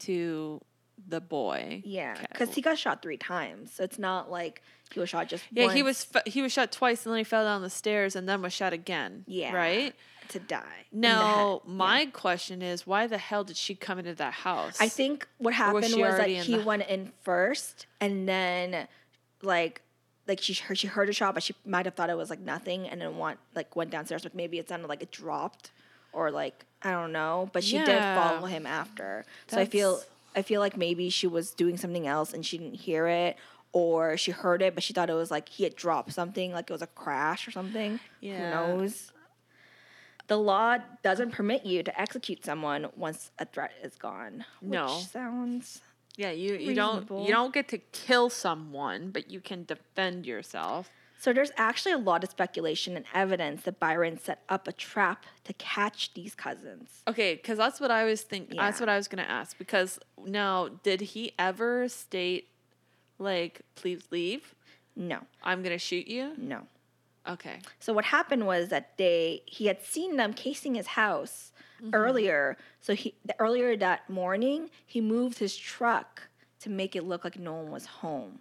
to 0.00 0.60
the 1.06 1.20
boy. 1.20 1.82
Yeah, 1.84 2.16
because 2.32 2.54
he 2.54 2.62
got 2.62 2.78
shot 2.78 3.02
three 3.02 3.16
times. 3.16 3.72
So 3.72 3.84
it's 3.84 3.98
not 3.98 4.30
like 4.30 4.62
he 4.92 5.00
was 5.00 5.08
shot 5.08 5.28
just 5.28 5.44
Yeah, 5.50 5.72
he 5.72 5.82
was 5.82 6.06
once 6.14 6.24
f- 6.26 6.32
he 6.32 6.42
was 6.42 6.52
shot 6.52 6.72
twice, 6.72 7.04
and 7.04 7.12
then 7.12 7.18
he 7.18 7.24
fell 7.24 7.44
down 7.44 7.62
the 7.62 7.70
stairs, 7.70 8.16
and 8.16 8.28
then 8.28 8.42
was 8.42 8.52
shot 8.52 8.72
again. 8.72 9.24
Yeah. 9.26 9.52
Right. 9.52 9.94
To 10.28 10.38
die. 10.38 10.86
Now, 10.92 11.62
my 11.66 12.06
question 12.06 12.62
is, 12.62 12.86
why 12.86 13.06
the 13.06 13.18
hell 13.18 13.44
did 13.44 13.56
she 13.56 13.74
come 13.74 13.98
into 13.98 14.14
that 14.14 14.32
house? 14.32 14.80
I 14.80 14.88
think 14.88 15.26
what 15.38 15.54
happened 15.54 15.86
she 15.86 16.00
was 16.02 16.16
that 16.16 16.28
he 16.28 16.56
the- 16.56 16.64
went 16.64 16.86
in 16.88 17.12
first, 17.22 17.86
and 18.00 18.28
then 18.28 18.86
like 19.42 19.82
like 20.26 20.40
she 20.40 20.54
heard 20.54 20.78
she 20.78 20.86
heard 20.86 21.08
a 21.08 21.12
shot, 21.12 21.34
but 21.34 21.42
she 21.42 21.54
might 21.66 21.86
have 21.86 21.94
thought 21.94 22.10
it 22.10 22.16
was 22.16 22.30
like 22.30 22.40
nothing, 22.40 22.88
and 22.88 23.00
then 23.00 23.18
went 23.18 23.38
like 23.54 23.74
went 23.76 23.90
downstairs. 23.90 24.22
But 24.22 24.34
maybe 24.34 24.58
it 24.58 24.68
sounded 24.68 24.88
like 24.88 25.02
it 25.02 25.10
dropped, 25.10 25.70
or 26.12 26.30
like 26.30 26.64
I 26.82 26.92
don't 26.92 27.12
know. 27.12 27.50
But 27.52 27.64
she 27.64 27.78
did 27.78 28.00
follow 28.00 28.46
him 28.46 28.66
after. 28.66 29.24
So 29.48 29.58
I 29.58 29.64
feel 29.64 30.00
I 30.36 30.42
feel 30.42 30.60
like 30.60 30.76
maybe 30.76 31.10
she 31.10 31.26
was 31.26 31.50
doing 31.52 31.76
something 31.76 32.06
else 32.06 32.32
and 32.32 32.44
she 32.44 32.58
didn't 32.58 32.80
hear 32.80 33.06
it. 33.06 33.36
Or 33.72 34.16
she 34.16 34.30
heard 34.30 34.62
it, 34.62 34.74
but 34.74 34.84
she 34.84 34.92
thought 34.92 35.10
it 35.10 35.14
was 35.14 35.32
like 35.32 35.48
he 35.48 35.64
had 35.64 35.74
dropped 35.74 36.12
something, 36.12 36.52
like 36.52 36.70
it 36.70 36.72
was 36.72 36.80
a 36.82 36.86
crash 36.86 37.48
or 37.48 37.50
something. 37.50 37.98
Yeah. 38.20 38.66
Who 38.66 38.76
knows? 38.76 39.10
The 40.26 40.38
law 40.38 40.78
doesn't 41.02 41.32
permit 41.32 41.66
you 41.66 41.82
to 41.82 42.00
execute 42.00 42.44
someone 42.44 42.88
once 42.96 43.30
a 43.38 43.44
threat 43.44 43.72
is 43.82 43.94
gone. 43.96 44.44
Which 44.60 44.70
No. 44.72 44.88
sounds 45.00 45.80
Yeah, 46.16 46.30
you 46.30 46.54
you 46.54 46.74
don't 46.74 47.00
Reasonable. 47.00 47.26
you 47.26 47.32
don't 47.32 47.52
get 47.52 47.68
to 47.68 47.78
kill 47.78 48.30
someone, 48.30 49.10
but 49.10 49.30
you 49.30 49.40
can 49.40 49.64
defend 49.64 50.26
yourself. 50.26 50.88
so. 51.18 51.32
There's 51.32 51.50
actually 51.56 51.92
a 51.92 51.98
lot 51.98 52.22
of 52.22 52.30
speculation 52.30 52.96
and 52.96 53.04
evidence 53.14 53.62
that 53.64 53.80
Byron 53.80 54.18
set 54.18 54.42
up 54.48 54.68
a 54.68 54.72
trap 54.72 55.24
to 55.44 55.52
catch 55.54 56.12
these 56.14 56.34
cousins. 56.34 57.02
Okay, 57.08 57.34
because 57.34 57.58
that's 57.58 57.80
what 57.80 57.90
I 57.90 58.04
was 58.04 58.22
thinking. 58.22 58.56
That's 58.56 58.78
Yeah. 58.78 58.82
what 58.82 58.88
I 58.90 58.96
was 58.96 59.08
gonna 59.08 59.22
ask. 59.22 59.56
Because 59.58 59.98
now, 60.24 60.68
did 60.68 61.00
he 61.00 61.32
ever 61.38 61.88
state, 61.88 62.48
like, 63.18 63.62
please 63.74 64.02
leave? 64.10 64.54
No, 64.96 65.26
I'm 65.42 65.62
gonna 65.62 65.78
shoot 65.78 66.06
you. 66.06 66.34
no. 66.38 66.66
Okay. 67.28 67.58
So 67.80 67.92
what 67.92 68.04
happened 68.04 68.46
was 68.46 68.68
that 68.68 68.98
they 68.98 69.42
he 69.46 69.66
had 69.66 69.82
seen 69.82 70.16
them 70.16 70.32
casing 70.34 70.74
his 70.74 70.88
house 70.88 71.52
mm-hmm. 71.82 71.94
earlier. 71.94 72.56
So 72.80 72.94
he 72.94 73.14
the, 73.24 73.34
earlier 73.38 73.76
that 73.76 74.08
morning 74.10 74.70
he 74.86 75.00
moved 75.00 75.38
his 75.38 75.56
truck 75.56 76.28
to 76.60 76.70
make 76.70 76.94
it 76.96 77.04
look 77.04 77.24
like 77.24 77.38
no 77.38 77.54
one 77.54 77.70
was 77.70 77.86
home, 77.86 78.40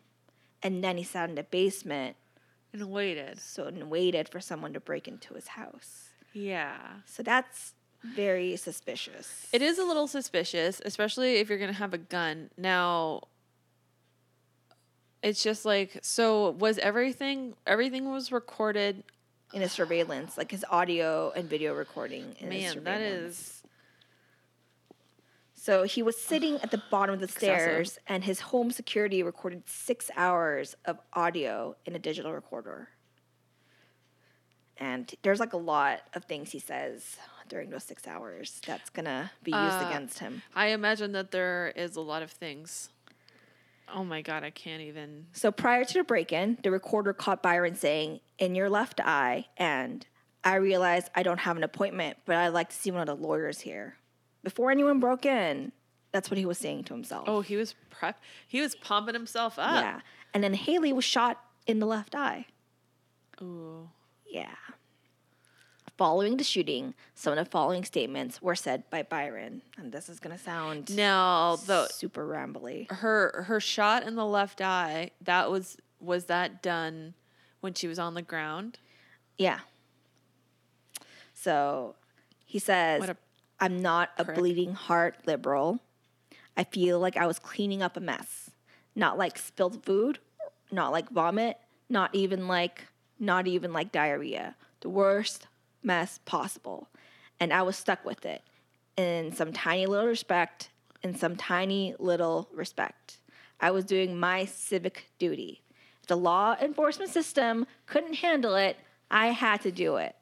and 0.62 0.84
then 0.84 0.98
he 0.98 1.04
sat 1.04 1.30
in 1.30 1.36
the 1.36 1.44
basement 1.44 2.16
And 2.74 2.90
waited. 2.90 3.40
so 3.40 3.66
and 3.66 3.90
waited 3.90 4.30
for 4.30 4.40
someone 4.40 4.74
to 4.74 4.80
break 4.80 5.08
into 5.08 5.34
his 5.34 5.48
house. 5.50 6.10
Yeah. 6.34 6.78
So 7.06 7.24
that's 7.24 7.74
very 8.04 8.56
suspicious. 8.58 9.48
It 9.54 9.62
is 9.62 9.78
a 9.78 9.86
little 9.86 10.08
suspicious, 10.08 10.82
especially 10.84 11.36
if 11.36 11.48
you're 11.50 11.58
going 11.58 11.72
to 11.72 11.78
have 11.78 11.94
a 11.94 11.98
gun. 11.98 12.50
Now, 12.58 13.24
it's 15.24 15.42
just 15.42 15.66
like 15.66 15.98
so 16.04 16.52
was 16.52 16.78
everything 16.78 17.56
everything 17.66 18.12
was 18.12 18.32
recorded 18.32 19.04
in 19.54 19.62
a 19.62 19.70
surveillance, 19.70 20.38
like 20.38 20.52
his 20.52 20.66
audio 20.70 21.32
and 21.36 21.50
video 21.50 21.74
recording. 21.74 22.36
In 22.40 22.50
man 22.50 22.84
that 22.84 23.02
is 23.02 23.62
So 25.54 25.84
he 25.84 26.04
was 26.04 26.20
sitting 26.20 26.60
at 26.62 26.72
the 26.72 26.82
bottom 26.92 27.14
of 27.14 27.20
the 27.22 27.26
Excessive. 27.26 27.44
stairs, 27.48 28.00
and 28.08 28.24
his 28.26 28.40
home 28.42 28.70
security 28.72 29.24
recorded 29.24 29.64
six 29.70 30.12
hours 30.18 30.76
of 30.86 30.98
audio 31.14 31.76
in 31.86 31.96
a 31.96 32.00
digital 32.00 32.34
recorder. 32.34 32.90
And 34.78 35.14
there's 35.22 35.40
like 35.40 35.54
a 35.54 35.58
lot 35.58 36.02
of 36.16 36.26
things 36.26 36.52
he 36.52 36.60
says 36.60 37.18
during 37.48 37.70
those 37.70 37.84
six 37.84 38.08
hours 38.08 38.60
that's 38.66 38.90
gonna 38.90 39.32
be 39.44 39.52
used 39.52 39.62
Uh, 39.84 39.86
against 39.90 40.20
him. 40.20 40.42
i 40.56 40.68
imagine 40.68 41.12
that 41.12 41.30
there 41.32 41.72
is 41.76 41.96
a 41.96 42.02
lot 42.02 42.24
of 42.24 42.32
things 42.32 42.90
oh 43.94 44.04
my 44.04 44.22
god 44.22 44.44
i 44.44 44.50
can't 44.50 44.82
even 44.82 45.26
So 45.34 45.52
prior 45.52 45.84
to 45.86 45.94
the 45.94 46.04
break 46.04 46.32
in, 46.32 46.58
the 46.64 46.72
recorder 46.72 47.14
caught 47.14 47.42
Byron 47.42 47.76
saying, 47.76 48.20
In 48.38 48.56
your 48.56 48.70
left 48.70 49.00
eye, 49.02 49.48
and 49.58 50.06
I 50.44 50.56
realized 50.56 51.10
I 51.16 51.24
don't 51.24 51.40
have 51.40 51.58
an 51.58 51.64
appointment, 51.64 52.18
but 52.26 52.36
I'd 52.36 52.50
like 52.50 52.70
to 52.70 52.76
see 52.76 52.92
one 52.92 53.02
of 53.02 53.08
the 53.08 53.16
lawyers 53.28 53.62
here. 53.62 53.98
Before 54.44 54.72
anyone 54.72 55.00
broke 55.00 55.26
in, 55.26 55.72
that's 56.12 56.30
what 56.30 56.38
he 56.38 56.46
was 56.46 56.58
saying 56.58 56.84
to 56.86 56.94
himself. 56.94 57.26
oh 57.28 57.42
he 57.42 57.56
was 57.56 57.76
prep 57.90 58.22
he 58.48 58.62
was 58.62 58.76
pumping 58.76 59.16
himself 59.16 59.58
up 59.58 59.84
yeah. 59.84 60.00
And 60.34 60.44
then 60.44 60.54
Haile 60.54 60.94
was 60.94 61.06
shot 61.06 61.40
in 61.68 61.80
the 61.80 61.86
left 61.86 62.16
eye. 62.16 62.48
Ooh. 63.42 63.90
Yeah. 64.26 64.56
Following 65.98 66.38
the 66.38 66.44
shooting, 66.44 66.96
some 67.14 67.38
of 67.38 67.44
the 67.44 67.50
following 67.50 67.84
statements 67.84 68.42
were 68.42 68.56
said 68.56 68.90
by 68.90 69.04
Byron. 69.04 69.62
And 69.78 69.92
this 69.92 70.10
is 70.10 70.20
going 70.20 70.36
to 70.36 70.42
sound 70.44 70.96
now 70.96 71.58
the 71.58 71.88
super 71.88 72.28
rambly. 72.28 72.92
her 72.92 73.44
her 73.48 73.60
shot 73.60 74.04
in 74.04 74.16
the 74.16 74.26
left 74.26 74.60
eye 74.60 75.12
that 75.22 75.52
was 75.52 75.78
was 76.00 76.26
that 76.26 76.64
done 76.64 77.14
when 77.62 77.74
she 77.74 77.88
was 77.88 78.00
on 78.00 78.14
the 78.16 78.22
ground 78.22 78.80
Yeah. 79.38 79.60
So 81.34 81.96
he 82.46 82.60
says, 82.60 83.10
I'm 83.60 83.82
not 83.82 84.10
a 84.18 84.26
prick. 84.26 84.38
bleeding 84.38 84.74
heart 84.74 85.16
liberal. 85.26 85.80
I 86.56 86.64
feel 86.64 87.00
like 87.00 87.18
I 87.18 87.28
was 87.28 87.40
cleaning 87.40 87.82
up 87.82 87.98
a 87.98 88.00
mess. 88.00 88.52
Not 88.96 89.18
like 89.18 89.38
spilled 89.38 89.84
food, 89.84 90.20
not 90.72 90.92
like 90.92 91.10
vomit, 91.10 91.58
not 91.90 92.14
even 92.14 92.48
like 92.48 92.88
not 93.20 93.48
even 93.48 93.74
like 93.74 93.92
diarrhea. 93.92 94.56
The 94.82 94.90
worst 94.90 95.48
mess 95.84 96.20
possible. 96.26 96.90
And 97.40 97.52
I 97.54 97.62
was 97.62 97.76
stuck 97.76 98.06
with 98.06 98.26
it 98.26 98.42
in 98.98 99.34
some 99.34 99.52
tiny 99.54 99.86
little 99.86 100.10
respect, 100.14 100.70
in 101.02 101.16
some 101.16 101.36
tiny 101.36 101.96
little 102.00 102.50
respect. 102.54 103.18
I 103.60 103.72
was 103.72 103.86
doing 103.86 104.20
my 104.20 104.46
civic 104.46 105.10
duty. 105.20 105.62
If 106.02 106.08
the 106.08 106.18
law 106.18 106.56
enforcement 106.62 107.12
system 107.12 107.66
couldn't 107.86 108.16
handle 108.16 108.56
it, 108.56 108.78
I 109.10 109.28
had 109.28 109.62
to 109.62 109.72
do 109.72 109.98
it. 109.98 110.16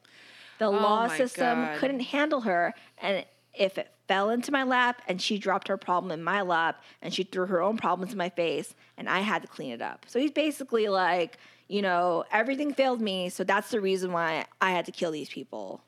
The 0.58 0.66
oh 0.66 0.70
law 0.70 1.08
system 1.08 1.64
God. 1.64 1.78
couldn't 1.78 2.00
handle 2.00 2.42
her, 2.42 2.72
and 2.98 3.24
if 3.54 3.78
it 3.78 3.92
fell 4.08 4.30
into 4.30 4.52
my 4.52 4.62
lap 4.62 5.02
and 5.08 5.20
she 5.20 5.38
dropped 5.38 5.68
her 5.68 5.76
problem 5.76 6.10
in 6.12 6.22
my 6.22 6.42
lap 6.42 6.82
and 7.00 7.14
she 7.14 7.22
threw 7.22 7.46
her 7.46 7.62
own 7.62 7.76
problems 7.76 8.12
in 8.12 8.18
my 8.18 8.28
face 8.28 8.74
and 8.96 9.08
I 9.08 9.20
had 9.20 9.42
to 9.42 9.48
clean 9.48 9.72
it 9.72 9.82
up. 9.82 10.04
So 10.08 10.18
he's 10.18 10.30
basically 10.30 10.88
like, 10.88 11.38
you 11.72 11.80
know, 11.88 12.24
everything 12.30 12.74
failed 12.74 13.00
me, 13.00 13.28
so 13.36 13.44
that's 13.44 13.70
the 13.70 13.80
reason 13.80 14.12
why 14.12 14.44
I 14.60 14.70
had 14.76 14.84
to 14.86 14.92
kill 14.92 15.10
these 15.18 15.30
people 15.38 15.80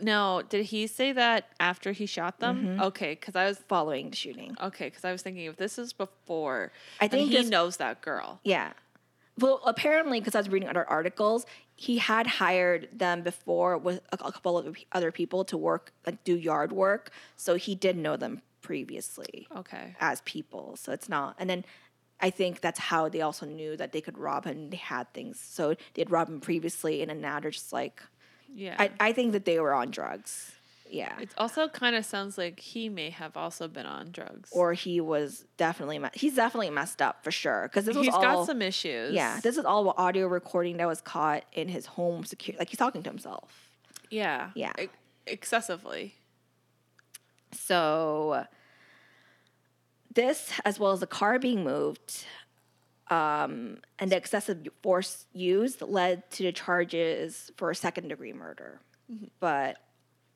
Now, 0.00 0.42
did 0.52 0.64
he 0.66 0.86
say 0.86 1.12
that 1.12 1.40
after 1.60 1.92
he 1.92 2.06
shot 2.06 2.34
them? 2.40 2.56
Mm-hmm. 2.56 2.82
Okay, 2.88 3.12
because 3.18 3.36
I 3.36 3.44
was 3.50 3.58
following 3.68 4.10
the 4.10 4.16
shooting. 4.16 4.56
okay, 4.68 4.86
because 4.90 5.04
I 5.04 5.12
was 5.12 5.22
thinking 5.22 5.44
if 5.46 5.56
this 5.56 5.78
is 5.78 5.92
before, 5.92 6.72
I 7.00 7.08
think 7.08 7.30
he 7.30 7.36
this- 7.36 7.48
knows 7.48 7.76
that 7.78 8.00
girl. 8.00 8.40
Yeah. 8.44 8.72
Well, 9.38 9.60
apparently, 9.64 10.20
because 10.20 10.34
I 10.34 10.40
was 10.44 10.50
reading 10.50 10.68
other 10.68 10.86
articles, 10.98 11.46
he 11.74 11.96
had 11.96 12.26
hired 12.26 12.88
them 12.92 13.22
before 13.22 13.78
with 13.78 14.00
a, 14.12 14.16
a 14.26 14.32
couple 14.36 14.58
of 14.58 14.76
other 14.92 15.10
people 15.10 15.40
to 15.46 15.56
work, 15.56 15.84
like 16.06 16.22
do 16.22 16.34
yard 16.36 16.70
work. 16.72 17.10
So 17.36 17.54
he 17.56 17.74
did 17.74 17.96
know 17.96 18.16
them 18.18 18.42
previously 18.60 19.46
Okay, 19.56 19.96
as 20.00 20.20
people. 20.34 20.76
So 20.76 20.92
it's 20.92 21.08
not. 21.08 21.34
And 21.38 21.48
then 21.50 21.64
I 22.22 22.30
think 22.30 22.60
that's 22.60 22.78
how 22.78 23.08
they 23.08 23.20
also 23.20 23.44
knew 23.44 23.76
that 23.76 23.92
they 23.92 24.00
could 24.00 24.16
rob 24.16 24.44
him. 24.44 24.70
They 24.70 24.76
had 24.78 25.12
things. 25.12 25.38
So 25.40 25.74
they'd 25.94 26.10
robbed 26.10 26.30
him 26.30 26.40
previously, 26.40 27.02
and 27.02 27.10
then 27.10 27.20
now 27.20 27.40
they're 27.40 27.50
just 27.50 27.72
like, 27.72 28.00
yeah. 28.54 28.76
I, 28.78 28.90
I 29.00 29.12
think 29.12 29.32
that 29.32 29.44
they 29.44 29.58
were 29.58 29.74
on 29.74 29.90
drugs. 29.90 30.52
Yeah. 30.88 31.18
it 31.20 31.30
also 31.38 31.68
kind 31.68 31.96
of 31.96 32.04
sounds 32.04 32.36
like 32.36 32.60
he 32.60 32.90
may 32.90 33.08
have 33.08 33.34
also 33.34 33.66
been 33.66 33.86
on 33.86 34.10
drugs, 34.12 34.50
or 34.52 34.74
he 34.74 35.00
was 35.00 35.46
definitely, 35.56 35.98
me- 35.98 36.10
he's 36.12 36.34
definitely 36.36 36.68
messed 36.68 37.00
up 37.00 37.24
for 37.24 37.30
sure. 37.30 37.62
Because 37.64 37.86
this 37.86 37.96
was 37.96 38.08
all. 38.08 38.20
got 38.20 38.44
some 38.46 38.60
issues. 38.60 39.14
Yeah, 39.14 39.40
this 39.42 39.56
is 39.56 39.64
all 39.64 39.94
audio 39.96 40.26
recording 40.26 40.76
that 40.76 40.86
was 40.86 41.00
caught 41.00 41.44
in 41.54 41.68
his 41.68 41.86
home 41.86 42.24
secure. 42.24 42.58
Like 42.58 42.68
he's 42.68 42.78
talking 42.78 43.02
to 43.04 43.08
himself. 43.10 43.70
yeah, 44.10 44.50
Yeah. 44.54 44.72
Ex- 44.76 44.92
excessively. 45.26 46.14
So 47.52 48.46
this, 50.14 50.52
as 50.64 50.78
well 50.78 50.92
as 50.92 51.00
the 51.00 51.06
car 51.06 51.38
being 51.38 51.64
moved, 51.64 52.24
um, 53.10 53.78
and 53.98 54.10
the 54.10 54.16
excessive 54.16 54.66
force 54.82 55.26
used, 55.32 55.82
led 55.82 56.30
to 56.32 56.42
the 56.44 56.52
charges 56.52 57.50
for 57.56 57.72
second 57.74 58.08
degree 58.08 58.32
murder. 58.32 58.80
But 59.40 59.76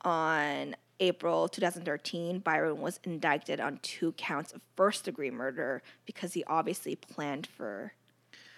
on 0.01 0.75
April 0.99 1.47
2013, 1.47 2.39
Byron 2.39 2.79
was 2.81 2.99
indicted 3.03 3.59
on 3.59 3.79
two 3.81 4.11
counts 4.13 4.51
of 4.53 4.61
first 4.75 5.05
degree 5.05 5.31
murder 5.31 5.81
because 6.05 6.33
he 6.33 6.43
obviously 6.45 6.95
planned 6.95 7.47
for 7.47 7.93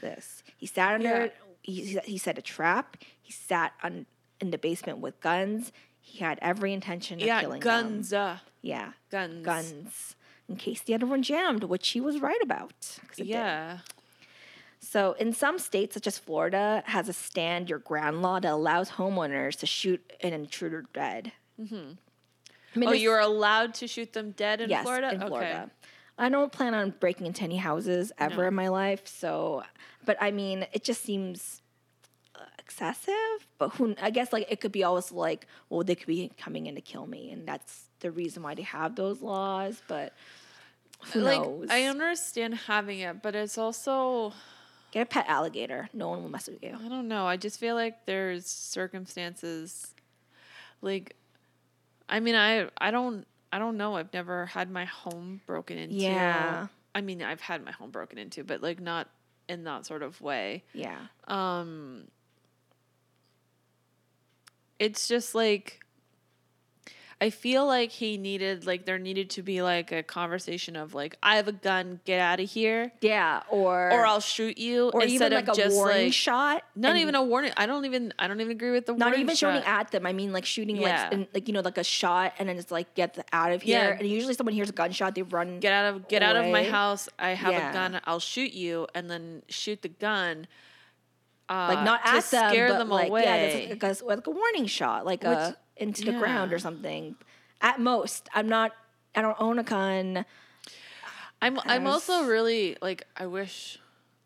this. 0.02 0.44
He 0.58 0.66
sat 0.66 0.96
under, 0.96 1.26
Yeah. 1.26 1.28
he, 1.62 2.00
he 2.06 2.18
set 2.18 2.38
a 2.38 2.42
trap, 2.42 2.98
he 3.22 3.32
sat 3.32 3.74
on, 3.84 4.06
in 4.42 4.52
the 4.52 4.58
basement 4.58 5.00
with 5.00 5.20
guns. 5.22 5.72
He 6.02 6.20
had 6.20 6.40
every 6.42 6.74
intention 6.74 7.20
of 7.22 7.26
Yeah, 7.28 7.42
killing 7.42 7.60
them. 7.62 7.84
guns. 7.86 8.14
Uh, 8.14 8.40
Yeah. 8.62 8.94
guns. 9.12 9.46
Guns. 9.46 10.16
In 10.50 10.56
case 10.56 10.82
the 10.82 10.96
other 10.96 11.06
one 11.06 11.22
jammed, 11.22 11.64
which 11.64 11.90
he 11.90 12.02
was 12.02 12.20
right 12.20 12.42
about. 12.42 12.74
it 13.14 13.18
did. 13.18 13.28
Yeah. 13.28 13.80
So 14.80 15.14
in 15.20 15.34
some 15.34 15.60
states, 15.60 15.94
such 15.94 16.08
as 16.08 16.18
Florida, 16.18 16.82
has 16.88 17.08
a 17.08 17.14
stand 17.14 17.70
your 17.70 17.80
ground 17.80 18.22
law 18.22 18.40
that 18.40 18.52
allows 18.52 18.92
homeowners 18.92 19.58
to 19.60 19.66
shoot 19.66 20.02
an 20.22 20.34
intruder 20.34 20.86
dead. 20.94 21.34
Mm-hmm. 21.62 22.84
oh, 22.84 22.92
you're 22.94 23.20
allowed 23.20 23.74
to 23.76 23.88
shoot 23.88 24.14
them 24.14 24.32
dead 24.32 24.62
in 24.62 24.70
yes, 24.70 24.84
Florida. 24.84 25.10
in 25.12 25.18
okay. 25.22 25.28
Florida. 25.28 25.72
I 26.18 26.30
don't 26.30 26.52
plan 26.52 26.74
on 26.74 26.94
breaking 27.00 27.28
into 27.28 27.44
any 27.44 27.58
houses 27.58 28.12
ever 28.18 28.42
No. 28.44 28.48
in 28.48 28.54
my 28.56 28.68
life. 28.70 29.08
So, 29.08 29.64
but 30.06 30.18
I 30.20 30.32
mean, 30.32 30.66
it 30.74 30.84
just 30.84 31.04
seems 31.04 31.62
excessive. 32.70 33.48
But 33.58 33.70
who? 33.70 33.96
I 34.02 34.10
guess 34.10 34.32
like 34.32 34.48
it 34.50 34.62
could 34.62 34.72
be 34.72 34.84
always 34.84 35.12
like, 35.12 35.48
well, 35.70 35.84
they 35.84 35.96
could 35.96 36.08
be 36.08 36.32
coming 36.38 36.68
in 36.68 36.76
to 36.76 36.82
kill 36.82 37.06
me, 37.06 37.32
and 37.32 37.48
that's 37.48 37.86
the 38.00 38.12
reason 38.12 38.44
why 38.44 38.56
they 38.56 38.64
have 38.64 38.96
those 38.96 39.22
laws. 39.22 39.82
But 39.88 40.14
who 41.14 41.22
like 41.22 41.42
knows? 41.42 41.68
I 41.70 41.84
understand 41.84 42.56
having 42.56 43.00
it, 43.00 43.22
but 43.22 43.36
it's 43.36 43.58
also 43.58 44.34
Get 44.92 45.04
a 45.04 45.06
pet 45.06 45.26
alligator. 45.28 45.88
No 45.94 46.10
one 46.10 46.24
will 46.24 46.30
mess 46.30 46.48
with 46.48 46.64
you. 46.64 46.76
I 46.84 46.88
don't 46.88 47.08
know. 47.08 47.28
I 47.28 47.38
just 47.38 47.60
feel 47.60 47.76
like 47.76 48.06
there's 48.06 48.48
circumstances 48.48 49.94
like 50.82 51.16
I 52.08 52.20
mean 52.20 52.36
I 52.36 52.70
I 52.78 52.90
don't 52.90 53.28
I 53.52 53.60
don't 53.60 53.78
know. 53.78 53.96
I've 53.96 54.12
never 54.14 54.48
had 54.48 54.72
my 54.72 54.86
home 54.86 55.42
broken 55.46 55.78
into. 55.78 55.96
Yeah. 55.96 56.68
I 56.96 57.02
mean 57.02 57.22
I've 57.22 57.42
had 57.42 57.64
my 57.64 57.72
home 57.72 57.92
broken 57.92 58.18
into, 58.18 58.44
but 58.44 58.64
like 58.64 58.80
not 58.80 59.08
in 59.48 59.64
that 59.66 59.86
sort 59.86 60.02
of 60.02 60.20
way. 60.22 60.64
Yeah. 60.74 60.98
Um 61.28 62.06
it's 64.80 65.08
just 65.08 65.36
like 65.36 65.80
I 67.22 67.32
feel 67.32 67.66
like 67.68 67.92
he 67.92 68.18
needed 68.18 68.66
like 68.66 68.86
there 68.86 68.98
needed 68.98 69.30
to 69.32 69.42
be 69.44 69.62
like 69.62 69.92
a 69.92 70.02
conversation 70.04 70.78
of 70.78 70.94
like 70.94 71.18
I 71.22 71.36
have 71.36 71.50
a 71.50 71.52
gun, 71.52 72.00
get 72.06 72.22
out 72.22 72.40
of 72.40 72.50
here, 72.50 72.94
Yeah. 73.02 73.42
Or 73.50 73.92
or 73.92 74.06
I'll 74.06 74.22
shoot 74.22 74.58
you 74.58 74.90
or 74.94 75.04
instead 75.04 75.34
even 75.34 75.46
like 75.46 75.50
a 75.50 75.60
just 75.62 75.76
warning 75.76 76.06
like 76.06 76.14
shot. 76.14 76.64
not 76.78 76.96
even 76.96 77.16
a 77.16 77.22
warning. 77.22 77.52
I 77.58 77.66
don't 77.66 77.84
even 77.84 78.14
I 78.18 78.30
don't 78.30 78.40
even 78.40 78.52
agree 78.54 78.72
with 78.72 78.86
the 78.86 78.94
Not 78.94 79.18
even 79.18 79.36
shot. 79.36 79.54
shooting 79.54 79.68
at 79.68 79.92
them. 79.92 80.06
I 80.06 80.14
mean, 80.14 80.32
like 80.32 80.46
shooting, 80.46 80.78
Yeah. 80.78 81.04
like 81.04 81.12
in, 81.12 81.28
like 81.34 81.48
you 81.50 81.54
know, 81.54 81.60
like 81.60 81.78
a 81.78 81.84
shot, 81.84 82.36
and 82.40 82.48
then 82.48 82.56
it's 82.58 82.72
like 82.72 82.96
get 82.96 83.16
the, 83.16 83.26
out 83.34 83.52
of 83.52 83.64
here. 83.64 83.80
Yeah. 83.90 83.98
And 84.00 84.08
usually, 84.08 84.34
someone 84.34 84.54
hears 84.54 84.70
a 84.70 84.72
gunshot, 84.74 85.14
they 85.16 85.24
run. 85.24 85.60
get 85.60 85.74
out 85.74 85.94
of 85.94 86.08
get 86.08 86.24
out 86.24 86.38
of 86.38 86.46
my 86.50 86.64
house. 86.64 87.10
I 87.20 87.32
have 87.32 87.52
Yeah. 87.52 87.70
a 87.70 87.74
gun. 87.74 88.00
I'll 88.06 88.22
shoot 88.22 88.54
you, 88.54 88.88
and 88.96 89.12
then 89.12 89.44
shoot 89.50 89.82
the 89.82 89.90
gun. 89.90 90.48
Uh, 91.50 91.74
like 91.74 91.84
not 91.84 92.02
at 92.04 92.24
them, 92.26 92.52
scare 92.52 92.70
but 92.70 92.78
them 92.78 92.90
like 92.90 93.10
away. 93.10 93.24
yeah, 93.24 93.76
that's 93.76 94.02
like, 94.02 94.18
a, 94.18 94.18
like 94.18 94.28
a 94.28 94.32
warning 94.32 94.68
shot, 94.68 95.06
like 95.06 95.24
a 95.24 95.58
into 95.78 96.06
the 96.06 96.14
ground 96.14 96.54
or 96.54 96.60
something. 96.60 97.16
At 97.62 97.80
most, 97.80 98.30
I'm 98.34 98.48
not. 98.48 98.72
I 99.16 99.22
don't 99.22 99.40
own 99.40 99.58
a 99.58 99.64
gun. 99.64 100.26
I'm 101.42 101.60
I'm 101.66 101.88
also 101.88 102.26
really 102.26 102.78
like 102.82 103.08
I 103.18 103.26
wish 103.26 103.80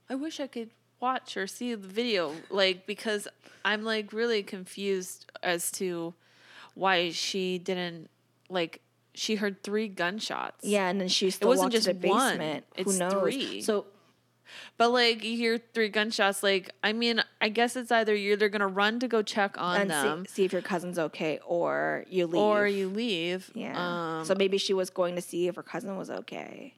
I 0.10 0.16
wish 0.16 0.40
I 0.40 0.48
could 0.48 0.72
watch 1.00 1.38
or 1.38 1.48
see 1.48 1.76
the 1.76 1.88
video 1.88 2.34
like 2.50 2.86
because 2.86 3.28
I'm 3.64 3.84
like 3.84 4.14
really 4.14 4.44
confused 4.44 5.32
as 5.42 5.72
to 5.74 6.14
why 6.76 7.12
she 7.12 7.58
didn't 7.58 8.10
like 8.50 8.82
she 9.14 9.36
heard 9.36 9.64
three 9.64 9.88
gunshots. 9.88 10.64
Yeah, 10.64 10.90
and 10.90 11.00
then 11.00 11.08
she 11.08 11.30
still 11.30 11.50
wasn't 11.50 11.74
walked 11.74 11.84
to 11.84 11.90
just 11.90 12.02
the 12.02 12.10
one, 12.10 12.38
basement. 12.38 12.66
it's 12.76 12.94
Who 12.94 13.00
knows? 13.00 13.22
three. 13.22 13.62
So 13.62 13.86
But 14.78 14.90
like 14.90 15.24
you 15.24 15.38
hear 15.38 15.60
three 15.74 15.90
gunshots, 15.90 16.44
like 16.44 16.72
I 16.84 16.94
mean, 16.94 17.24
I 17.42 17.50
guess 17.50 17.76
it's 17.76 17.92
either 17.92 18.14
you're 18.16 18.34
either 18.34 18.50
gonna 18.50 18.68
run 18.68 19.00
to 19.00 19.08
go 19.08 19.22
check 19.22 19.56
on 19.58 19.82
and 19.82 19.90
them, 19.90 20.26
see, 20.26 20.34
see 20.34 20.44
if 20.46 20.54
your 20.54 20.62
cousin's 20.62 20.98
okay, 21.00 21.40
or 21.46 22.06
you 22.10 22.28
leave. 22.28 22.42
or 22.42 22.68
you 22.68 22.90
leave. 22.90 23.52
yeah. 23.54 24.20
Um, 24.20 24.26
so 24.26 24.36
maybe 24.36 24.58
she 24.58 24.74
was 24.74 24.90
going 24.90 25.16
to 25.16 25.22
see 25.22 25.48
if 25.48 25.56
her 25.56 25.64
cousin 25.64 25.96
was 25.98 26.10
okay, 26.10 26.76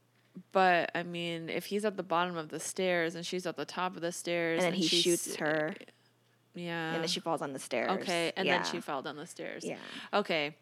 but 0.51 0.91
I 0.95 1.03
mean, 1.03 1.49
if 1.49 1.65
he's 1.65 1.85
at 1.85 1.97
the 1.97 2.03
bottom 2.03 2.37
of 2.37 2.49
the 2.49 2.59
stairs 2.59 3.15
and 3.15 3.25
she's 3.25 3.45
at 3.45 3.55
the 3.57 3.65
top 3.65 3.95
of 3.95 4.01
the 4.01 4.11
stairs, 4.11 4.63
and 4.63 4.73
then 4.73 4.79
he 4.79 4.87
shoots 4.87 5.35
her, 5.37 5.73
Yeah. 6.53 6.93
and 6.93 7.01
then 7.01 7.07
she 7.07 7.19
falls 7.19 7.41
on 7.41 7.53
the 7.53 7.59
stairs. 7.59 7.91
okay, 8.01 8.31
and 8.37 8.45
Yeah. 8.47 8.57
then 8.61 8.65
she 8.71 8.79
fell 8.81 9.01
down 9.01 9.15
the 9.17 9.27
stairs. 9.27 9.63
Yeah. 9.65 9.77
Okay. 10.13 10.55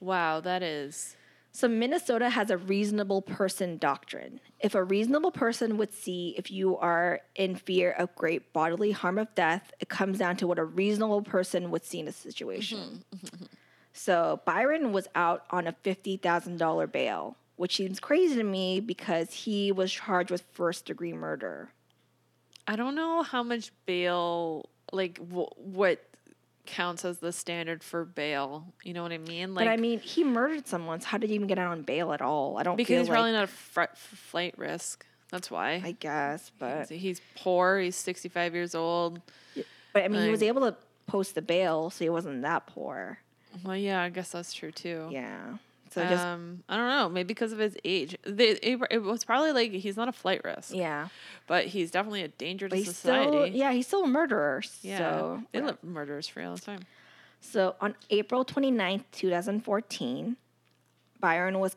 Wow, 0.00 0.40
that 0.40 0.62
is. 0.62 1.16
So 1.58 1.66
Minnesota 1.66 2.30
has 2.30 2.50
a 2.50 2.56
reasonable 2.56 3.20
person 3.20 3.78
doctrine. 3.78 4.38
If 4.60 4.76
a 4.76 4.84
reasonable 4.84 5.32
person 5.32 5.76
would 5.76 5.92
see 5.92 6.36
if 6.38 6.52
you 6.52 6.76
are 6.76 7.18
in 7.34 7.56
fear 7.56 7.90
of 7.90 8.14
great 8.14 8.52
bodily 8.52 8.92
harm 8.92 9.18
of 9.18 9.34
death, 9.34 9.72
it 9.80 9.88
comes 9.88 10.18
down 10.18 10.36
to 10.36 10.46
what 10.46 10.60
a 10.60 10.64
reasonable 10.64 11.22
person 11.22 11.72
would 11.72 11.84
see 11.84 11.98
in 11.98 12.06
a 12.06 12.12
situation. 12.12 12.78
Mm-hmm, 12.78 13.16
mm-hmm, 13.16 13.26
mm-hmm. 13.26 13.44
So 13.92 14.40
Byron 14.44 14.92
was 14.92 15.08
out 15.16 15.46
on 15.50 15.66
a 15.66 15.72
$50,000 15.72 16.92
bail, 16.92 17.36
which 17.56 17.74
seems 17.74 17.98
crazy 17.98 18.36
to 18.36 18.44
me 18.44 18.78
because 18.78 19.32
he 19.32 19.72
was 19.72 19.90
charged 19.90 20.30
with 20.30 20.44
first 20.52 20.86
degree 20.86 21.12
murder. 21.12 21.72
I 22.68 22.76
don't 22.76 22.94
know 22.94 23.24
how 23.24 23.42
much 23.42 23.72
bail, 23.84 24.68
like 24.92 25.18
wh- 25.18 25.58
what 25.58 26.07
counts 26.68 27.04
as 27.04 27.18
the 27.18 27.32
standard 27.32 27.82
for 27.82 28.04
bail. 28.04 28.66
You 28.84 28.92
know 28.92 29.02
what 29.02 29.10
I 29.12 29.18
mean? 29.18 29.54
Like, 29.54 29.66
but 29.66 29.70
I 29.72 29.76
mean, 29.76 29.98
he 30.00 30.22
murdered 30.22 30.66
someone. 30.68 31.00
So 31.00 31.08
how 31.08 31.18
did 31.18 31.30
he 31.30 31.34
even 31.36 31.46
get 31.48 31.58
out 31.58 31.72
on 31.72 31.82
bail 31.82 32.12
at 32.12 32.20
all? 32.22 32.58
I 32.58 32.62
don't 32.62 32.76
because 32.76 33.00
he's 33.00 33.08
like, 33.08 33.14
probably 33.16 33.32
not 33.32 33.44
a 33.44 33.46
fr- 33.48 33.94
flight 33.94 34.54
risk. 34.58 35.04
That's 35.30 35.50
why. 35.50 35.80
I 35.84 35.92
guess, 35.92 36.50
but 36.58 36.88
He's- 36.88 37.00
he's 37.02 37.20
poor. 37.36 37.78
He's 37.78 37.96
sixty-five 37.96 38.54
years 38.54 38.74
old. 38.74 39.20
but 39.92 40.04
I 40.04 40.08
mean, 40.08 40.22
he 40.22 40.30
was 40.30 40.42
able 40.42 40.62
to 40.62 40.76
post 41.06 41.34
the 41.34 41.42
bail, 41.42 41.90
so 41.90 42.04
he 42.04 42.08
wasn't 42.10 42.42
that 42.42 42.66
poor. 42.66 43.18
Well, 43.64 43.76
yeah, 43.76 44.02
I 44.02 44.10
guess 44.10 44.30
that's 44.32 44.52
true 44.52 44.70
too. 44.72 45.08
Yeah. 45.10 45.56
So 45.90 46.02
just 46.06 46.24
um, 46.24 46.62
I 46.68 46.76
don't 46.76 46.88
know. 46.88 47.08
Maybe 47.08 47.28
because 47.28 47.52
of 47.52 47.58
his 47.58 47.76
age, 47.84 48.16
the, 48.24 48.44
it, 48.66 48.80
it 48.90 48.98
was 49.02 49.24
probably 49.24 49.52
like 49.52 49.72
he's 49.72 49.96
not 49.96 50.08
a 50.08 50.12
flight 50.12 50.42
risk, 50.44 50.74
yeah, 50.74 51.08
but 51.46 51.66
he's 51.66 51.90
definitely 51.90 52.22
a 52.22 52.28
danger 52.28 52.68
to 52.68 52.84
society. 52.84 53.30
still 53.30 53.46
yeah 53.48 53.72
he's 53.72 53.86
still 53.86 54.04
a 54.04 54.08
murderer. 54.08 54.62
yeah, 54.82 54.98
So 54.98 55.42
they 55.52 55.60
let 55.60 55.82
murderers 55.82 56.28
for 56.28 56.42
all 56.42 56.54
the 56.54 56.60
time. 56.60 56.80
so 57.40 57.74
on 57.80 57.94
April 58.10 58.44
29th, 58.44 59.04
2014, 59.12 60.36
Byron 61.20 61.58
was 61.58 61.76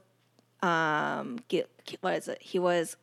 um 0.62 1.40
what 2.02 2.14
is 2.16 2.28
it? 2.28 2.38
He 2.42 2.60
was 2.60 2.96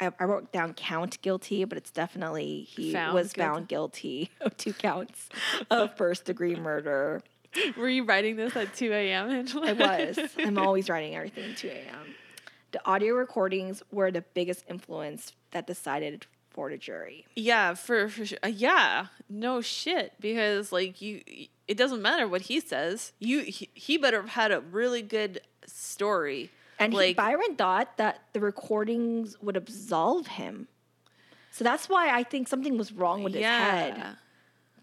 I, 0.00 0.10
I 0.18 0.24
wrote 0.24 0.50
down 0.52 0.74
count 0.74 1.22
guilty, 1.22 1.64
but 1.64 1.78
it's 1.78 1.90
definitely 1.90 2.62
he 2.62 2.92
Found 2.92 3.14
was 3.14 3.32
guilty. 3.32 3.40
found 3.48 3.68
guilty 3.68 4.30
of 4.40 4.56
two 4.56 4.72
counts 4.72 5.28
of 5.70 5.96
first 5.96 6.24
degree 6.24 6.56
murder. 6.56 7.22
Were 7.76 7.88
you 7.88 8.04
writing 8.04 8.36
this 8.36 8.56
at 8.56 8.74
two 8.74 8.92
a.m. 8.92 9.30
Angela? 9.30 9.68
I 9.68 9.72
was. 9.72 10.18
I'm 10.38 10.58
always 10.58 10.88
writing 10.88 11.14
everything 11.14 11.50
at 11.52 11.56
2 11.56 11.68
a.m. 11.68 12.14
The 12.72 12.84
audio 12.86 13.14
recordings 13.14 13.82
were 13.92 14.10
the 14.10 14.22
biggest 14.34 14.64
influence 14.68 15.32
that 15.52 15.66
decided 15.66 16.26
for 16.50 16.70
the 16.70 16.76
jury. 16.76 17.26
Yeah, 17.36 17.74
for, 17.74 18.08
for 18.08 18.26
sure. 18.26 18.38
Uh, 18.42 18.48
yeah, 18.48 19.06
no 19.28 19.60
shit. 19.60 20.14
Because 20.20 20.72
like 20.72 21.00
you, 21.00 21.22
it 21.68 21.76
doesn't 21.76 22.02
matter 22.02 22.26
what 22.26 22.42
he 22.42 22.60
says. 22.60 23.12
You 23.18 23.40
he, 23.40 23.70
he 23.74 23.98
better 23.98 24.20
have 24.20 24.30
had 24.30 24.52
a 24.52 24.60
really 24.60 25.02
good 25.02 25.40
story. 25.66 26.50
And 26.78 26.92
he, 26.92 26.98
like 26.98 27.16
Byron 27.16 27.56
thought 27.56 27.96
that 27.98 28.22
the 28.32 28.40
recordings 28.40 29.36
would 29.40 29.56
absolve 29.56 30.26
him. 30.26 30.68
So 31.52 31.62
that's 31.62 31.88
why 31.88 32.10
I 32.10 32.24
think 32.24 32.48
something 32.48 32.76
was 32.76 32.92
wrong 32.92 33.22
with 33.22 33.34
his 33.34 33.44
head. 33.44 34.16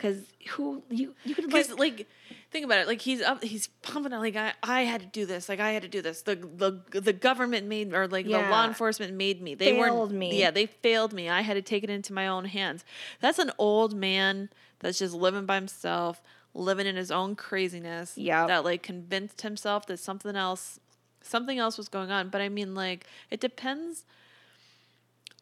Yeah, 0.04 0.10
Because 0.14 0.26
who 0.50 0.84
you 0.90 1.14
you 1.24 1.36
could 1.36 1.52
like, 1.52 1.78
like 1.78 2.08
think 2.52 2.66
about 2.66 2.80
it. 2.80 2.88
Like 2.88 3.02
he's 3.02 3.22
up, 3.22 3.44
he's 3.44 3.68
pumping 3.82 4.14
out. 4.14 4.22
Like 4.22 4.36
I, 4.36 4.54
I 4.64 4.82
had 4.82 5.02
to 5.02 5.08
do 5.08 5.26
this. 5.26 5.50
Like 5.50 5.60
I 5.60 5.72
had 5.72 5.82
to 5.84 5.88
do 5.88 6.02
this. 6.02 6.22
The 6.22 6.36
the 6.36 7.00
the 7.00 7.14
government 7.14 7.68
made 7.68 7.94
or 7.94 8.08
like 8.08 8.26
the 8.26 8.32
law 8.32 8.66
enforcement 8.66 9.14
made 9.14 9.42
me. 9.42 9.56
They 9.56 9.72
Failed 9.72 10.10
weren't 10.12 10.12
me. 10.14 10.40
Yeah, 10.40 10.52
they 10.52 10.66
failed 10.66 11.14
me. 11.14 11.30
I 11.30 11.42
had 11.42 11.56
to 11.56 11.62
take 11.62 11.84
it 11.84 11.90
into 11.90 12.14
my 12.14 12.28
own 12.28 12.46
hands. 12.46 12.84
That's 13.20 13.40
an 13.40 13.52
old 13.58 13.96
man 13.96 14.50
that's 14.80 15.00
just 15.00 15.14
living 15.14 15.46
by 15.46 15.56
himself, 15.56 16.22
living 16.54 16.88
in 16.88 16.96
his 16.96 17.12
own 17.12 17.36
craziness. 17.36 18.18
yeah 18.18 18.48
That 18.48 18.64
like 18.64 18.84
convinced 18.84 19.42
himself 19.42 19.86
that 19.88 20.00
something 20.00 20.36
else 20.36 20.80
something 21.22 21.60
else 21.60 21.78
was 21.78 21.88
going 21.88 22.12
on. 22.12 22.30
But 22.30 22.42
I 22.42 22.50
mean 22.50 22.76
like 22.76 23.06
it 23.30 23.40
depends 23.40 24.06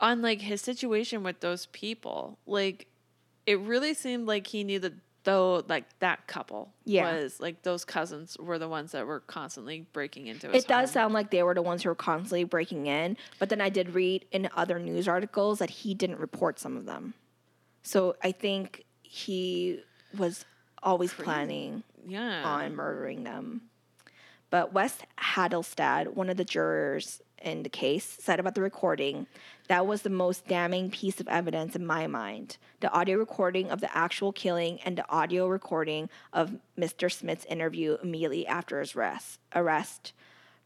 on 0.01 0.21
like 0.21 0.41
his 0.41 0.61
situation 0.61 1.23
with 1.23 1.39
those 1.39 1.65
people. 1.67 2.37
Like 2.45 2.87
it 3.49 3.59
really 3.59 3.93
seemed 3.93 4.27
like 4.27 4.45
he 4.47 4.63
knew 4.63 4.79
that 4.79 4.93
though 5.23 5.63
like 5.67 5.83
that 5.99 6.27
couple 6.27 6.71
Yeah. 6.85 7.11
was 7.13 7.39
like 7.39 7.63
those 7.63 7.83
cousins 7.83 8.37
were 8.39 8.57
the 8.57 8.69
ones 8.69 8.93
that 8.93 9.05
were 9.05 9.19
constantly 9.19 9.85
breaking 9.91 10.27
into 10.27 10.47
his 10.47 10.63
it 10.63 10.67
does 10.67 10.89
home. 10.89 10.93
sound 10.93 11.13
like 11.13 11.29
they 11.29 11.43
were 11.43 11.53
the 11.53 11.61
ones 11.61 11.83
who 11.83 11.89
were 11.89 11.95
constantly 11.95 12.45
breaking 12.45 12.87
in. 12.87 13.17
But 13.39 13.49
then 13.49 13.59
I 13.59 13.69
did 13.69 13.93
read 13.93 14.25
in 14.31 14.49
other 14.55 14.79
news 14.79 15.07
articles 15.07 15.59
that 15.59 15.69
he 15.69 15.93
didn't 15.93 16.19
report 16.19 16.57
some 16.59 16.77
of 16.77 16.85
them. 16.85 17.13
So 17.83 18.15
I 18.23 18.31
think 18.31 18.85
he 19.03 19.81
was 20.17 20.45
always 20.81 21.11
planning 21.13 21.83
yeah 22.07 22.43
on 22.45 22.75
murdering 22.75 23.23
them. 23.25 23.63
But 24.49 24.73
West 24.73 25.05
Hadelstad, 25.19 26.13
one 26.15 26.29
of 26.29 26.37
the 26.37 26.45
jurors 26.45 27.21
in 27.41 27.63
the 27.63 27.69
case, 27.69 28.17
said 28.19 28.39
about 28.39 28.55
the 28.55 28.61
recording 28.61 29.27
that 29.67 29.85
was 29.85 30.01
the 30.01 30.09
most 30.09 30.47
damning 30.47 30.89
piece 30.89 31.19
of 31.19 31.27
evidence 31.27 31.75
in 31.75 31.85
my 31.85 32.07
mind. 32.07 32.57
The 32.79 32.91
audio 32.91 33.17
recording 33.17 33.69
of 33.69 33.81
the 33.81 33.95
actual 33.95 34.31
killing 34.31 34.79
and 34.81 34.97
the 34.97 35.09
audio 35.09 35.47
recording 35.47 36.09
of 36.33 36.57
Mr. 36.77 37.11
Smith's 37.11 37.45
interview 37.45 37.97
immediately 38.01 38.47
after 38.47 38.79
his 38.79 38.95
arrest, 38.95 39.39
arrest 39.55 40.13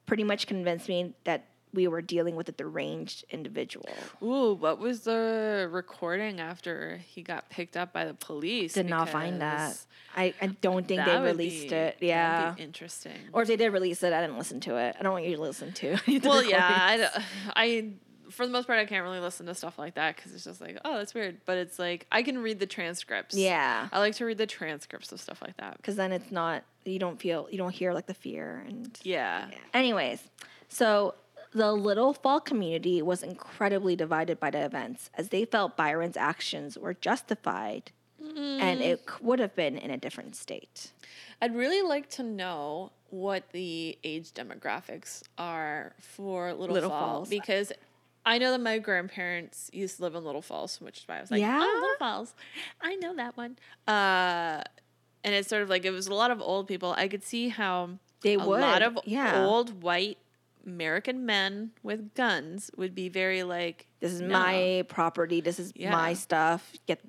pretty 0.06 0.24
much 0.24 0.48
convinced 0.48 0.90
me 0.90 1.14
that 1.24 1.46
we 1.74 1.88
were 1.88 2.02
dealing 2.02 2.36
with 2.36 2.48
a 2.50 2.52
deranged 2.52 3.26
individual. 3.32 3.90
Ooh, 4.22 4.54
what 4.54 4.78
was 4.80 5.02
the 5.02 5.68
recording 5.72 6.40
after 6.40 6.98
he 7.08 7.22
got 7.24 7.50
picked 7.50 7.76
up 7.76 7.92
by 7.92 8.06
the 8.06 8.14
police? 8.14 8.74
Did 8.74 8.88
not 8.90 9.10
find 9.10 9.42
that. 9.42 9.78
I, 10.16 10.34
I 10.42 10.48
don't 10.48 10.88
think 10.88 11.04
they 11.06 11.20
released 11.20 11.62
be- 11.62 11.66
it. 11.68 11.70
that'd 11.70 12.00
be 12.00 12.08
Yeah. 12.08 12.56
interesting. 12.58 13.18
Or 13.34 13.42
if 13.42 13.48
they 13.48 13.56
did 13.56 13.70
release 13.74 14.04
it, 14.04 14.14
I 14.14 14.22
didn't 14.22 14.38
listen 14.38 14.60
to 14.62 14.78
it. 14.78 14.96
I 15.00 15.04
don't 15.04 15.14
want 15.14 15.26
you 15.26 15.36
to 15.36 15.42
listen 15.42 15.72
to. 15.74 15.98
well, 16.24 16.44
yeah, 16.44 16.60
I, 16.62 17.24
I 17.56 17.90
for 18.30 18.46
the 18.48 18.52
most 18.52 18.66
part 18.68 18.80
I 18.80 18.86
can't 18.86 19.04
really 19.04 19.20
listen 19.20 19.46
to 19.48 19.54
stuff 19.54 19.78
like 19.78 19.96
that 19.96 20.16
because 20.16 20.34
it's 20.34 20.44
just 20.44 20.60
like, 20.62 20.78
oh, 20.86 20.98
that's 20.98 21.14
weird. 21.14 21.38
But 21.46 21.58
it's 21.58 21.78
like 21.80 22.06
I 22.12 22.24
can 22.24 22.38
read 22.40 22.60
the 22.60 22.66
transcripts. 22.66 23.36
Yeah. 23.36 23.88
I 23.92 24.00
like 24.00 24.16
to 24.16 24.26
read 24.26 24.38
the 24.38 24.48
transcripts 24.48 25.12
of 25.12 25.20
stuff 25.22 25.42
like 25.42 25.58
that. 25.58 25.78
because 25.78 25.96
then 25.96 26.12
it's 26.12 26.32
not 26.32 26.64
you 26.86 27.00
don't 27.00 27.20
feel 27.20 27.48
you 27.52 27.58
don't 27.58 27.74
hear 27.74 27.94
like 27.94 28.06
the 28.08 28.14
fear 28.14 28.64
and 28.68 28.98
Yeah. 29.04 29.50
anyways 29.74 30.22
so 30.68 31.14
the 31.54 31.72
little 31.74 32.14
fall 32.14 32.40
community 32.40 33.02
was 33.02 33.24
incredibly 33.24 33.96
divided 33.96 34.40
by 34.40 34.50
the 34.50 34.64
events 34.64 35.10
as 35.16 35.30
they 35.30 35.46
felt 35.46 35.78
byron's 35.78 36.18
actions 36.18 36.78
were 36.78 36.94
justified 36.94 37.92
and 38.36 38.82
it 38.82 39.02
would 39.22 39.40
have 39.40 39.54
been 39.56 39.78
in 39.78 39.92
a 39.92 39.98
different 39.98 40.36
state 40.36 40.92
I'd 41.42 41.54
really 41.56 41.82
like 41.82 42.10
to 42.12 42.24
know 42.24 42.92
what 43.10 43.50
the 43.52 43.98
age 44.04 44.32
demographics 44.32 45.22
are 45.38 45.94
for 46.00 46.54
Little, 46.54 46.74
Little 46.74 46.90
Falls, 46.90 47.28
Falls. 47.28 47.30
because 47.30 47.72
I 48.26 48.38
know 48.38 48.52
that 48.52 48.62
my 48.62 48.80
grandparents 48.80 49.70
used 49.74 49.98
to 49.98 50.04
live 50.04 50.16
in 50.16 50.24
Little 50.24 50.42
Falls, 50.42 50.80
which 50.80 51.00
is 51.00 51.08
why 51.08 51.18
I 51.18 51.22
was 51.22 51.30
like, 51.32 51.42
Yeah? 51.42 51.60
oh, 51.62 51.80
Little 51.82 51.96
Falls, 52.00 52.34
I 52.82 52.96
know 52.96 53.14
that 53.18 53.36
one. 53.36 53.58
Uh, 53.88 54.64
and 55.26 55.36
it's 55.36 55.50
sort 55.50 55.62
of 55.64 55.70
like 55.70 55.84
it 55.84 55.92
was 55.92 56.08
a 56.08 56.14
lot 56.14 56.32
of 56.32 56.40
old 56.42 56.68
people. 56.68 56.94
I 56.98 57.10
could 57.10 57.24
see 57.26 57.50
how 57.50 57.90
They 58.22 58.36
a 58.36 58.40
would, 58.40 58.62
lot 58.62 58.82
of 58.82 58.98
yeah. 59.06 59.44
old 59.46 59.84
white 59.84 60.18
American 60.66 61.26
men 61.26 61.72
with 61.84 62.14
guns 62.14 62.72
would 62.78 62.96
be 62.96 63.10
very 63.10 63.44
like, 63.44 63.88
this 64.00 64.12
is 64.14 64.22
"No, 64.22 64.28
my 64.30 64.86
property 64.88 65.42
this 65.42 65.60
is 65.60 65.74
my 65.78 66.14
stuff 66.14 66.74
get 66.88 67.00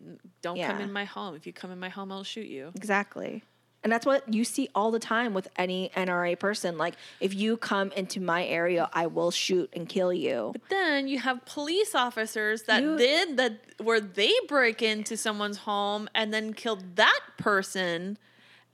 don't 0.42 0.60
come 0.60 0.80
in 0.80 0.92
my 0.92 1.04
home. 1.04 1.34
If 1.34 1.46
you 1.46 1.52
come 1.52 1.70
in 1.70 1.78
my 1.78 1.88
home, 1.88 2.10
I'll 2.12 2.24
shoot 2.24 2.46
you. 2.46 2.72
Exactly. 2.74 3.42
And 3.82 3.92
that's 3.92 4.06
what 4.06 4.32
you 4.32 4.44
see 4.44 4.70
all 4.74 4.90
the 4.90 4.98
time 4.98 5.34
with 5.34 5.46
any 5.56 5.90
NRA 5.94 6.38
person. 6.38 6.78
Like, 6.78 6.94
if 7.20 7.34
you 7.34 7.58
come 7.58 7.92
into 7.92 8.18
my 8.18 8.46
area, 8.46 8.88
I 8.94 9.08
will 9.08 9.30
shoot 9.30 9.68
and 9.74 9.86
kill 9.86 10.10
you. 10.10 10.52
But 10.54 10.62
then 10.70 11.06
you 11.06 11.18
have 11.18 11.44
police 11.44 11.94
officers 11.94 12.62
that 12.62 12.82
You- 12.82 12.96
did 12.96 13.36
that 13.36 13.60
where 13.82 14.00
they 14.00 14.32
break 14.48 14.80
into 14.80 15.18
someone's 15.18 15.58
home 15.58 16.08
and 16.14 16.32
then 16.32 16.54
killed 16.54 16.96
that 16.96 17.20
person 17.36 18.16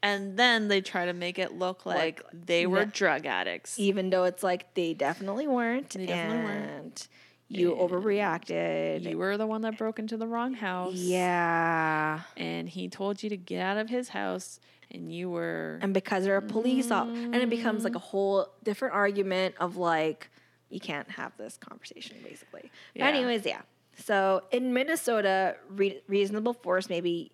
and 0.02 0.36
then 0.36 0.68
they 0.68 0.80
try 0.80 1.06
to 1.06 1.12
make 1.12 1.38
it 1.38 1.52
look 1.52 1.84
like, 1.84 2.22
they 2.32 2.66
were 2.66 2.84
drug 2.84 3.26
addicts. 3.26 3.78
Even 3.78 4.10
though 4.10 4.24
it's 4.24 4.42
like 4.42 4.74
they 4.74 4.94
definitely 4.94 5.46
weren't. 5.46 5.90
They 5.90 6.06
definitely 6.06 6.44
weren't. 6.44 6.80
and 6.80 7.08
you 7.48 7.74
overreacted. 7.74 9.08
You 9.08 9.18
were 9.18 9.36
the 9.36 9.46
one 9.46 9.62
that 9.62 9.76
broke 9.76 9.98
into 9.98 10.16
the 10.16 10.26
wrong 10.26 10.54
house. 10.54 10.94
yeah. 10.94 12.20
And 12.36 12.68
he 12.68 12.88
told 12.88 13.22
you 13.22 13.30
to 13.30 13.36
get 13.36 13.60
out 13.60 13.76
of 13.76 13.88
his 13.88 14.10
house 14.10 14.60
and 14.92 15.12
you 15.12 15.30
were 15.30 15.78
and 15.82 15.94
because 15.94 16.24
they're 16.24 16.36
a 16.36 16.42
police 16.42 16.90
op- 16.90 17.08
and 17.08 17.34
it 17.36 17.50
becomes 17.50 17.84
like 17.84 17.94
a 17.94 17.98
mm. 17.98 18.02
whole 18.02 18.48
different 18.62 18.94
argument 18.94 19.54
of 19.60 19.76
like 19.76 20.30
you 20.68 20.80
can't 20.80 21.08
have 21.10 21.32
this 21.36 21.56
conversation 21.56 22.16
basically 22.24 22.70
but 22.94 23.02
Yeah. 23.02 23.08
anyways 23.08 23.46
yeah 23.46 23.62
so 24.04 24.42
in 24.50 24.72
minnesota 24.72 25.56
re- 25.68 26.00
reasonable 26.08 26.54
force 26.54 26.88
may 26.88 27.00
be 27.00 27.30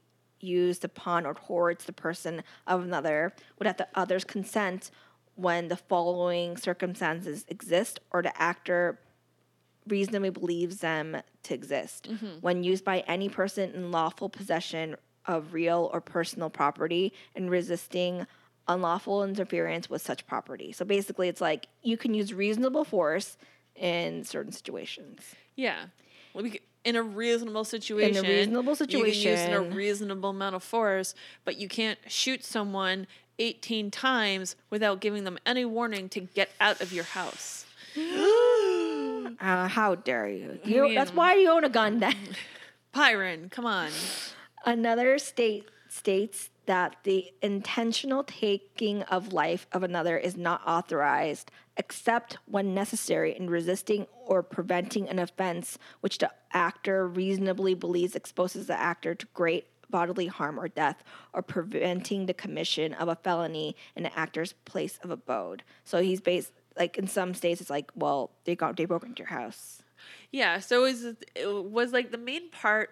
used 0.46 0.84
upon 0.84 1.26
or 1.26 1.34
towards 1.34 1.84
the 1.84 1.92
person 1.92 2.42
of 2.66 2.82
another 2.82 3.32
without 3.58 3.78
the 3.78 3.88
other's 3.94 4.24
consent 4.24 4.90
when 5.34 5.68
the 5.68 5.76
following 5.76 6.56
circumstances 6.56 7.44
exist 7.48 8.00
or 8.10 8.22
the 8.22 8.40
actor 8.40 8.98
reasonably 9.86 10.30
believes 10.30 10.78
them 10.78 11.16
to 11.42 11.54
exist 11.54 12.08
mm-hmm. 12.10 12.38
when 12.40 12.64
used 12.64 12.84
by 12.84 13.00
any 13.00 13.28
person 13.28 13.70
in 13.72 13.90
lawful 13.90 14.28
possession 14.28 14.96
of 15.26 15.52
real 15.52 15.90
or 15.92 16.00
personal 16.00 16.50
property 16.50 17.12
and 17.34 17.50
resisting 17.50 18.26
unlawful 18.68 19.22
interference 19.22 19.88
with 19.88 20.02
such 20.02 20.26
property. 20.26 20.72
So 20.72 20.84
basically, 20.84 21.28
it's 21.28 21.40
like 21.40 21.68
you 21.82 21.96
can 21.96 22.14
use 22.14 22.34
reasonable 22.34 22.84
force 22.84 23.36
in 23.76 24.24
certain 24.24 24.52
situations. 24.52 25.20
Yeah. 25.54 25.86
Well, 26.34 26.44
we 26.44 26.52
c- 26.52 26.60
in 26.86 26.94
a 26.94 27.02
reasonable 27.02 27.64
situation. 27.64 28.22
reasonable 28.22 28.76
You 28.78 28.86
can 28.86 29.06
use 29.06 29.40
in 29.40 29.52
a 29.52 29.60
reasonable 29.60 30.30
amount 30.30 30.54
of 30.54 30.62
force, 30.62 31.14
but 31.44 31.58
you 31.58 31.68
can't 31.68 31.98
shoot 32.06 32.44
someone 32.44 33.08
18 33.40 33.90
times 33.90 34.54
without 34.70 35.00
giving 35.00 35.24
them 35.24 35.36
any 35.44 35.64
warning 35.64 36.08
to 36.10 36.20
get 36.20 36.50
out 36.60 36.80
of 36.80 36.92
your 36.92 37.04
house. 37.04 37.66
Uh, 39.40 39.66
how 39.66 39.96
dare 39.96 40.28
you? 40.28 40.58
you 40.64 40.94
that's 40.94 41.10
mean- 41.10 41.16
why 41.16 41.34
you 41.34 41.50
own 41.50 41.64
a 41.64 41.68
gun 41.68 41.98
then. 41.98 42.14
Byron, 42.92 43.48
come 43.50 43.66
on. 43.66 43.90
Another 44.64 45.18
state 45.18 45.66
states 45.88 46.48
that 46.66 46.96
the 47.04 47.32
intentional 47.42 48.24
taking 48.24 49.02
of 49.04 49.32
life 49.32 49.66
of 49.72 49.82
another 49.82 50.16
is 50.16 50.36
not 50.36 50.60
authorized 50.66 51.50
except 51.76 52.38
when 52.46 52.74
necessary 52.74 53.36
in 53.36 53.48
resisting 53.48 54.06
or 54.24 54.42
preventing 54.42 55.08
an 55.08 55.18
offense 55.18 55.78
which 56.00 56.18
the 56.18 56.30
actor 56.52 57.06
reasonably 57.06 57.74
believes 57.74 58.14
exposes 58.14 58.66
the 58.66 58.78
actor 58.78 59.14
to 59.14 59.26
great 59.34 59.66
bodily 59.90 60.26
harm 60.26 60.58
or 60.58 60.68
death 60.68 61.02
or 61.32 61.42
preventing 61.42 62.26
the 62.26 62.34
commission 62.34 62.92
of 62.94 63.08
a 63.08 63.16
felony 63.16 63.76
in 63.94 64.02
the 64.02 64.18
actor's 64.18 64.52
place 64.64 64.98
of 65.02 65.10
abode. 65.10 65.62
So 65.84 66.02
he's 66.02 66.20
based 66.20 66.52
like 66.76 66.98
in 66.98 67.06
some 67.06 67.34
states 67.34 67.60
it's 67.60 67.70
like, 67.70 67.90
well, 67.94 68.30
they 68.44 68.56
got 68.56 68.76
they 68.76 68.84
broke 68.84 69.04
into 69.04 69.20
your 69.20 69.28
house. 69.28 69.82
Yeah, 70.30 70.58
so 70.58 70.82
was, 70.82 71.04
it 71.04 71.64
was 71.64 71.92
like 71.92 72.10
the 72.10 72.18
main 72.18 72.50
part, 72.50 72.90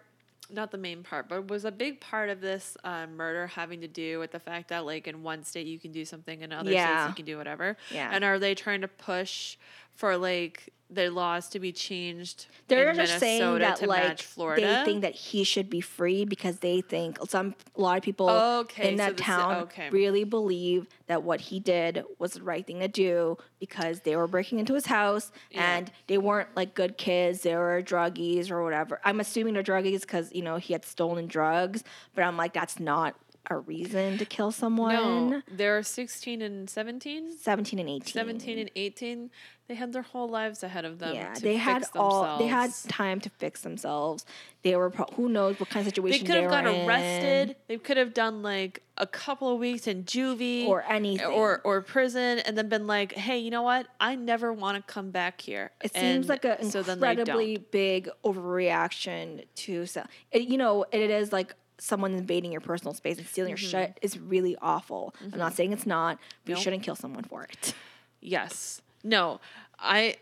not 0.50 0.70
the 0.70 0.78
main 0.78 1.02
part, 1.02 1.28
but 1.28 1.48
was 1.48 1.64
a 1.64 1.72
big 1.72 2.00
part 2.00 2.28
of 2.28 2.40
this 2.40 2.76
uh, 2.84 3.06
murder 3.06 3.46
having 3.46 3.80
to 3.80 3.88
do 3.88 4.18
with 4.18 4.30
the 4.30 4.38
fact 4.38 4.68
that, 4.68 4.84
like, 4.84 5.06
in 5.08 5.22
one 5.22 5.42
state 5.44 5.66
you 5.66 5.78
can 5.78 5.90
do 5.92 6.04
something, 6.04 6.42
in 6.42 6.52
other 6.52 6.70
Yeah. 6.70 7.04
states 7.06 7.08
you 7.10 7.14
can 7.16 7.24
do 7.24 7.38
whatever. 7.38 7.76
Yeah. 7.90 8.10
And 8.12 8.24
are 8.24 8.38
they 8.38 8.54
trying 8.54 8.82
to 8.82 8.88
push 8.88 9.56
for, 9.94 10.16
like, 10.16 10.70
their 10.90 11.10
laws 11.10 11.48
to 11.48 11.58
be 11.58 11.72
changed 11.72 12.46
They're 12.68 12.92
just 12.92 13.18
saying 13.18 13.58
that 13.58 13.82
like 13.88 14.18
they 14.36 14.82
think 14.84 15.00
that 15.00 15.14
he 15.14 15.42
should 15.42 15.68
be 15.68 15.80
free 15.80 16.24
because 16.24 16.58
they 16.58 16.82
think 16.82 17.18
some 17.26 17.54
a 17.74 17.80
lot 17.80 17.96
of 17.96 18.04
people 18.04 18.28
Okay, 18.30 18.90
in 18.92 18.98
so 18.98 19.04
that 19.04 19.16
this 19.16 19.20
is- 19.20 19.26
town 19.26 19.54
okay. 19.62 19.88
really 19.90 20.22
believe 20.24 20.86
that 21.06 21.22
what 21.24 21.40
he 21.40 21.58
did 21.58 22.04
was 22.18 22.34
the 22.34 22.42
right 22.42 22.64
thing 22.64 22.78
to 22.80 22.86
do 22.86 23.36
because 23.58 24.00
they 24.00 24.14
were 24.14 24.28
breaking 24.28 24.58
into 24.60 24.74
his 24.74 24.86
house 24.86 25.32
Yeah. 25.50 25.78
and 25.78 25.90
they 26.06 26.18
weren't 26.18 26.50
like 26.54 26.74
good 26.74 26.96
kids 26.98 27.40
they 27.40 27.56
were 27.56 27.82
druggies 27.82 28.50
or 28.50 28.62
whatever 28.62 29.00
i'm 29.04 29.18
assuming 29.20 29.54
they're 29.54 29.62
druggies 29.64 30.02
because 30.02 30.32
you 30.32 30.42
know 30.42 30.58
he 30.58 30.74
had 30.74 30.84
stolen 30.84 31.26
drugs 31.26 31.82
but 32.14 32.22
i'm 32.22 32.36
like 32.36 32.52
that's 32.52 32.78
not 32.78 33.16
a 33.50 33.58
reason 33.58 34.18
to 34.18 34.24
kill 34.24 34.50
someone 34.50 35.30
no, 35.30 35.42
they're 35.50 35.82
16 35.82 36.42
and 36.42 36.68
17? 36.68 37.32
17 37.36 37.78
and 37.78 37.88
18 37.88 38.12
17 38.12 38.58
and 38.58 38.70
18 38.74 39.30
they 39.66 39.74
had 39.74 39.92
their 39.94 40.02
whole 40.02 40.28
lives 40.28 40.62
ahead 40.62 40.84
of 40.84 40.98
them 40.98 41.14
yeah, 41.14 41.34
they 41.40 41.56
had 41.56 41.84
all. 41.94 42.38
They 42.38 42.48
had 42.48 42.70
time 42.86 43.18
to 43.20 43.30
fix 43.30 43.62
themselves. 43.62 44.26
They 44.62 44.76
were. 44.76 44.90
Pro- 44.90 45.06
who 45.14 45.30
knows 45.30 45.58
what 45.58 45.70
kind 45.70 45.86
of 45.86 45.94
situation 45.94 46.26
they 46.26 46.26
could 46.26 46.42
have 46.42 46.50
got 46.50 46.66
in, 46.66 46.86
arrested 46.86 47.56
they 47.68 47.78
could 47.78 47.96
have 47.96 48.12
done 48.12 48.42
like 48.42 48.82
a 48.98 49.06
couple 49.06 49.50
of 49.50 49.58
weeks 49.58 49.86
in 49.86 50.04
juvie 50.04 50.66
or 50.66 50.84
anything. 50.86 51.26
or 51.26 51.62
or 51.64 51.80
prison 51.80 52.40
and 52.40 52.58
then 52.58 52.68
been 52.68 52.86
like 52.86 53.12
hey 53.12 53.38
you 53.38 53.50
know 53.50 53.62
what 53.62 53.86
i 54.00 54.14
never 54.14 54.52
want 54.52 54.76
to 54.76 54.92
come 54.92 55.10
back 55.10 55.40
here 55.40 55.72
it 55.82 55.94
seems 55.94 56.28
like 56.28 56.44
an 56.44 56.70
so 56.70 56.80
incredibly 56.80 57.56
big 57.56 58.08
overreaction 58.22 59.44
to. 59.54 59.86
So, 59.86 60.04
it, 60.30 60.42
you 60.42 60.58
know, 60.58 60.84
it 60.92 61.10
is 61.10 61.32
like 61.32 61.54
someone 61.78 62.12
invading 62.14 62.52
your 62.52 62.60
personal 62.60 62.94
space 62.94 63.18
and 63.18 63.26
stealing 63.26 63.54
Mm-hmm. 63.54 63.76
your 63.76 63.86
shit 63.86 63.98
is 64.02 64.18
really 64.18 64.56
awful. 64.62 65.14
I'm 65.32 65.38
not 65.38 65.54
saying 65.54 65.72
it's 65.72 65.86
not. 65.86 66.18
But 66.44 66.50
Nope. 66.50 66.58
You 66.58 66.62
shouldn't 66.62 66.82
kill 66.82 66.96
someone 66.96 67.24
for 67.24 67.42
it. 67.44 67.74
yes 68.20 68.80
no 69.02 69.38
i 69.78 70.16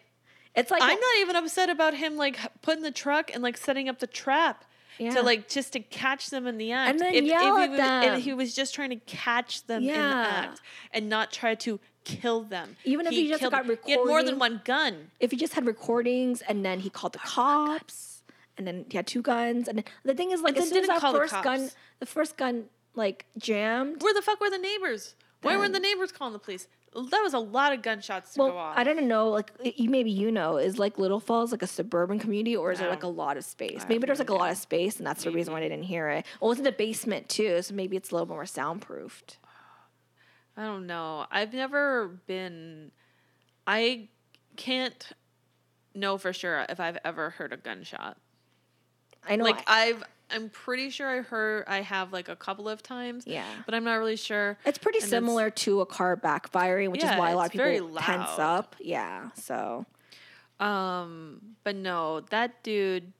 It's 0.57 0.71
like 0.71 0.83
i'm 0.83 0.89
not 0.99 1.17
even 1.21 1.37
upset 1.37 1.71
about 1.71 1.95
him 1.95 2.17
like 2.17 2.37
putting 2.63 2.83
the 2.83 2.91
truck 2.91 3.31
and 3.33 3.43
like 3.43 3.57
setting 3.57 3.89
up 3.89 3.99
the 4.01 4.07
trap 4.09 4.65
Yeah. 4.99 5.15
to 5.15 5.23
like 5.23 5.49
just 5.49 5.73
to 5.75 5.81
catch 5.81 6.31
them 6.31 6.47
in 6.47 6.59
the 6.59 6.73
act 6.73 6.91
And 6.91 7.01
then 7.01 7.15
if, 7.15 7.25
yell 7.25 7.57
if 7.59 7.63
he 7.65 7.69
was, 7.71 7.79
them. 7.79 8.03
and 8.15 8.23
he 8.23 8.35
was 8.35 8.55
just 8.55 8.75
trying 8.75 8.91
to 8.91 8.97
catch 9.07 9.65
them 9.67 9.83
in 9.83 9.89
the 9.89 9.95
act 9.95 10.61
and 10.93 11.09
not 11.09 11.31
try 11.33 11.55
to 11.55 11.79
kill 12.05 12.43
them 12.43 12.77
Even 12.85 13.07
if 13.07 13.13
he 13.13 13.29
just 13.29 13.41
got 13.43 13.65
them. 13.67 13.79
he 13.87 13.93
had 13.93 14.05
more 14.05 14.23
than 14.25 14.39
one 14.41 14.61
gun 14.65 15.13
if 15.21 15.31
he 15.31 15.37
just 15.37 15.55
had 15.55 15.65
recordings 15.67 16.41
and 16.43 16.65
then 16.65 16.81
he 16.81 16.91
called 16.91 17.13
the 17.13 17.21
cops 17.21 18.12
and 18.59 18.67
then 18.67 18.85
he 18.91 18.97
had 18.97 19.07
two 19.07 19.23
guns 19.23 19.69
and 19.69 19.83
the 20.05 20.15
thing 20.15 20.31
is 20.31 20.43
like 20.43 20.57
as 20.57 20.69
soon 20.69 20.79
as 20.83 20.89
that 20.89 21.01
call 21.01 21.13
the 21.13 21.19
first 21.19 21.43
gun 21.43 21.71
the 22.01 22.07
first 22.07 22.37
gun 22.37 22.65
like 22.95 23.27
jammed 23.39 24.03
where 24.03 24.15
the 24.15 24.23
fuck 24.23 24.41
were 24.41 24.51
the 24.51 24.59
neighbors? 24.59 25.15
Why 25.43 25.57
weren't 25.57 25.73
the 25.73 25.81
neighbors 25.81 26.13
calling 26.13 26.33
the 26.33 26.39
police? 26.39 26.69
That 26.95 27.23
was 27.23 27.33
a 27.35 27.39
lot 27.39 27.73
of 27.73 27.83
gunshots 27.83 28.35
to 28.35 28.41
well 28.41 28.51
go 28.51 28.59
off. 28.59 28.77
I 28.77 28.85
don't 28.85 29.09
know 29.09 29.31
like 29.31 29.51
you 29.63 29.89
maybe 29.89 30.11
you 30.11 30.31
know 30.31 30.59
is 30.59 30.79
like 30.79 30.99
little 30.99 31.21
falls 31.21 31.51
like 31.51 31.63
a 31.63 31.67
suburban 31.67 32.19
community 32.19 32.55
or 32.55 32.71
is 32.71 32.79
there 32.79 32.91
like 32.91 33.03
a 33.03 33.09
lot 33.09 33.37
of 33.37 33.45
space? 33.45 33.85
Maybe 33.89 34.07
there's 34.07 34.19
like 34.19 34.31
a 34.31 34.35
lot 34.35 34.51
of 34.51 34.59
space 34.59 34.99
and 34.99 35.07
that's 35.07 35.25
the 35.25 35.31
reason 35.31 35.53
why 35.53 35.61
they 35.61 35.69
didn't 35.69 35.85
hear 35.85 36.09
it. 36.11 36.27
Well 36.41 36.51
it's 36.51 36.59
in 36.59 36.65
the 36.65 36.73
basement 36.73 37.29
too 37.29 37.63
so 37.63 37.75
maybe 37.75 37.97
it's 37.97 38.11
a 38.11 38.15
little 38.15 38.29
more 38.29 38.45
soundproofed. 38.45 39.39
I 40.57 40.65
don't 40.65 40.87
know. 40.87 41.27
I've 41.31 41.55
never 41.55 42.09
been. 42.27 42.93
I 43.67 44.09
can't 44.57 45.13
know 45.95 46.19
for 46.19 46.33
sure 46.33 46.67
if 46.69 46.79
I've 46.79 46.99
ever 47.05 47.31
heard 47.31 47.53
a 47.53 47.57
gunshot. 47.57 48.19
I 49.29 49.37
know 49.37 49.45
Like 49.45 49.63
I- 49.67 49.87
I've, 49.89 50.03
I'm 50.35 50.49
pretty 50.49 50.89
sure 50.89 51.07
I 51.09 51.21
heard. 51.21 51.65
I 51.67 51.83
have 51.83 52.11
like 52.11 52.31
a 52.31 52.37
couple 52.37 52.67
of 52.67 52.83
times. 52.83 53.25
Yeah. 53.27 53.45
But 53.67 53.75
I'm 53.75 53.85
not 53.85 53.97
really 53.97 54.17
sure. 54.17 54.57
it's 54.65 54.79
pretty 54.79 54.97
and 54.99 55.05
it's- 55.05 55.11
similar 55.11 55.51
to 55.51 55.81
a 55.83 55.87
car 55.87 56.17
backfiring 56.17 56.91
which 56.91 57.03
Yeah, 57.03 57.13
is 57.15 57.19
why 57.19 57.31
a 57.31 57.37
lot 57.37 57.55
of 57.55 57.61
it's 57.61 57.81
people 57.81 57.97
tense 58.01 58.39
up 58.39 58.75
yeah 58.81 59.29
so 59.35 59.85
Um, 60.61 61.41
but 61.65 61.77
no, 61.77 62.21
that 62.31 62.63
dude. 62.63 63.13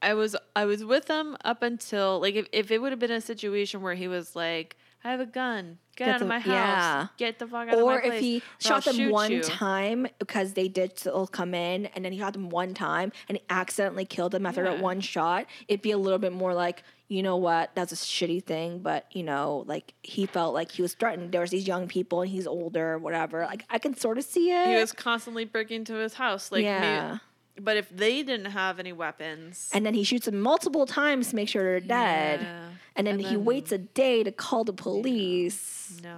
I 0.00 0.14
was 0.14 0.34
I 0.56 0.64
was 0.64 0.84
with 0.84 1.08
him 1.08 1.36
up 1.44 1.62
until 1.62 2.20
like 2.20 2.34
if, 2.34 2.46
if 2.52 2.70
it 2.70 2.78
would 2.82 2.90
have 2.92 2.98
been 2.98 3.10
a 3.12 3.20
situation 3.20 3.82
where 3.82 3.94
he 3.94 4.08
was 4.08 4.34
like, 4.36 4.76
I 5.04 5.10
have 5.10 5.20
a 5.20 5.26
gun, 5.26 5.78
get, 5.96 6.06
Get 6.06 6.14
out 6.16 6.22
of 6.22 6.28
my 6.28 6.38
house, 6.38 6.46
yeah. 6.46 7.06
get 7.16 7.38
the 7.38 7.46
fuck 7.46 7.68
out 7.68 7.74
of 7.74 7.84
my 7.84 8.00
place. 8.00 8.10
or 8.10 8.14
if 8.14 8.20
he 8.20 8.42
shot 8.58 8.84
them 8.84 9.10
one 9.10 9.32
you." 9.32 9.42
time 9.42 10.06
because 10.18 10.52
they 10.52 10.68
did 10.68 10.98
still 10.98 11.26
come 11.26 11.54
in 11.54 11.86
and 11.86 12.04
then 12.04 12.12
he 12.12 12.18
shot 12.18 12.32
them 12.34 12.50
one 12.50 12.72
time 12.72 13.10
and 13.28 13.38
he 13.38 13.44
accidentally 13.50 14.04
killed 14.04 14.32
them 14.32 14.46
after 14.46 14.62
that 14.64 14.76
Yeah. 14.76 14.82
one 14.82 15.00
shot 15.00 15.46
it'd 15.68 15.82
be 15.82 15.90
a 15.90 15.98
little 15.98 16.18
bit 16.20 16.32
more 16.32 16.54
like 16.54 16.82
you 17.08 17.22
know 17.22 17.36
what 17.36 17.72
that's 17.74 17.92
a 17.92 17.96
shitty 17.96 18.42
thing 18.44 18.78
but 18.78 19.06
you 19.12 19.22
know 19.24 19.64
like 19.66 19.92
he 20.02 20.24
felt 20.24 20.54
like 20.54 20.70
he 20.70 20.82
was 20.82 20.94
threatened 20.94 21.32
there 21.32 21.40
was 21.42 21.50
these 21.50 21.66
young 21.66 21.88
people 21.88 22.22
and 22.22 22.30
he's 22.30 22.46
older 22.46 22.96
whatever 22.96 23.44
like 23.44 23.64
i 23.68 23.78
can 23.78 23.94
sort 23.96 24.16
of 24.18 24.24
see 24.24 24.50
it 24.52 24.68
He 24.68 24.76
was 24.76 24.92
constantly 24.92 25.44
breaking 25.44 25.76
into 25.80 25.94
his 25.94 26.14
house, 26.14 26.50
like 26.52 26.62
yeah 26.62 27.18
But 27.60 27.76
if 27.76 27.88
they 27.90 28.22
didn't 28.22 28.50
have 28.52 28.78
any 28.78 28.92
weapons, 28.92 29.70
and 29.74 29.84
then 29.84 29.94
he 29.94 30.04
shoots 30.04 30.26
them 30.26 30.40
multiple 30.40 30.86
times 30.86 31.28
to 31.30 31.36
make 31.36 31.48
sure 31.48 31.62
they're 31.62 31.80
dead 31.80 32.40
Yeah. 32.40 32.68
and 32.96 33.06
then 33.06 33.14
And 33.16 33.22
he 33.22 33.34
then- 33.36 33.44
waits 33.44 33.72
a 33.72 33.78
day 33.78 34.22
to 34.24 34.32
call 34.32 34.64
the 34.64 34.72
police 34.72 36.00
no, 36.02 36.16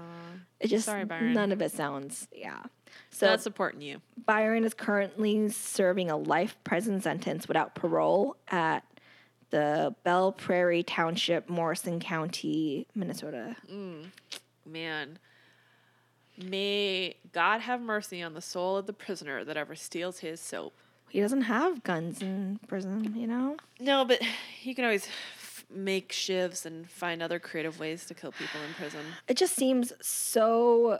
it 0.60 0.68
just 0.68 0.86
Sorry, 0.86 1.04
Byron. 1.04 1.32
none 1.32 1.50
of 1.52 1.60
it 1.60 1.72
sounds 1.72 2.28
yeah 2.32 2.62
so 3.10 3.26
that's 3.26 3.42
supporting 3.44 3.80
you. 3.80 4.00
Byron 4.26 4.64
is 4.64 4.74
currently 4.74 5.48
serving 5.48 6.10
a 6.10 6.16
life 6.16 6.56
prison 6.64 7.00
sentence 7.00 7.46
without 7.48 7.74
parole 7.74 8.36
at 8.48 8.84
the 9.50 9.94
Belle 10.02 10.32
Prairie 10.32 10.82
Township, 10.82 11.48
Morrison 11.48 12.00
County, 12.00 12.86
Minnesota. 12.94 13.54
Mm. 13.70 14.06
Man, 14.66 15.18
may 16.36 17.16
God 17.32 17.60
have 17.60 17.80
mercy 17.80 18.20
on 18.22 18.34
the 18.34 18.40
soul 18.42 18.76
of 18.76 18.86
the 18.86 18.92
prisoner 18.92 19.44
that 19.44 19.56
ever 19.56 19.74
steals 19.76 20.18
his 20.18 20.40
soap. 20.40 20.74
He 21.14 21.20
doesn't 21.20 21.42
have 21.42 21.84
guns 21.84 22.20
in 22.22 22.58
prison, 22.66 23.14
you 23.14 23.28
know? 23.28 23.56
No, 23.78 24.04
but 24.04 24.20
you 24.64 24.74
can 24.74 24.84
always 24.84 25.06
f- 25.36 25.64
make 25.70 26.08
shivs 26.10 26.66
and 26.66 26.90
find 26.90 27.22
other 27.22 27.38
creative 27.38 27.78
ways 27.78 28.04
to 28.06 28.14
kill 28.14 28.32
people 28.32 28.60
in 28.66 28.74
prison. 28.74 28.98
It 29.28 29.36
just 29.36 29.54
seems 29.54 29.92
so 30.00 30.98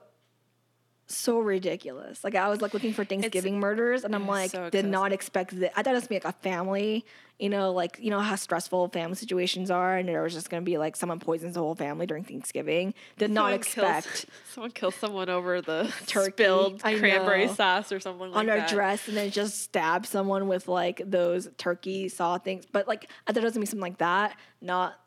so 1.07 1.39
ridiculous. 1.41 2.25
Like 2.25 2.35
I 2.35 2.49
was 2.49 2.61
like 2.61 2.73
looking 2.75 2.93
for 2.93 3.05
Thanksgiving 3.05 3.61
murders, 3.61 4.05
and 4.05 4.15
I'm 4.15 4.27
like, 4.27 4.51
so 4.53 4.71
did 4.71 4.85
not 4.87 5.13
expect 5.13 5.59
that. 5.61 5.73
I 5.79 5.83
thought 5.83 5.93
it 5.93 5.95
was 5.95 6.05
gonna 6.07 6.21
be 6.21 6.27
like 6.27 6.35
a 6.35 6.39
family, 6.39 7.05
you 7.39 7.49
know, 7.51 7.73
like 7.73 7.99
you 8.01 8.11
know 8.11 8.21
how 8.21 8.37
stressful 8.37 8.89
family 8.89 9.17
situations 9.17 9.71
are, 9.71 9.97
and 9.97 10.09
it 10.09 10.19
was 10.21 10.33
just 10.33 10.49
gonna 10.51 10.63
be 10.63 10.79
like 10.79 10.97
someone 10.97 11.21
poisons 11.21 11.55
the 11.55 11.61
whole 11.61 11.75
family 11.75 12.07
during 12.07 12.25
Thanksgiving. 12.25 12.95
Did 13.19 13.31
not 13.31 13.45
Someone 13.51 13.61
kills- 13.63 14.07
expect 14.07 14.27
someone 14.55 14.71
kills 14.71 14.95
someone 14.95 15.29
over 15.29 15.61
the 15.61 15.93
Turkey. 16.07 16.33
spilled 16.33 16.81
cranberry 16.83 17.49
sauce 17.49 17.93
or 17.93 18.01
something 18.01 18.31
like 18.31 18.39
on 18.39 18.47
that. 18.47 18.61
our 18.61 18.67
dress, 18.69 19.07
and 19.09 19.17
then 19.17 19.31
just 19.31 19.61
stab 19.63 20.07
someone 20.07 20.49
with 20.49 20.69
like 20.69 21.03
those 21.05 21.49
turkey 21.59 22.09
saw 22.09 22.39
things. 22.39 22.65
But 22.71 22.89
like 22.89 23.11
I 23.27 23.33
thought 23.33 23.43
it 23.43 23.45
was 23.45 23.53
gonna 23.53 23.63
be 23.63 23.67
something 23.67 23.81
like 23.83 23.99
that, 23.99 24.37
not. 24.63 24.99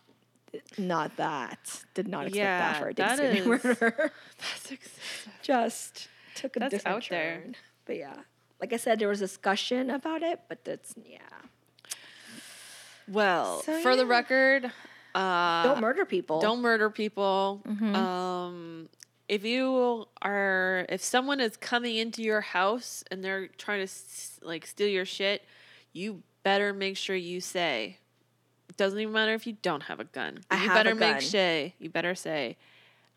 Not 0.78 1.18
that. 1.18 1.84
Did 1.93 2.08
not 2.08 2.28
expect 2.28 2.43
that 2.45 2.80
for 2.82 2.89
a 2.89 2.93
that 2.95 3.20
is- 3.20 3.45
murder. 3.45 4.12
That's 4.38 4.72
excessive. 4.72 5.34
just 5.41 6.08
took 6.36 6.56
a 6.56 6.60
That's 6.60 6.74
different 6.76 6.95
out 6.98 7.08
there. 7.10 7.41
turn. 7.41 7.56
But 7.86 7.98
yeah, 7.98 8.16
like 8.62 8.74
I 8.74 8.78
said, 8.78 9.00
there 9.00 9.08
was 9.08 9.20
discussion 9.20 9.89
about 9.89 10.24
it, 10.24 10.41
but 10.50 10.64
that's 10.66 10.93
yeah. 11.06 11.20
Well, 13.08 13.62
So, 13.64 13.80
for 13.82 13.95
the 13.95 14.06
record, 14.06 14.72
uh, 15.16 15.64
Don't 15.64 15.80
murder 15.82 16.06
people. 16.06 16.41
don't 16.41 16.62
murder 16.62 16.89
people. 16.89 17.62
Mhm. 17.66 17.95
Um, 17.95 18.89
if 19.30 19.43
you 19.45 20.06
are, 20.22 20.86
if 20.89 21.02
someone 21.02 21.39
is 21.39 21.56
coming 21.58 21.95
into 21.95 22.22
your 22.22 22.41
house 22.41 23.04
and 23.10 23.24
they're 23.24 23.48
trying 23.48 23.86
to 23.86 23.93
like 24.41 24.66
steal 24.66 24.88
your 24.88 25.06
shit, 25.06 25.43
you 25.93 26.24
better 26.43 26.74
make 26.74 26.98
sure 26.98 27.16
you 27.16 27.39
say. 27.41 27.98
Doesn't 28.78 28.99
even 28.99 29.13
matter 29.13 29.34
if 29.34 29.47
you 29.47 29.57
don't 29.61 29.82
have 29.84 29.99
a 29.99 30.03
gun. 30.05 30.39
I 30.51 30.55
you 30.55 30.69
have 30.69 30.71
a 30.71 30.84
better 30.84 30.95
make 30.95 31.11
gun. 31.13 31.21
say. 31.21 31.73
You 31.80 31.89
better 31.89 32.15
say, 32.15 32.57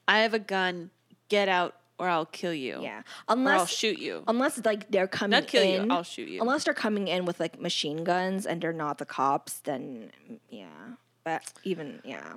"I 0.08 0.20
have 0.20 0.32
a 0.34 0.38
gun. 0.38 0.90
Get 1.28 1.48
out, 1.48 1.76
or 1.98 2.08
I'll 2.08 2.26
kill 2.26 2.54
you. 2.54 2.80
Yeah, 2.82 3.02
or 3.28 3.36
I'll 3.48 3.66
shoot 3.66 3.98
you. 3.98 4.24
unless 4.26 4.64
like 4.64 4.90
they're 4.90 5.06
coming 5.06 5.38
Not 5.38 5.46
kill 5.46 5.62
in. 5.62 5.84
you. 5.84 5.90
I'll 5.92 6.02
shoot 6.02 6.28
you." 6.28 6.40
Unless 6.40 6.64
they're 6.64 6.74
coming 6.74 7.08
in 7.08 7.24
with 7.26 7.38
like 7.38 7.60
machine 7.60 8.02
guns 8.04 8.46
and 8.46 8.60
they're 8.60 8.72
not 8.72 8.98
the 8.98 9.04
cops, 9.06 9.58
then 9.60 10.10
yeah. 10.48 10.66
But 11.22 11.52
even 11.64 12.00
yeah, 12.02 12.36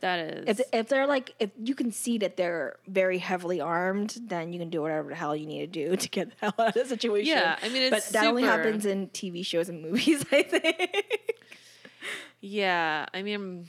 that 0.00 0.18
is. 0.20 0.44
if 0.46 0.60
if 0.72 0.88
they're 0.88 1.06
like 1.06 1.34
if 1.40 1.50
you 1.58 1.74
can 1.74 1.90
see 1.90 2.18
that 2.18 2.36
they're 2.36 2.76
very 2.86 3.16
heavily 3.18 3.60
armed, 3.62 4.14
then 4.26 4.52
you 4.52 4.58
can 4.58 4.68
do 4.68 4.82
whatever 4.82 5.08
the 5.08 5.14
hell 5.16 5.34
you 5.34 5.46
need 5.46 5.60
to 5.60 5.66
do 5.88 5.96
to 6.04 6.08
get 6.10 6.28
the 6.28 6.36
hell 6.42 6.54
out 6.58 6.68
of 6.68 6.74
the 6.74 6.84
situation. 6.84 7.26
yeah, 7.28 7.56
I 7.62 7.70
mean, 7.70 7.88
but 7.90 8.04
that 8.12 8.26
only 8.26 8.42
happens 8.42 8.84
in 8.84 9.08
TV 9.08 9.44
shows 9.44 9.70
and 9.70 9.80
movies. 9.80 10.22
I 10.32 10.42
think. 10.42 11.27
Yeah, 12.40 13.06
I 13.12 13.22
mean, 13.22 13.68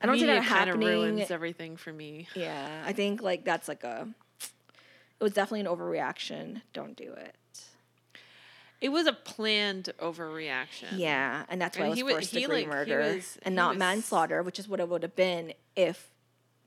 I 0.00 0.06
don't 0.06 0.18
see 0.18 0.26
that 0.26 0.42
kinda 0.42 0.48
happening. 0.48 0.88
ruins 0.88 1.30
everything 1.30 1.76
for 1.76 1.92
me. 1.92 2.28
Yeah, 2.34 2.82
I 2.84 2.92
think 2.92 3.22
like 3.22 3.44
that's 3.44 3.68
like 3.68 3.84
a. 3.84 4.08
It 5.20 5.22
was 5.24 5.32
definitely 5.32 5.60
an 5.60 5.66
overreaction. 5.66 6.62
Don't 6.72 6.96
do 6.96 7.12
it. 7.12 7.36
It 8.80 8.88
was 8.90 9.06
a 9.06 9.12
planned 9.12 9.90
overreaction. 10.00 10.98
Yeah, 10.98 11.44
and 11.48 11.60
that's 11.60 11.78
why 11.78 11.84
And 11.84 11.92
it 11.92 11.96
he 11.96 12.02
was 12.02 12.14
wa- 12.14 12.18
first 12.18 12.30
he, 12.32 12.40
degree 12.40 12.56
like, 12.62 12.66
murder 12.68 12.98
was- 13.14 13.38
and 13.42 13.54
not 13.54 13.70
was- 13.70 13.78
manslaughter, 13.78 14.42
which 14.42 14.58
is 14.58 14.68
what 14.68 14.80
it 14.80 14.88
would 14.88 15.04
have 15.04 15.14
been 15.14 15.54
if 15.76 16.10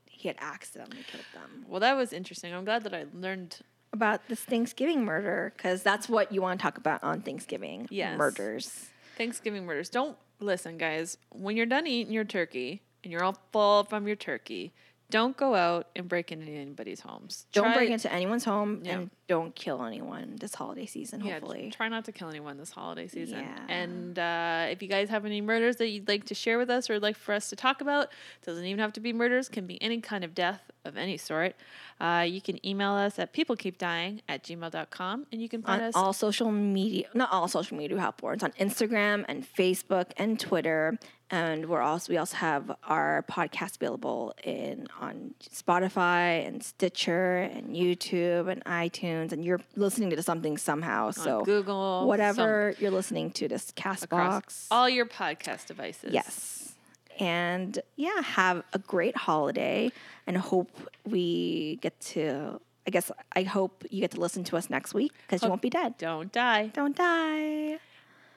he 0.09 0.29
had 0.29 0.37
accidentally 0.39 1.03
killed 1.11 1.25
them. 1.33 1.65
Well, 1.67 1.81
that 1.81 1.97
was 1.97 2.13
interesting. 2.13 2.53
I'm 2.53 2.63
glad 2.63 2.83
that 2.83 2.93
I 2.93 3.05
learned. 3.13 3.57
About 3.91 4.27
this 4.27 4.41
Thanksgiving 4.41 5.05
murder, 5.05 5.53
because 5.55 5.81
that's 5.83 6.09
what 6.09 6.29
you 6.31 6.41
want 6.41 6.59
to 6.59 6.63
talk 6.63 6.77
about 6.77 7.01
on 7.03 7.21
Thanksgiving. 7.21 7.87
Yes. 7.89 8.17
murders. 8.17 8.87
Thanksgiving 9.17 9.65
murders. 9.65 9.89
Don't 9.89 10.17
listen, 10.39 10.77
guys. 10.77 11.17
When 11.31 11.57
you're 11.57 11.65
done 11.65 11.87
eating 11.87 12.13
your 12.13 12.23
turkey 12.23 12.81
and 13.03 13.11
you're 13.11 13.23
all 13.23 13.37
full 13.51 13.83
from 13.83 14.07
your 14.07 14.15
turkey, 14.15 14.73
don't 15.11 15.37
go 15.37 15.53
out 15.55 15.87
and 15.95 16.07
break 16.09 16.31
into 16.31 16.51
anybody's 16.51 16.99
homes. 16.99 17.45
Don't 17.53 17.65
Try- 17.65 17.75
break 17.75 17.89
into 17.91 18.11
anyone's 18.11 18.43
home 18.43 18.81
Yeah. 18.83 18.93
and 18.99 19.09
don't 19.27 19.55
kill 19.55 19.83
anyone 19.83 20.35
this 20.39 20.53
holiday 20.55 20.85
season. 20.85 21.23
Yeah, 21.23 21.33
hopefully, 21.33 21.71
try 21.75 21.89
not 21.89 22.05
to 22.05 22.11
kill 22.11 22.29
anyone 22.29 22.57
this 22.57 22.71
holiday 22.71 23.07
season. 23.07 23.39
Yeah. 23.39 23.59
And 23.67 24.17
uh, 24.19 24.67
if 24.69 24.81
you 24.81 24.87
guys 24.87 25.09
have 25.09 25.25
any 25.25 25.41
murders 25.41 25.77
that 25.77 25.87
you'd 25.89 26.07
like 26.07 26.25
to 26.25 26.35
share 26.35 26.57
with 26.57 26.69
us 26.69 26.89
or 26.89 26.99
like 26.99 27.17
for 27.17 27.33
us 27.33 27.49
to 27.49 27.55
talk 27.55 27.81
about, 27.81 28.09
doesn't 28.45 28.65
even 28.65 28.79
have 28.79 28.93
to 28.93 28.99
be 28.99 29.13
murders, 29.13 29.47
can 29.49 29.65
be 29.67 29.81
any 29.81 29.99
kind 30.01 30.23
of 30.23 30.33
death 30.35 30.61
of 30.83 30.97
any 30.97 31.17
sort. 31.17 31.55
Uh, 31.99 32.25
you 32.27 32.41
can 32.41 32.63
email 32.65 32.91
us 32.91 33.17
at 33.17 33.33
peoplekeepdying 33.33 34.21
at 34.27 34.43
gmail.com 34.43 35.25
and 35.31 35.41
you 35.41 35.47
can 35.49 35.61
find 35.63 35.81
on 35.81 35.87
us 35.87 35.95
all 35.95 36.11
social 36.13 36.51
media 36.51 37.07
not 37.13 37.31
all 37.31 37.47
social 37.47 37.77
media 37.77 37.95
platforms 37.97 38.43
on 38.43 38.51
instagram 38.59 39.23
and 39.29 39.45
facebook 39.55 40.11
and 40.17 40.37
twitter 40.39 40.99
and 41.31 41.67
we're 41.67 41.81
also 41.81 42.13
we 42.13 42.17
also 42.17 42.37
have 42.37 42.71
our 42.83 43.25
podcast 43.29 43.77
available 43.77 44.33
in 44.43 44.87
on 45.01 45.33
spotify 45.43 46.45
and 46.47 46.63
stitcher 46.63 47.37
and 47.37 47.75
youtube 47.75 48.47
and 48.51 48.63
itunes 48.65 49.31
and 49.31 49.43
you're 49.43 49.59
listening 49.75 50.09
to 50.11 50.21
something 50.21 50.55
somehow 50.57 51.07
on 51.07 51.13
so 51.13 51.41
Google, 51.43 52.01
some- 52.01 52.07
whatever 52.07 52.75
you're 52.79 52.91
listening 52.91 53.31
to 53.31 53.47
this 53.47 53.71
castbox 53.71 54.67
all 54.69 54.87
your 54.87 55.05
podcast 55.07 55.65
devices. 55.65 56.13
yes 56.13 56.73
and 57.19 57.79
yeah 57.95 58.21
have 58.21 58.61
a 58.73 58.79
great 58.79 59.15
holiday 59.17 59.91
and 60.27 60.37
hope 60.37 60.69
we 61.05 61.79
get 61.81 61.99
to 62.01 62.59
i 62.85 62.91
guess 62.91 63.11
i 63.35 63.41
hope 63.41 63.83
you 63.89 63.99
get 64.01 64.11
to 64.11 64.19
listen 64.19 64.43
to 64.43 64.55
us 64.57 64.69
next 64.69 64.93
week 64.93 65.11
because 65.25 65.41
you 65.41 65.49
won't 65.49 65.61
be 65.61 65.69
dead 65.71 65.97
Don't 65.97 66.31
die. 66.31 66.67
don't 66.67 66.95
die 66.95 67.79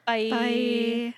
Bye. 0.07 0.30
Bye. 0.30 1.14